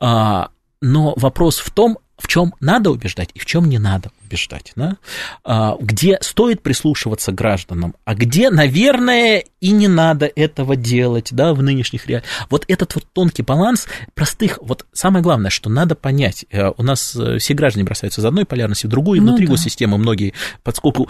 А, 0.00 0.50
но 0.80 1.14
вопрос 1.16 1.58
в 1.58 1.70
том, 1.70 1.98
в 2.18 2.28
чем 2.28 2.54
надо 2.60 2.90
убеждать 2.90 3.30
и 3.34 3.38
в 3.38 3.46
чем 3.46 3.68
не 3.68 3.78
надо 3.78 4.10
убеждать, 4.24 4.72
да? 4.76 4.96
а, 5.44 5.76
где 5.80 6.18
стоит 6.20 6.62
прислушиваться 6.62 7.32
гражданам, 7.32 7.94
а 8.04 8.14
где, 8.14 8.50
наверное, 8.50 9.44
и 9.60 9.70
не 9.70 9.88
надо 9.88 10.30
этого 10.34 10.76
делать 10.76 11.28
да, 11.32 11.52
в 11.54 11.62
нынешних 11.62 12.06
реалиях. 12.06 12.28
Вот 12.48 12.64
этот 12.68 12.94
вот 12.94 13.04
тонкий 13.12 13.42
баланс 13.42 13.86
простых, 14.14 14.58
вот 14.62 14.86
самое 14.92 15.22
главное, 15.22 15.50
что 15.50 15.68
надо 15.68 15.94
понять, 15.94 16.46
э, 16.50 16.70
у 16.76 16.82
нас 16.82 17.16
э, 17.16 17.38
все 17.38 17.54
граждане 17.54 17.84
бросаются 17.84 18.20
из 18.20 18.24
одной 18.24 18.44
полярности 18.44 18.86
в 18.86 18.90
другую, 18.90 19.20
ну 19.20 19.28
внутри 19.28 19.46
да. 19.46 19.52
госсистемы 19.52 19.98
многие, 19.98 20.32
поскольку 20.62 21.08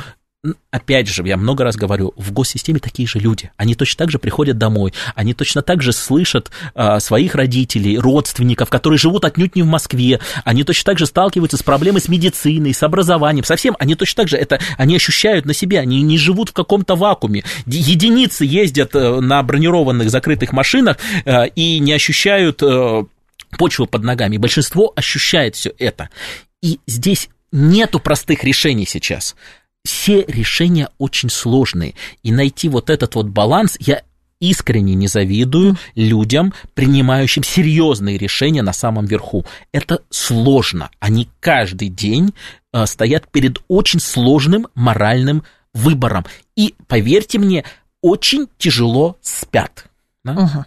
опять 0.70 1.08
же, 1.08 1.22
я 1.24 1.36
много 1.36 1.62
раз 1.62 1.76
говорю, 1.76 2.12
в 2.16 2.32
госсистеме 2.32 2.80
такие 2.80 3.06
же 3.06 3.18
люди. 3.20 3.52
Они 3.56 3.74
точно 3.74 3.98
так 3.98 4.10
же 4.10 4.18
приходят 4.18 4.58
домой, 4.58 4.92
они 5.14 5.34
точно 5.34 5.62
так 5.62 5.82
же 5.82 5.92
слышат 5.92 6.50
а, 6.74 6.98
своих 6.98 7.34
родителей, 7.34 7.98
родственников, 7.98 8.68
которые 8.68 8.98
живут 8.98 9.24
отнюдь 9.24 9.54
не 9.54 9.62
в 9.62 9.66
Москве, 9.66 10.18
они 10.44 10.64
точно 10.64 10.92
так 10.92 10.98
же 10.98 11.06
сталкиваются 11.06 11.56
с 11.56 11.62
проблемой 11.62 12.00
с 12.00 12.08
медициной, 12.08 12.74
с 12.74 12.82
образованием, 12.82 13.44
совсем, 13.44 13.76
они 13.78 13.94
точно 13.94 14.22
так 14.22 14.28
же 14.28 14.36
это, 14.36 14.58
они 14.78 14.96
ощущают 14.96 15.46
на 15.46 15.54
себе, 15.54 15.78
они 15.78 16.02
не 16.02 16.18
живут 16.18 16.48
в 16.48 16.52
каком-то 16.52 16.96
вакууме. 16.96 17.44
Единицы 17.66 18.44
ездят 18.44 18.96
э, 18.96 19.20
на 19.20 19.42
бронированных 19.42 20.10
закрытых 20.10 20.52
машинах 20.52 20.96
э, 21.24 21.48
и 21.54 21.78
не 21.78 21.92
ощущают 21.92 22.62
э, 22.62 23.04
почву 23.56 23.86
под 23.86 24.02
ногами. 24.02 24.38
Большинство 24.38 24.92
ощущает 24.96 25.54
все 25.54 25.72
это. 25.78 26.08
И 26.62 26.80
здесь 26.86 27.28
нету 27.52 28.00
простых 28.00 28.44
решений 28.44 28.86
сейчас 28.86 29.36
все 29.84 30.24
решения 30.26 30.88
очень 30.98 31.30
сложные. 31.30 31.94
И 32.22 32.32
найти 32.32 32.68
вот 32.68 32.90
этот 32.90 33.14
вот 33.14 33.26
баланс, 33.26 33.76
я 33.80 34.02
искренне 34.40 34.94
не 34.94 35.06
завидую 35.06 35.76
людям, 35.94 36.52
принимающим 36.74 37.44
серьезные 37.44 38.18
решения 38.18 38.62
на 38.62 38.72
самом 38.72 39.06
верху. 39.06 39.46
Это 39.72 40.02
сложно. 40.10 40.90
Они 40.98 41.28
каждый 41.40 41.88
день 41.88 42.34
э, 42.72 42.86
стоят 42.86 43.30
перед 43.30 43.58
очень 43.68 44.00
сложным 44.00 44.66
моральным 44.74 45.44
выбором. 45.72 46.26
И, 46.56 46.74
поверьте 46.88 47.38
мне, 47.38 47.64
очень 48.00 48.48
тяжело 48.58 49.16
спят. 49.22 49.86
Да? 50.24 50.32
Угу. 50.32 50.64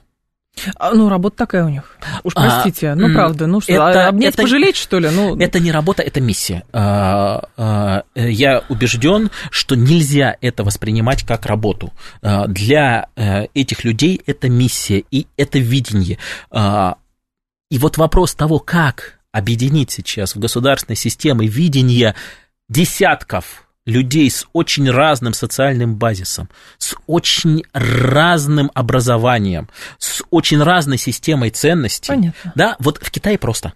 А, 0.78 0.92
ну, 0.94 1.10
работа 1.10 1.38
такая 1.38 1.66
у 1.66 1.70
них. 1.70 1.98
Уж 2.24 2.34
а, 2.36 2.42
простите, 2.42 2.90
а, 2.90 2.96
ну 2.96 3.14
правда, 3.14 3.48
ну 3.48 3.62
что, 3.62 3.74
это, 3.74 4.08
обнять, 4.08 4.34
это, 4.34 4.44
пожалеть, 4.44 4.76
что 4.76 5.00
ли? 5.00 5.10
Ну... 5.10 5.38
Это 5.38 5.60
не 5.60 5.72
работа, 5.72 6.02
это 6.02 6.22
миссия. 6.22 6.64
А, 6.72 7.44
а, 7.58 8.04
я 8.16 8.64
убежден, 8.70 9.30
что 9.52 9.76
нельзя 9.76 10.36
это 10.42 10.64
воспринимать 10.64 11.24
как 11.24 11.46
работу. 11.46 11.94
А, 12.22 12.48
для 12.48 13.10
а, 13.16 13.46
этих 13.54 13.84
людей 13.84 14.22
это 14.26 14.50
миссия 14.50 15.04
и 15.12 15.28
это 15.38 15.60
видение. 15.60 16.18
А, 16.52 16.98
и 17.70 17.78
вот 17.78 17.98
вопрос 17.98 18.34
того, 18.36 18.60
как 18.60 19.20
объединить 19.32 19.92
сейчас 19.92 20.36
в 20.36 20.40
государственной 20.40 20.96
системе 20.96 21.48
видение 21.48 22.16
десятков 22.70 23.65
людей 23.86 24.30
с 24.30 24.48
очень 24.54 24.90
разным 24.90 25.34
социальным 25.34 25.96
базисом, 25.96 26.50
с 26.78 26.96
очень 27.08 27.64
разным 27.74 28.72
образованием, 28.74 29.70
с 30.00 30.24
очень 30.32 30.62
разной 30.62 30.98
системой 30.98 31.52
ценностей. 31.52 32.10
Понятно. 32.10 32.54
Да, 32.56 32.76
вот 32.80 32.98
в 33.02 33.12
Китае 33.12 33.38
просто. 33.38 33.74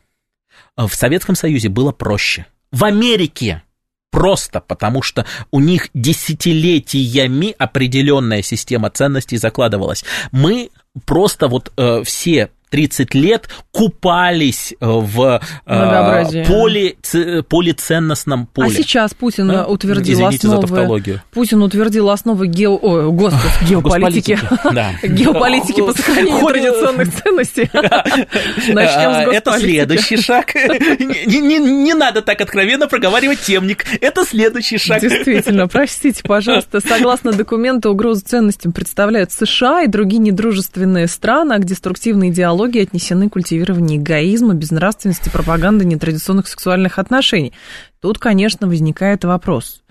В 0.75 0.89
Советском 0.93 1.35
Союзе 1.35 1.69
было 1.69 1.91
проще. 1.91 2.45
В 2.71 2.85
Америке 2.85 3.63
просто, 4.11 4.59
потому 4.61 5.01
что 5.01 5.25
у 5.51 5.59
них 5.59 5.89
десятилетиями 5.93 7.55
определенная 7.57 8.41
система 8.41 8.89
ценностей 8.89 9.37
закладывалась. 9.37 10.03
Мы 10.31 10.71
просто 11.05 11.47
вот 11.47 11.71
э, 11.77 12.03
все 12.03 12.49
30 12.69 13.15
лет 13.15 13.49
купались 13.71 14.73
э, 14.79 14.85
в 14.85 15.41
э, 15.65 16.45
поле, 16.45 16.95
полиценностном 17.43 18.45
поле. 18.45 18.69
А 18.69 18.71
сейчас 18.71 19.13
Путин 19.13 19.47
да? 19.47 19.65
утвердил 19.65 20.13
Извините 20.13 20.47
основы... 20.47 21.21
Путин 21.31 21.63
утвердил 21.63 22.09
основы 22.09 22.47
гео... 22.47 22.75
О, 22.75 23.11
господи, 23.11 23.69
геополитики. 23.69 24.39
Геополитики 25.07 25.81
по 25.81 25.93
сохранению 25.93 26.45
традиционных 26.45 27.15
ценностей. 27.15 27.69
Начнем 27.73 29.31
с 29.31 29.33
Это 29.33 29.59
следующий 29.59 30.17
шаг. 30.17 30.53
Не 30.55 31.93
надо 31.93 32.21
так 32.21 32.41
откровенно 32.41 32.87
проговаривать 32.87 33.41
темник. 33.41 33.85
Это 34.01 34.25
следующий 34.25 34.77
шаг. 34.77 35.01
Действительно, 35.01 35.67
простите, 35.67 36.21
пожалуйста. 36.23 36.81
Согласно 36.81 37.31
документу, 37.33 37.91
угрозу 37.91 38.21
ценностям 38.21 38.71
представляют 38.73 39.31
США 39.31 39.83
и 39.83 39.87
другие 39.87 40.19
недружественные 40.19 41.07
страны, 41.07 41.53
а 41.53 41.57
к 41.57 41.65
деструктивной 41.65 42.29
идеологии 42.29 42.58
идеологии 42.59 42.81
отнесены 42.81 43.29
культивирование 43.29 43.97
эгоизма, 43.97 44.53
безнравственности, 44.53 45.29
пропаганды 45.29 45.85
нетрадиционных 45.85 46.47
сексуальных 46.47 46.99
отношений. 46.99 47.53
Тут, 48.01 48.19
конечно, 48.19 48.67
возникает 48.67 49.23
вопрос. 49.23 49.81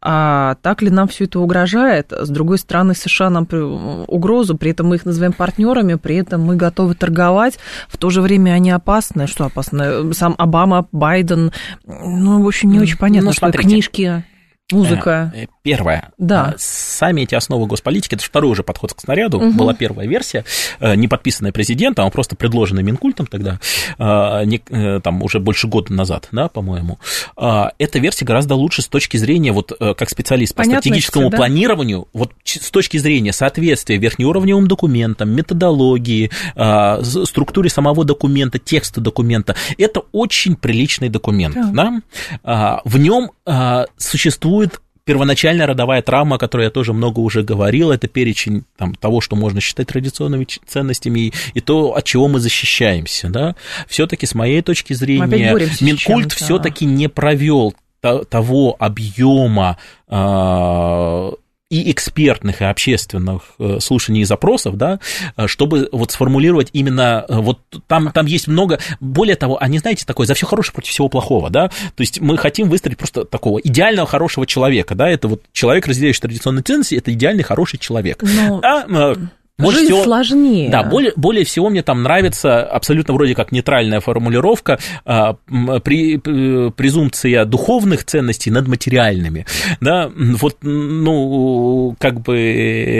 А 0.00 0.56
так 0.62 0.82
ли 0.82 0.90
нам 0.90 1.08
все 1.08 1.24
это 1.24 1.40
угрожает? 1.40 2.12
С 2.12 2.28
другой 2.28 2.58
стороны, 2.58 2.94
США 2.94 3.30
нам 3.30 3.48
угрозу, 4.06 4.56
при 4.56 4.70
этом 4.70 4.88
мы 4.88 4.96
их 4.96 5.04
называем 5.04 5.32
партнерами, 5.32 5.94
при 5.94 6.16
этом 6.16 6.42
мы 6.42 6.54
готовы 6.54 6.94
торговать, 6.94 7.58
в 7.88 7.96
то 7.96 8.10
же 8.10 8.20
время 8.20 8.52
они 8.52 8.70
опасны. 8.70 9.26
Что 9.26 9.46
опасно? 9.46 10.12
Сам 10.12 10.36
Обама, 10.38 10.86
Байден, 10.92 11.50
ну, 11.84 12.42
в 12.42 12.46
общем, 12.46 12.70
не 12.70 12.78
очень 12.78 12.98
понятно, 12.98 13.30
ну, 13.30 13.32
что 13.32 13.50
книжки, 13.50 14.24
музыка. 14.70 15.32
Э, 15.68 15.76
Первое. 15.76 16.12
Да. 16.18 16.52
Э, 16.54 16.58
сами 16.58 17.22
эти 17.22 17.34
основы 17.34 17.66
госполитики, 17.66 18.14
это 18.14 18.24
второй 18.24 18.52
уже 18.52 18.62
подход 18.62 18.94
к 18.94 19.00
снаряду, 19.00 19.38
угу. 19.38 19.52
была 19.52 19.74
первая 19.74 20.06
версия, 20.06 20.44
э, 20.80 20.94
не 20.94 21.08
подписанная 21.08 21.52
президентом, 21.52 22.06
а 22.06 22.10
просто 22.10 22.36
предложенная 22.36 22.82
Минкультом 22.82 23.26
тогда, 23.26 23.60
э, 23.98 24.44
не, 24.44 25.00
там 25.00 25.22
уже 25.22 25.40
больше 25.40 25.68
года 25.68 25.92
назад, 25.92 26.28
да, 26.32 26.48
по-моему. 26.48 26.98
Эта 27.36 27.98
версия 27.98 28.24
гораздо 28.24 28.54
лучше 28.54 28.82
с 28.82 28.88
точки 28.88 29.16
зрения, 29.16 29.52
вот 29.52 29.72
как 29.78 30.08
специалист 30.08 30.54
по 30.54 30.62
Понятности, 30.62 30.88
стратегическому 30.88 31.30
да? 31.30 31.36
планированию, 31.36 32.08
вот 32.12 32.32
с 32.44 32.70
точки 32.70 32.96
зрения 32.96 33.32
соответствия 33.32 33.98
верхнеуровневым 33.98 34.66
документам, 34.68 35.30
методологии, 35.30 36.30
структуре 37.24 37.70
самого 37.70 38.04
документа, 38.04 38.58
текста 38.58 39.00
документа, 39.00 39.54
это 39.76 40.02
очень 40.12 40.56
приличный 40.56 41.08
документ, 41.08 41.54
да. 41.54 42.00
да? 42.42 42.80
В 42.84 42.98
нем 42.98 43.30
существует 43.96 44.80
первоначальная 45.08 45.66
родовая 45.66 46.02
травма, 46.02 46.36
о 46.36 46.38
которой 46.38 46.64
я 46.64 46.70
тоже 46.70 46.92
много 46.92 47.20
уже 47.20 47.42
говорил, 47.42 47.90
это 47.90 48.08
перечень 48.08 48.64
там, 48.76 48.94
того, 48.94 49.22
что 49.22 49.36
можно 49.36 49.58
считать 49.58 49.88
традиционными 49.88 50.46
ценностями, 50.66 51.20
и, 51.20 51.32
и 51.54 51.60
то, 51.62 51.96
от 51.96 52.04
чего 52.04 52.28
мы 52.28 52.40
защищаемся. 52.40 53.30
Да? 53.30 53.56
Все-таки, 53.86 54.26
с 54.26 54.34
моей 54.34 54.60
точки 54.60 54.92
зрения, 54.92 55.54
Минкульт 55.80 56.32
все-таки 56.32 56.84
не 56.84 57.08
провел 57.08 57.74
того 58.02 58.76
объема 58.78 59.78
э, 60.08 61.30
и 61.70 61.92
экспертных, 61.92 62.62
и 62.62 62.64
общественных 62.64 63.42
э, 63.58 63.78
слушаний 63.80 64.22
и 64.22 64.24
запросов, 64.24 64.76
да, 64.76 65.00
э, 65.36 65.46
чтобы 65.46 65.88
вот 65.92 66.10
сформулировать 66.10 66.70
именно, 66.72 67.26
э, 67.28 67.36
вот 67.36 67.60
там, 67.86 68.10
там 68.10 68.24
есть 68.24 68.48
много, 68.48 68.78
более 69.00 69.36
того, 69.36 69.60
они, 69.60 69.78
знаете, 69.78 70.06
такое, 70.06 70.26
за 70.26 70.32
все 70.32 70.46
хорошее 70.46 70.72
против 70.72 70.90
всего 70.90 71.10
плохого, 71.10 71.50
да, 71.50 71.68
то 71.68 72.00
есть 72.00 72.20
мы 72.20 72.38
хотим 72.38 72.70
выстроить 72.70 72.96
просто 72.96 73.26
такого 73.26 73.58
идеального 73.58 74.08
хорошего 74.08 74.46
человека, 74.46 74.94
да, 74.94 75.10
это 75.10 75.28
вот 75.28 75.42
человек, 75.52 75.86
разделяющий 75.86 76.22
традиционные 76.22 76.62
ценности, 76.62 76.94
это 76.94 77.12
идеальный 77.12 77.42
хороший 77.42 77.78
человек. 77.78 78.22
Но... 78.22 78.60
А, 78.64 79.14
больше 79.58 79.80
Жизнь 79.80 79.92
всего, 79.92 80.04
сложнее. 80.04 80.70
Да, 80.70 80.84
более, 80.84 81.12
более 81.16 81.44
всего 81.44 81.68
мне 81.68 81.82
там 81.82 82.04
нравится 82.04 82.62
абсолютно 82.62 83.12
вроде 83.14 83.34
как 83.34 83.50
нейтральная 83.50 83.98
формулировка 83.98 84.78
а, 85.04 85.32
при, 85.82 86.18
презумпция 86.70 87.44
духовных 87.44 88.04
ценностей 88.04 88.52
над 88.52 88.68
материальными. 88.68 89.46
Да, 89.80 90.12
вот, 90.14 90.58
ну, 90.62 91.96
как 91.98 92.20
бы, 92.20 92.36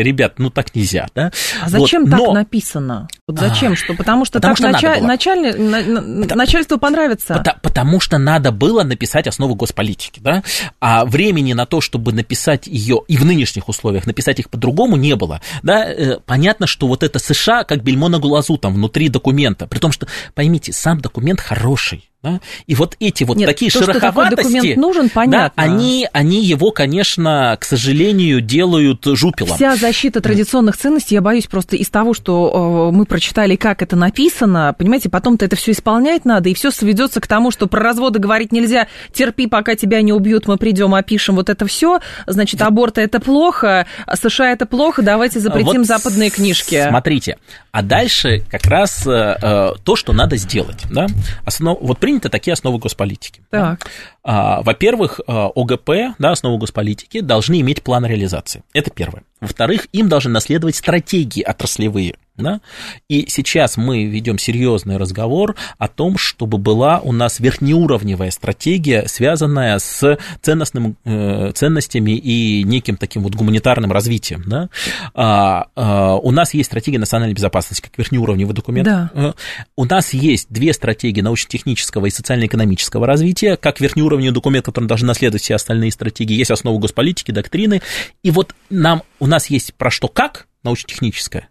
ребят, 0.03 0.35
ну 0.39 0.51
так 0.51 0.75
нельзя, 0.75 1.07
да. 1.15 1.31
А 1.63 1.69
зачем 1.69 2.03
вот, 2.03 2.11
так 2.11 2.19
но... 2.19 2.33
написано? 2.33 3.09
Вот 3.29 3.39
зачем? 3.39 3.77
Что? 3.77 3.95
Потому 3.95 4.25
что 4.25 4.41
потому 4.41 4.57
так 4.57 4.59
что 4.59 4.73
началь... 4.73 5.01
началь... 5.01 5.53
Потому... 5.53 6.35
начальству 6.35 6.79
понравится. 6.79 7.35
Потому, 7.35 7.59
потому 7.63 8.01
что 8.01 8.19
надо 8.19 8.51
было 8.51 8.83
написать 8.83 9.29
основу 9.29 9.55
госполитики, 9.55 10.19
да, 10.19 10.43
а 10.81 11.05
времени 11.05 11.53
на 11.53 11.67
то, 11.67 11.81
чтобы 11.81 12.13
написать 12.13 12.67
ее 12.67 13.03
и 13.07 13.17
в 13.17 13.25
нынешних 13.25 13.69
условиях 13.69 14.07
написать 14.09 14.41
их 14.41 14.51
по-другому 14.51 14.97
не 14.97 15.15
было, 15.15 15.41
да, 15.63 15.85
э, 15.85 16.19
понятно 16.27 16.48
понятно, 16.49 16.67
что 16.67 16.87
вот 16.87 17.03
это 17.03 17.19
США 17.19 17.65
как 17.65 17.83
бельмо 17.83 18.09
на 18.09 18.19
глазу 18.19 18.57
там 18.57 18.73
внутри 18.73 19.11
документа. 19.11 19.67
При 19.67 19.81
том, 19.81 19.93
что, 19.93 20.07
поймите, 20.35 20.73
сам 20.73 20.99
документ 20.99 21.43
хороший. 21.43 22.08
Да? 22.21 22.41
И 22.67 22.75
вот 22.75 22.97
эти 22.99 23.23
вот 23.23 23.37
Нет, 23.37 23.47
такие 23.47 23.71
то, 23.71 23.79
шероховатости, 23.79 24.43
что 24.43 24.51
документ 24.51 24.77
нужен, 24.77 25.09
понятно. 25.09 25.53
Да, 25.57 25.63
они, 25.63 26.09
они 26.13 26.45
его, 26.45 26.73
конечно, 26.73 27.57
к 27.61 27.65
сожалению, 27.65 28.41
делают 28.41 29.05
жупелом. 29.05 29.55
Вся 29.55 29.77
защита 29.77 30.21
традиционных 30.21 30.77
ценностей, 30.77 31.15
я 31.15 31.21
боюсь 31.21 31.47
просто 31.47 31.77
из 31.77 31.89
того, 31.91 32.15
что 32.15 32.89
э, 32.91 32.97
мы 32.97 33.05
прочитали, 33.05 33.55
как 33.55 33.83
это 33.83 33.95
написано, 33.95 34.75
понимаете, 34.77 35.09
потом-то 35.09 35.45
это 35.45 35.55
все 35.55 35.71
исполнять 35.71 36.25
надо, 36.25 36.49
и 36.49 36.55
все 36.55 36.73
сведется 36.73 37.21
к 37.21 37.29
тому, 37.29 37.53
что 37.53 37.69
про 37.69 37.81
разводы 37.81 38.19
говорить 38.19 38.51
нельзя, 38.51 38.89
терпи, 39.13 39.47
пока 39.47 39.77
тебя 39.77 40.03
не 40.03 40.13
убьют, 40.13 40.49
мы 40.49 40.57
придем, 40.57 40.95
опишем 40.95 41.37
вот 41.37 41.49
это 41.49 41.67
все, 41.67 42.01
значит, 42.27 42.61
аборты 42.63 43.01
это 43.01 43.21
плохо, 43.21 43.87
США 44.13 44.51
это 44.51 44.67
плохо, 44.67 45.03
давайте 45.03 45.39
запретим 45.39 45.83
вот 45.83 45.87
западные 45.87 46.31
книжки. 46.31 46.85
Смотрите, 46.89 47.39
а 47.71 47.83
дальше 47.83 48.43
как 48.51 48.65
раз 48.65 49.07
э, 49.07 49.37
э, 49.41 49.73
то, 49.85 49.95
что 49.95 50.13
надо 50.13 50.37
сделать, 50.37 50.83
да, 50.91 51.07
Основ... 51.45 51.79
вот 51.81 52.01
приняты 52.19 52.29
такие 52.29 52.53
основы 52.53 52.79
госполитики. 52.79 53.43
Так. 53.51 53.91
А, 54.23 54.63
во-первых, 54.63 55.21
а, 55.27 55.51
ОГП, 55.55 56.17
да, 56.19 56.33
основы 56.33 56.59
госполитики, 56.59 57.21
должны 57.21 57.61
иметь 57.61 57.83
план 57.83 58.05
реализации. 58.05 58.63
Это 58.73 58.91
первое. 58.91 59.23
Во-вторых, 59.41 59.87
им 59.93 60.09
должны 60.09 60.31
наследовать 60.33 60.77
стратегии 60.77 61.43
отраслевые. 61.43 62.17
Да? 62.39 62.61
И 63.09 63.27
сейчас 63.29 63.77
мы 63.77 64.05
ведем 64.05 64.39
серьезный 64.39 64.97
разговор 64.97 65.57
о 65.77 65.89
том, 65.89 66.17
чтобы 66.17 66.59
была 66.59 67.01
у 67.01 67.13
нас 67.13 67.41
верхнеуровневая 67.41 68.31
стратегия, 68.31 69.05
связанная 69.09 69.79
с 69.79 70.19
ценностным, 70.41 70.97
э, 71.05 71.51
ценностями 71.55 72.13
и 72.13 72.63
неким 72.63 72.97
таким 72.97 73.23
вот 73.23 73.35
гуманитарным 73.35 73.91
развитием. 73.91 74.45
Да? 74.47 74.69
А, 75.15 75.67
а, 75.75 76.17
у 76.17 76.31
нас 76.31 76.55
есть 76.55 76.69
стратегия 76.69 77.01
национальной 77.01 77.35
безопасности 77.35 77.83
как 77.83 77.99
верхнеуровневый 77.99 78.55
документ. 78.55 78.87
Да. 78.87 79.11
Э, 79.15 79.33
у 79.77 79.85
нас 79.85 80.15
есть 80.15 80.47
две 80.49 80.73
стратегии 80.73 81.21
научно-технического 81.21 82.07
и 82.07 82.11
социально-экономического 82.11 83.05
развития, 83.07 83.57
как 83.57 83.81
верхнеуровневый 83.81 84.35
документ, 84.35 84.65
который 84.65 84.87
должен 84.87 85.09
наследовать 85.09 85.43
все 85.43 85.57
остальные 85.57 85.91
стратегии. 85.91 86.35
Есть 86.35 86.53
основы 86.53 86.79
госполитики, 86.79 87.33
доктрины. 87.33 87.83
И 88.23 88.31
вот 88.31 88.55
нам, 88.71 89.03
у 89.19 89.27
нас 89.27 89.51
есть 89.51 89.75
про 89.75 89.91
что 89.91 90.07
как 90.07 90.47
научно-техническое, 90.63 91.49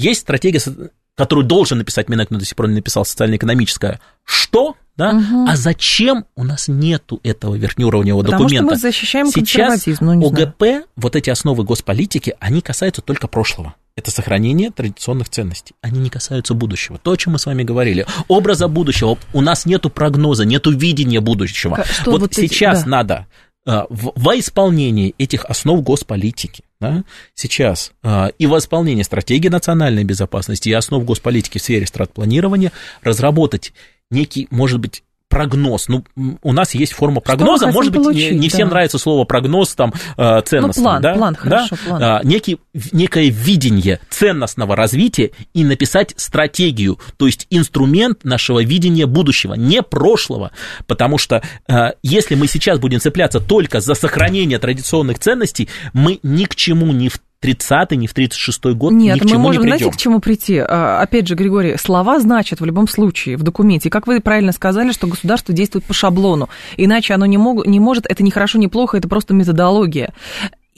есть 0.00 0.20
стратегия, 0.20 0.60
которую 1.16 1.46
должен 1.46 1.78
написать 1.78 2.08
Минэк, 2.08 2.30
но 2.30 2.38
до 2.38 2.44
сих 2.44 2.56
пор 2.56 2.68
не 2.68 2.74
написал, 2.76 3.04
социально-экономическая. 3.04 4.00
Что? 4.24 4.76
Да? 4.96 5.10
Угу. 5.10 5.48
А 5.48 5.56
зачем 5.56 6.24
у 6.36 6.44
нас 6.44 6.68
нету 6.68 7.20
этого 7.22 7.54
верхнеуровневого 7.54 8.22
Потому 8.22 8.44
документа? 8.44 8.64
Потому 8.64 8.78
что 8.78 8.86
мы 8.86 8.92
защищаем 8.92 9.26
Сейчас 9.26 9.86
ну, 10.00 10.14
не 10.14 10.26
ОГП, 10.26 10.58
знаю. 10.58 10.84
вот 10.96 11.16
эти 11.16 11.30
основы 11.30 11.64
госполитики, 11.64 12.34
они 12.38 12.60
касаются 12.60 13.02
только 13.02 13.28
прошлого. 13.28 13.74
Это 13.96 14.10
сохранение 14.10 14.70
традиционных 14.70 15.28
ценностей. 15.28 15.74
Они 15.82 16.00
не 16.00 16.10
касаются 16.10 16.54
будущего. 16.54 16.98
То, 16.98 17.12
о 17.12 17.16
чем 17.16 17.34
мы 17.34 17.38
с 17.38 17.46
вами 17.46 17.64
говорили. 17.64 18.06
Образа 18.28 18.68
будущего. 18.68 19.18
У 19.32 19.40
нас 19.42 19.66
нету 19.66 19.90
прогноза, 19.90 20.44
нету 20.44 20.70
видения 20.70 21.20
будущего. 21.20 21.84
Что 21.84 22.12
вот, 22.12 22.20
вот 22.22 22.34
сейчас 22.34 22.80
эти, 22.80 22.84
да. 22.84 22.90
надо 22.90 23.26
а, 23.66 23.86
во 23.90 24.38
исполнении 24.38 25.14
этих 25.18 25.44
основ 25.44 25.82
госполитики 25.82 26.64
да, 26.80 27.04
сейчас 27.34 27.92
а, 28.02 28.32
и 28.38 28.46
во 28.46 28.58
исполнении 28.58 29.02
стратегии 29.02 29.48
национальной 29.48 30.04
безопасности 30.04 30.68
и 30.68 30.72
основ 30.72 31.04
госполитики 31.04 31.58
в 31.58 31.62
сфере 31.62 31.86
стратпланирования 31.86 32.72
разработать 33.02 33.72
некий, 34.10 34.48
может 34.50 34.80
быть, 34.80 35.02
прогноз. 35.30 35.88
Ну, 35.88 36.04
у 36.42 36.52
нас 36.52 36.74
есть 36.74 36.92
форма 36.92 37.20
прогноза, 37.20 37.68
может 37.68 37.92
быть, 37.92 38.02
получить, 38.02 38.32
не, 38.32 38.38
не 38.38 38.48
да. 38.48 38.54
всем 38.54 38.68
нравится 38.68 38.98
слово 38.98 39.24
прогноз 39.24 39.74
там 39.74 39.94
э, 40.18 40.42
ценностный. 40.42 40.82
Ну, 40.82 40.88
план, 40.88 41.02
да? 41.02 41.14
план, 41.14 41.36
хорошо, 41.36 41.76
да? 41.76 41.88
план. 41.88 42.02
А, 42.02 42.20
некий, 42.24 42.58
некое 42.92 43.30
видение 43.30 44.00
ценностного 44.10 44.76
развития 44.76 45.30
и 45.54 45.64
написать 45.64 46.12
стратегию, 46.16 46.98
то 47.16 47.26
есть 47.26 47.46
инструмент 47.48 48.24
нашего 48.24 48.62
видения 48.62 49.06
будущего, 49.06 49.54
не 49.54 49.82
прошлого, 49.82 50.50
потому 50.86 51.16
что 51.16 51.42
э, 51.68 51.92
если 52.02 52.34
мы 52.34 52.48
сейчас 52.48 52.80
будем 52.80 53.00
цепляться 53.00 53.38
только 53.40 53.80
за 53.80 53.94
сохранение 53.94 54.58
традиционных 54.58 55.20
ценностей, 55.20 55.68
мы 55.92 56.18
ни 56.24 56.44
к 56.44 56.56
чему 56.56 56.92
не 56.92 57.08
в 57.08 57.20
30-й, 57.42 57.96
не 57.96 58.06
в 58.06 58.14
36-й 58.14 58.74
год 58.74 58.92
Нет, 58.92 59.16
ни 59.16 59.20
к 59.20 59.26
чему 59.26 59.38
мы 59.38 59.46
можем, 59.46 59.62
не 59.62 59.70
придем. 59.70 59.78
знаете, 59.78 59.96
к 59.96 60.00
чему 60.00 60.20
прийти? 60.20 60.58
А, 60.58 61.00
опять 61.00 61.26
же, 61.26 61.34
Григорий, 61.34 61.76
слова 61.78 62.20
значат 62.20 62.60
в 62.60 62.64
любом 62.64 62.86
случае 62.86 63.36
в 63.38 63.42
документе. 63.42 63.88
И 63.88 63.90
как 63.90 64.06
вы 64.06 64.20
правильно 64.20 64.52
сказали, 64.52 64.92
что 64.92 65.06
государство 65.06 65.54
действует 65.54 65.84
по 65.84 65.94
шаблону. 65.94 66.50
Иначе 66.76 67.14
оно 67.14 67.24
не, 67.24 67.38
мог, 67.38 67.66
не 67.66 67.80
может, 67.80 68.04
это 68.06 68.22
не 68.22 68.30
хорошо, 68.30 68.58
не 68.58 68.68
плохо, 68.68 68.98
это 68.98 69.08
просто 69.08 69.32
методология. 69.32 70.12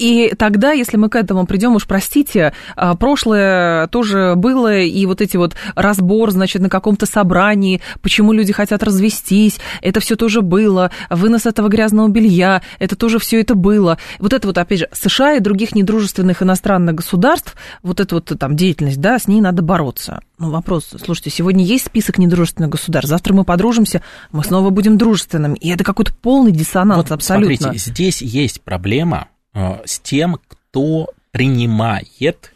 И 0.03 0.34
тогда, 0.36 0.72
если 0.72 0.96
мы 0.96 1.09
к 1.09 1.14
этому 1.14 1.46
придем, 1.46 1.76
уж 1.76 1.86
простите, 1.86 2.53
а, 2.74 2.96
прошлое 2.96 3.86
тоже 3.86 4.34
было, 4.34 4.80
и 4.80 5.07
вот 5.07 5.20
эти 5.20 5.36
вот 5.36 5.55
разбор, 5.76 6.32
значит, 6.32 6.61
на 6.61 6.68
каком-то 6.68 7.07
собрании, 7.07 7.80
почему 8.00 8.32
люди 8.32 8.53
хотят 8.53 8.82
развестись, 8.82 9.61
это 9.80 10.00
все 10.00 10.16
тоже 10.16 10.40
было, 10.42 10.90
вынос 11.09 11.46
этого 11.46 11.68
грязного 11.68 12.09
белья, 12.09 12.62
это 12.80 12.96
тоже 12.96 13.20
все 13.20 13.40
это 13.40 13.55
было. 13.55 13.96
Вот 14.18 14.32
это 14.32 14.48
вот, 14.48 14.59
опять 14.59 14.80
же, 14.80 14.88
США 14.90 15.34
и 15.34 15.40
других 15.40 15.72
недружественных 15.76 16.42
иностранных 16.42 16.96
государств, 16.96 17.55
вот 17.84 18.00
эта 18.00 18.16
вот 18.16 18.32
там 18.36 18.57
деятельность, 18.57 19.00
да, 19.00 19.20
с 19.20 19.28
ней 19.28 19.40
надо 19.40 19.62
бороться. 19.62 20.20
Ну, 20.36 20.50
вопрос, 20.50 20.96
слушайте, 21.00 21.30
сегодня 21.30 21.64
есть 21.64 21.86
список 21.86 22.18
недружественных 22.18 22.70
государств, 22.70 23.09
завтра 23.09 23.34
мы 23.34 23.44
подружимся, 23.44 24.03
мы 24.32 24.42
снова 24.42 24.70
будем 24.70 24.98
дружественными, 24.98 25.57
и 25.59 25.70
это 25.70 25.84
какой-то 25.84 26.12
полный 26.12 26.50
диссонанс 26.50 27.05
вот, 27.05 27.12
абсолютно. 27.12 27.57
Смотрите, 27.57 27.90
здесь 27.90 28.20
есть 28.20 28.62
проблема, 28.62 29.28
Э, 29.32 29.41
с 29.55 29.98
тем, 30.00 30.38
кто 30.48 31.09
принимает, 31.32 32.55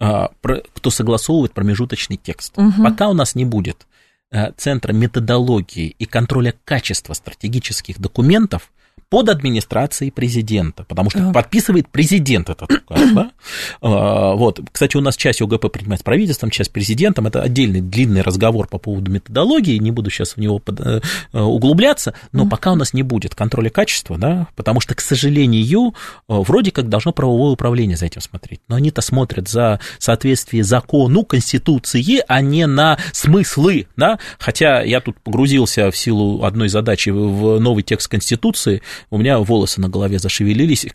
э, 0.00 0.28
кто 0.74 0.90
согласовывает 0.90 1.52
промежуточный 1.52 2.16
текст. 2.16 2.58
Угу. 2.58 2.82
Пока 2.82 3.08
у 3.08 3.14
нас 3.14 3.34
не 3.34 3.44
будет 3.44 3.86
э, 4.30 4.52
центра 4.56 4.92
методологии 4.92 5.94
и 5.98 6.04
контроля 6.04 6.54
качества 6.64 7.14
стратегических 7.14 7.98
документов, 7.98 8.70
под 9.08 9.28
администрацией 9.28 10.10
президента, 10.10 10.84
потому 10.84 11.10
что 11.10 11.20
так. 11.20 11.32
подписывает 11.32 11.88
президент 11.88 12.50
этот 12.50 12.70
указ. 12.72 13.00
Да? 13.16 13.30
А, 13.80 14.34
вот. 14.34 14.60
Кстати, 14.72 14.96
у 14.96 15.00
нас 15.00 15.16
часть 15.16 15.40
ОГП 15.40 15.70
принимается 15.70 16.04
правительством, 16.04 16.50
часть 16.50 16.72
президентом. 16.72 17.26
Это 17.26 17.40
отдельный 17.40 17.80
длинный 17.80 18.20
разговор 18.20 18.68
по 18.68 18.78
поводу 18.78 19.10
методологии, 19.10 19.78
не 19.78 19.90
буду 19.90 20.10
сейчас 20.10 20.32
в 20.32 20.36
него 20.38 20.60
э, 20.66 21.00
углубляться, 21.32 22.14
но 22.32 22.46
пока 22.46 22.72
у 22.72 22.74
нас 22.74 22.92
не 22.92 23.02
будет 23.02 23.34
контроля 23.34 23.70
качества, 23.70 24.18
да, 24.18 24.48
потому 24.56 24.80
что, 24.80 24.94
к 24.94 25.00
сожалению, 25.00 25.94
вроде 26.28 26.72
как 26.72 26.88
должно 26.88 27.12
правовое 27.12 27.52
управление 27.52 27.96
за 27.96 28.06
этим 28.06 28.20
смотреть, 28.20 28.60
но 28.68 28.76
они-то 28.76 29.00
смотрят 29.00 29.48
за 29.48 29.80
соответствие 29.98 30.64
закону, 30.64 31.24
конституции, 31.24 32.22
а 32.26 32.40
не 32.40 32.66
на 32.66 32.98
смыслы, 33.12 33.86
да, 33.96 34.18
хотя 34.38 34.82
я 34.82 35.00
тут 35.00 35.18
погрузился 35.20 35.90
в 35.90 35.96
силу 35.96 36.44
одной 36.44 36.68
задачи 36.68 37.10
в 37.10 37.58
новый 37.60 37.82
текст 37.82 38.08
Конституции, 38.08 38.82
у 39.10 39.18
меня 39.18 39.38
волосы 39.38 39.80
на 39.80 39.88
голове 39.88 40.18
зашевелились, 40.18 40.86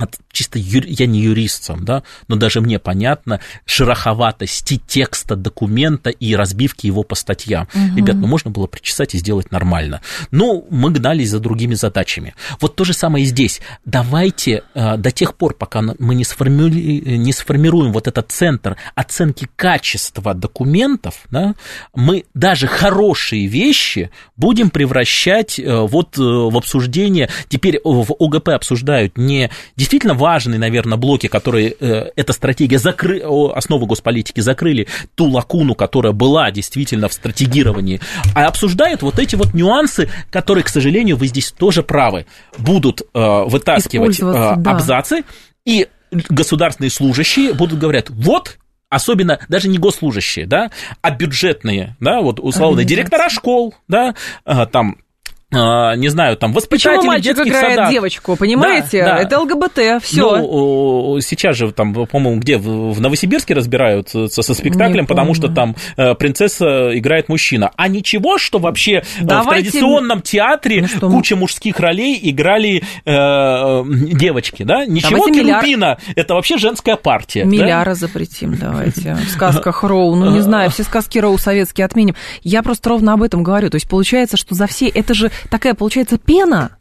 от, 0.00 0.18
чисто 0.32 0.58
юр, 0.58 0.84
я 0.86 1.06
не 1.06 1.20
юрист 1.20 1.64
сам, 1.64 1.84
да, 1.84 2.02
но 2.26 2.36
даже 2.36 2.60
мне 2.60 2.78
понятно 2.78 3.40
шероховатости 3.66 4.80
текста 4.86 5.36
документа 5.36 6.10
и 6.10 6.34
разбивки 6.34 6.86
его 6.86 7.02
по 7.02 7.14
статьям. 7.14 7.68
Угу. 7.74 7.96
Ребят, 7.96 8.16
ну 8.16 8.26
можно 8.26 8.50
было 8.50 8.66
причесать 8.66 9.14
и 9.14 9.18
сделать 9.18 9.50
нормально. 9.50 10.00
Но 10.30 10.64
мы 10.70 10.90
гнались 10.90 11.30
за 11.30 11.38
другими 11.38 11.74
задачами. 11.74 12.34
Вот 12.60 12.76
то 12.76 12.84
же 12.84 12.94
самое 12.94 13.24
и 13.24 13.28
здесь. 13.28 13.60
Давайте 13.84 14.62
э, 14.74 14.96
до 14.96 15.10
тех 15.10 15.34
пор, 15.34 15.54
пока 15.54 15.82
мы 15.82 16.14
не, 16.14 16.24
сформи... 16.24 16.70
не 16.70 17.32
сформируем 17.32 17.92
вот 17.92 18.08
этот 18.08 18.32
центр 18.32 18.76
оценки 18.94 19.48
качества 19.56 20.32
документов, 20.32 21.26
да, 21.30 21.54
мы 21.94 22.24
даже 22.34 22.66
хорошие 22.66 23.46
вещи 23.46 24.10
будем 24.36 24.70
превращать 24.70 25.58
э, 25.58 25.80
вот 25.80 26.16
э, 26.16 26.22
в 26.22 26.56
обсуждение. 26.56 27.28
Теперь 27.48 27.80
в 27.84 28.14
ОГП 28.18 28.48
обсуждают 28.50 29.18
не 29.18 29.50
действительно 29.90 30.14
важные, 30.14 30.60
наверное, 30.60 30.96
блоки, 30.96 31.26
которые 31.26 31.74
э, 31.80 32.10
эта 32.14 32.32
стратегия 32.32 32.78
закры... 32.78 33.20
основы 33.20 33.86
госполитики 33.86 34.38
закрыли 34.38 34.86
ту 35.16 35.26
лакуну, 35.26 35.74
которая 35.74 36.12
была 36.12 36.52
действительно 36.52 37.08
в 37.08 37.12
стратегировании, 37.12 38.00
а 38.32 38.46
обсуждают 38.46 39.02
вот 39.02 39.18
эти 39.18 39.34
вот 39.34 39.52
нюансы, 39.52 40.08
которые, 40.30 40.62
к 40.62 40.68
сожалению, 40.68 41.16
вы 41.16 41.26
здесь 41.26 41.50
тоже 41.50 41.82
правы, 41.82 42.26
будут 42.56 43.02
э, 43.02 43.42
вытаскивать 43.46 44.20
э, 44.20 44.54
да. 44.58 44.70
абзацы, 44.70 45.24
и 45.64 45.88
государственные 46.12 46.90
служащие 46.90 47.52
будут 47.52 47.80
говорить, 47.80 48.10
вот 48.10 48.58
особенно 48.90 49.40
даже 49.48 49.68
не 49.68 49.78
госслужащие, 49.78 50.46
да, 50.46 50.70
а 51.02 51.10
бюджетные, 51.10 51.96
да, 51.98 52.20
вот 52.20 52.38
условно 52.38 52.84
директора 52.84 53.28
школ, 53.28 53.74
да, 53.88 54.14
там 54.44 54.98
а, 54.98 55.09
не 55.52 56.08
знаю, 56.08 56.36
там, 56.36 56.52
воспитатели 56.52 56.96
Почему 56.96 57.06
мальчик 57.06 57.34
детских 57.34 57.52
играет 57.52 57.74
садах. 57.74 57.90
девочку, 57.90 58.36
понимаете? 58.36 59.04
Да, 59.04 59.16
да. 59.16 59.22
Это 59.22 59.40
ЛГБТ, 59.40 60.02
все. 60.02 60.36
Ну, 60.36 61.18
сейчас 61.20 61.56
же 61.56 61.72
там, 61.72 61.92
по-моему, 61.92 62.40
где, 62.40 62.56
в 62.56 63.00
Новосибирске 63.00 63.54
разбираются 63.54 64.28
со 64.28 64.54
спектаклем, 64.54 65.06
потому 65.06 65.34
что 65.34 65.48
там 65.48 65.76
э, 65.96 66.14
принцесса 66.14 66.96
играет 66.96 67.28
мужчина. 67.28 67.70
А 67.76 67.88
ничего, 67.88 68.38
что 68.38 68.58
вообще 68.58 68.92
э, 68.92 69.02
Давайте... 69.22 69.70
в 69.70 69.72
традиционном 69.72 70.22
театре 70.22 70.86
ну, 71.00 71.10
куча 71.10 71.36
мужских 71.36 71.80
ролей 71.80 72.18
играли 72.22 72.82
э, 73.04 73.82
девочки, 74.14 74.62
да? 74.62 74.84
Ничего, 74.86 75.26
давайте 75.26 75.40
Керубина, 75.40 75.62
миллиар... 75.62 75.98
это 76.16 76.34
вообще 76.34 76.58
женская 76.58 76.96
партия. 76.96 77.44
Миллиара 77.44 77.90
да? 77.90 77.94
запретим, 77.94 78.56
давайте. 78.56 79.14
В 79.14 79.30
сказках 79.30 79.82
Роу, 79.82 80.14
ну 80.14 80.30
не 80.30 80.40
знаю, 80.40 80.70
все 80.70 80.84
сказки 80.84 81.18
Роу 81.18 81.38
советские 81.38 81.84
отменим. 81.84 82.14
Я 82.42 82.62
просто 82.62 82.90
ровно 82.90 83.14
об 83.14 83.22
этом 83.22 83.42
говорю. 83.42 83.70
То 83.70 83.76
есть 83.76 83.88
получается, 83.88 84.36
что 84.36 84.54
за 84.54 84.66
все, 84.66 84.88
это 84.88 85.14
же 85.14 85.30
такая, 85.48 85.74
получается, 85.74 86.18
пена, 86.18 86.76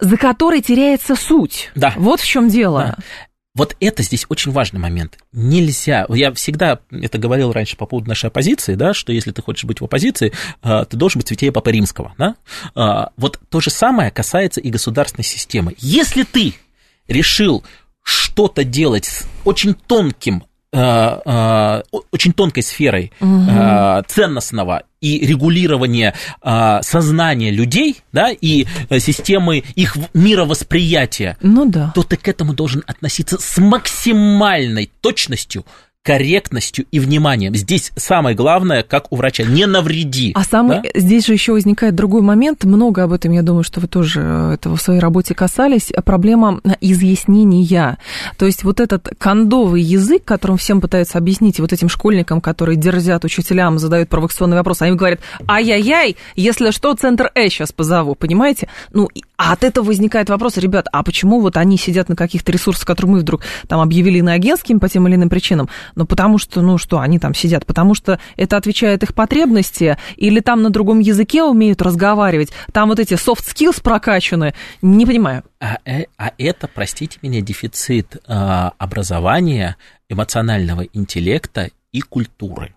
за 0.00 0.16
которой 0.16 0.60
теряется 0.60 1.16
суть. 1.16 1.70
Да. 1.74 1.94
Вот 1.96 2.20
в 2.20 2.26
чем 2.26 2.48
дело. 2.48 2.96
Да. 2.96 3.04
Вот 3.58 3.76
это 3.80 4.04
здесь 4.04 4.24
очень 4.28 4.52
важный 4.52 4.78
момент. 4.78 5.18
Нельзя, 5.32 6.06
я 6.10 6.32
всегда 6.32 6.78
это 6.92 7.18
говорил 7.18 7.50
раньше 7.50 7.76
по 7.76 7.86
поводу 7.86 8.08
нашей 8.08 8.26
оппозиции, 8.26 8.76
да, 8.76 8.94
что 8.94 9.12
если 9.12 9.32
ты 9.32 9.42
хочешь 9.42 9.64
быть 9.64 9.80
в 9.80 9.84
оппозиции, 9.84 10.32
а, 10.62 10.84
ты 10.84 10.96
должен 10.96 11.18
быть 11.18 11.26
святее 11.26 11.50
Папы 11.50 11.72
Римского. 11.72 12.14
Да? 12.18 12.36
А, 12.76 13.10
вот 13.16 13.40
то 13.48 13.60
же 13.60 13.70
самое 13.70 14.12
касается 14.12 14.60
и 14.60 14.70
государственной 14.70 15.24
системы. 15.24 15.74
Если 15.78 16.22
ты 16.22 16.54
решил 17.08 17.64
что-то 18.04 18.62
делать 18.62 19.06
с 19.06 19.26
очень 19.44 19.74
тонким 19.74 20.44
э, 20.72 21.82
очень 22.12 22.32
тонкой 22.32 22.62
сферой 22.62 23.12
угу. 23.20 24.04
ценностного 24.06 24.84
и 25.00 25.26
регулирования 25.26 26.14
сознания 26.82 27.50
людей, 27.50 28.02
да, 28.12 28.30
и 28.30 28.66
системы 28.98 29.62
их 29.74 29.96
мировосприятия, 30.14 31.36
ну 31.40 31.66
да. 31.66 31.92
то 31.94 32.02
ты 32.02 32.16
к 32.16 32.28
этому 32.28 32.52
должен 32.54 32.82
относиться 32.86 33.38
с 33.40 33.58
максимальной 33.58 34.90
точностью, 35.00 35.64
корректностью 36.04 36.86
и 36.90 37.00
вниманием. 37.00 37.54
Здесь 37.54 37.92
самое 37.96 38.34
главное, 38.34 38.82
как 38.82 39.12
у 39.12 39.16
врача, 39.16 39.44
не 39.44 39.66
навреди. 39.66 40.32
А 40.34 40.42
самый, 40.42 40.80
да? 40.82 40.88
здесь 40.94 41.26
же 41.26 41.34
еще 41.34 41.52
возникает 41.52 41.94
другой 41.94 42.22
момент, 42.22 42.64
много 42.64 43.02
об 43.02 43.12
этом, 43.12 43.32
я 43.32 43.42
думаю, 43.42 43.62
что 43.62 43.80
вы 43.80 43.88
тоже 43.88 44.20
этого 44.54 44.76
в 44.76 44.80
своей 44.80 45.00
работе 45.00 45.34
касались, 45.34 45.92
проблема 46.04 46.60
изъяснения. 46.80 47.98
То 48.38 48.46
есть 48.46 48.64
вот 48.64 48.80
этот 48.80 49.10
кондовый 49.18 49.82
язык, 49.82 50.24
которым 50.24 50.56
всем 50.56 50.80
пытаются 50.80 51.18
объяснить, 51.18 51.60
вот 51.60 51.72
этим 51.72 51.90
школьникам, 51.90 52.40
которые 52.40 52.76
дерзят 52.76 53.24
учителям, 53.24 53.78
задают 53.78 54.08
провокационные 54.08 54.56
вопросы, 54.56 54.82
они 54.84 54.96
говорят, 54.96 55.20
ай-яй-яй, 55.46 56.16
если 56.36 56.70
что, 56.70 56.94
центр 56.94 57.30
Э 57.34 57.48
сейчас 57.50 57.72
позову, 57.72 58.14
понимаете? 58.14 58.68
Ну, 58.92 59.08
а 59.38 59.52
от 59.52 59.62
этого 59.62 59.86
возникает 59.86 60.28
вопрос, 60.28 60.56
ребят, 60.56 60.88
а 60.92 61.04
почему 61.04 61.40
вот 61.40 61.56
они 61.56 61.78
сидят 61.78 62.08
на 62.08 62.16
каких-то 62.16 62.50
ресурсах, 62.50 62.84
которые 62.84 63.12
мы 63.12 63.18
вдруг 63.20 63.42
там 63.68 63.80
объявили 63.80 64.18
иноагентскими 64.18 64.78
по 64.78 64.88
тем 64.88 65.06
или 65.06 65.14
иным 65.14 65.28
причинам, 65.28 65.68
ну, 65.94 66.06
потому 66.06 66.38
что, 66.38 66.60
ну, 66.60 66.76
что, 66.76 66.98
они 66.98 67.20
там 67.20 67.34
сидят, 67.34 67.64
потому 67.64 67.94
что 67.94 68.18
это 68.36 68.56
отвечает 68.56 69.04
их 69.04 69.14
потребности, 69.14 69.96
или 70.16 70.40
там 70.40 70.62
на 70.62 70.70
другом 70.70 70.98
языке 70.98 71.44
умеют 71.44 71.80
разговаривать, 71.80 72.50
там 72.72 72.88
вот 72.88 72.98
эти 72.98 73.14
soft 73.14 73.44
skills 73.46 73.80
прокачаны, 73.80 74.54
не 74.82 75.06
понимаю. 75.06 75.44
А, 75.60 75.78
э, 75.84 76.06
а 76.16 76.32
это, 76.36 76.66
простите 76.66 77.18
меня, 77.22 77.40
дефицит 77.40 78.16
э, 78.16 78.70
образования, 78.76 79.76
эмоционального 80.08 80.82
интеллекта 80.82 81.70
и 81.92 82.00
культуры. 82.00 82.74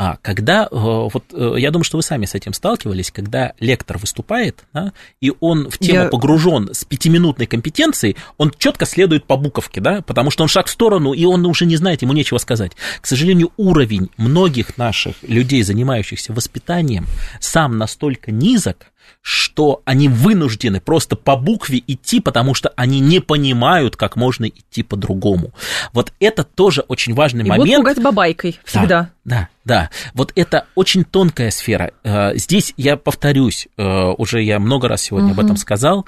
А 0.00 0.16
когда, 0.22 0.64
э, 0.64 0.68
вот 0.70 1.24
э, 1.32 1.54
я 1.58 1.72
думаю, 1.72 1.82
что 1.82 1.96
вы 1.96 2.04
сами 2.04 2.24
с 2.24 2.36
этим 2.36 2.52
сталкивались, 2.52 3.10
когда 3.10 3.54
лектор 3.58 3.98
выступает, 3.98 4.64
да, 4.72 4.92
и 5.20 5.32
он 5.40 5.68
в 5.68 5.78
тему 5.78 6.04
я... 6.04 6.08
погружен 6.08 6.72
с 6.72 6.84
пятиминутной 6.84 7.46
компетенцией, 7.46 8.16
он 8.36 8.52
четко 8.56 8.86
следует 8.86 9.24
по 9.24 9.36
буковке, 9.36 9.80
да, 9.80 10.02
потому 10.02 10.30
что 10.30 10.44
он 10.44 10.48
шаг 10.48 10.66
в 10.66 10.70
сторону, 10.70 11.14
и 11.14 11.24
он 11.24 11.44
уже 11.46 11.66
не 11.66 11.76
знает, 11.76 12.02
ему 12.02 12.12
нечего 12.12 12.38
сказать. 12.38 12.72
К 13.00 13.06
сожалению, 13.06 13.50
уровень 13.56 14.08
многих 14.16 14.78
наших 14.78 15.16
людей, 15.22 15.62
занимающихся 15.62 16.32
воспитанием, 16.32 17.06
сам 17.40 17.76
настолько 17.76 18.30
низок, 18.30 18.92
что 19.20 19.82
они 19.84 20.08
вынуждены 20.08 20.80
просто 20.80 21.16
по 21.16 21.36
букве 21.36 21.82
идти, 21.86 22.20
потому 22.20 22.54
что 22.54 22.72
они 22.76 23.00
не 23.00 23.20
понимают, 23.20 23.96
как 23.96 24.16
можно 24.16 24.46
идти 24.46 24.82
по-другому. 24.82 25.52
Вот 25.92 26.12
это 26.20 26.44
тоже 26.44 26.82
очень 26.82 27.14
важный 27.14 27.44
и 27.44 27.48
момент. 27.48 27.68
И 27.68 27.76
пугать 27.76 28.02
бабайкой 28.02 28.58
всегда. 28.64 28.86
Да, 28.88 29.10
да, 29.24 29.48
да. 29.64 29.90
Вот 30.14 30.32
это 30.34 30.66
очень 30.74 31.04
тонкая 31.04 31.50
сфера. 31.50 31.92
Э, 32.04 32.36
здесь 32.36 32.72
я 32.76 32.96
повторюсь, 32.96 33.68
э, 33.76 33.84
уже 34.16 34.42
я 34.42 34.58
много 34.58 34.88
раз 34.88 35.02
сегодня 35.02 35.32
угу. 35.32 35.40
об 35.40 35.44
этом 35.46 35.56
сказал, 35.56 36.06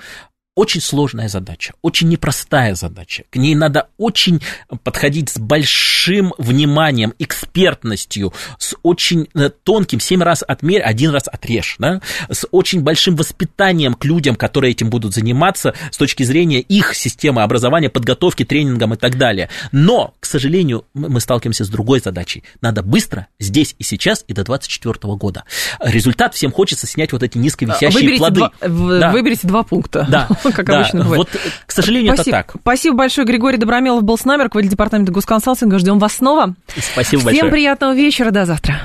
очень 0.56 0.80
сложная 0.80 1.28
задача, 1.28 1.74
очень 1.80 2.08
непростая 2.08 2.74
задача. 2.74 3.24
К 3.30 3.36
ней 3.36 3.54
надо 3.54 3.88
очень 3.98 4.42
подходить 4.82 5.30
с 5.30 5.38
большим 5.38 6.34
вниманием, 6.38 7.14
экспертностью, 7.18 8.34
с 8.58 8.74
очень 8.82 9.28
э, 9.34 9.50
тонким, 9.50 10.00
семь 10.00 10.22
раз 10.22 10.42
отмерь, 10.46 10.82
один 10.82 11.12
раз 11.12 11.28
отрежь, 11.28 11.76
да? 11.78 12.00
с 12.28 12.46
очень 12.50 12.82
большим 12.82 13.14
воспитанием 13.14 13.94
к 13.94 14.04
людям, 14.04 14.34
которые 14.34 14.72
этим 14.72 14.90
будут 14.90 15.14
заниматься 15.14 15.74
с 15.92 15.96
точки 15.96 16.24
зрения 16.24 16.60
их 16.60 16.94
системы 16.94 17.42
образования, 17.42 17.88
подготовки, 17.88 18.44
тренингом 18.44 18.94
и 18.94 18.96
так 18.96 19.16
далее. 19.16 19.50
Но, 19.70 20.14
к 20.18 20.26
сожалению, 20.26 20.84
мы 20.94 21.20
сталкиваемся 21.20 21.64
с 21.64 21.68
другой 21.68 22.00
задачей. 22.00 22.42
Надо 22.60 22.82
быстро, 22.82 23.28
здесь 23.38 23.76
и 23.78 23.84
сейчас, 23.84 24.24
и 24.26 24.32
до 24.32 24.42
2024 24.42 25.14
года. 25.14 25.44
Результат 25.80 26.34
всем 26.34 26.50
хочется 26.50 26.88
снять 26.88 27.12
вот 27.12 27.22
эти 27.22 27.38
низковисящие 27.38 27.90
выберите 27.90 28.18
плоды. 28.18 28.40
Два, 28.40 28.98
да. 28.98 29.12
Выберите 29.12 29.46
два 29.46 29.62
пункта. 29.62 30.06
Да, 30.10 30.28
как 30.42 30.66
да, 30.66 30.80
обычно 30.80 31.04
бывает. 31.04 31.18
Вот, 31.18 31.40
к 31.66 31.72
сожалению, 31.72 32.14
Спасибо. 32.14 32.36
это 32.38 32.46
так. 32.48 32.60
Спасибо 32.62 32.96
большое. 32.96 33.26
Григорий 33.26 33.58
Добромелов 33.58 34.02
был 34.02 34.16
с 34.16 34.24
нами, 34.24 34.44
руководитель 34.44 34.72
департамента 34.72 35.12
госконсалтинга. 35.12 35.78
Ждем 35.78 35.98
вас 35.98 36.14
снова. 36.14 36.54
Спасибо 36.68 37.02
Всем 37.02 37.18
большое. 37.20 37.34
Всем 37.34 37.50
приятного 37.50 37.94
вечера. 37.94 38.30
До 38.30 38.46
завтра. 38.46 38.80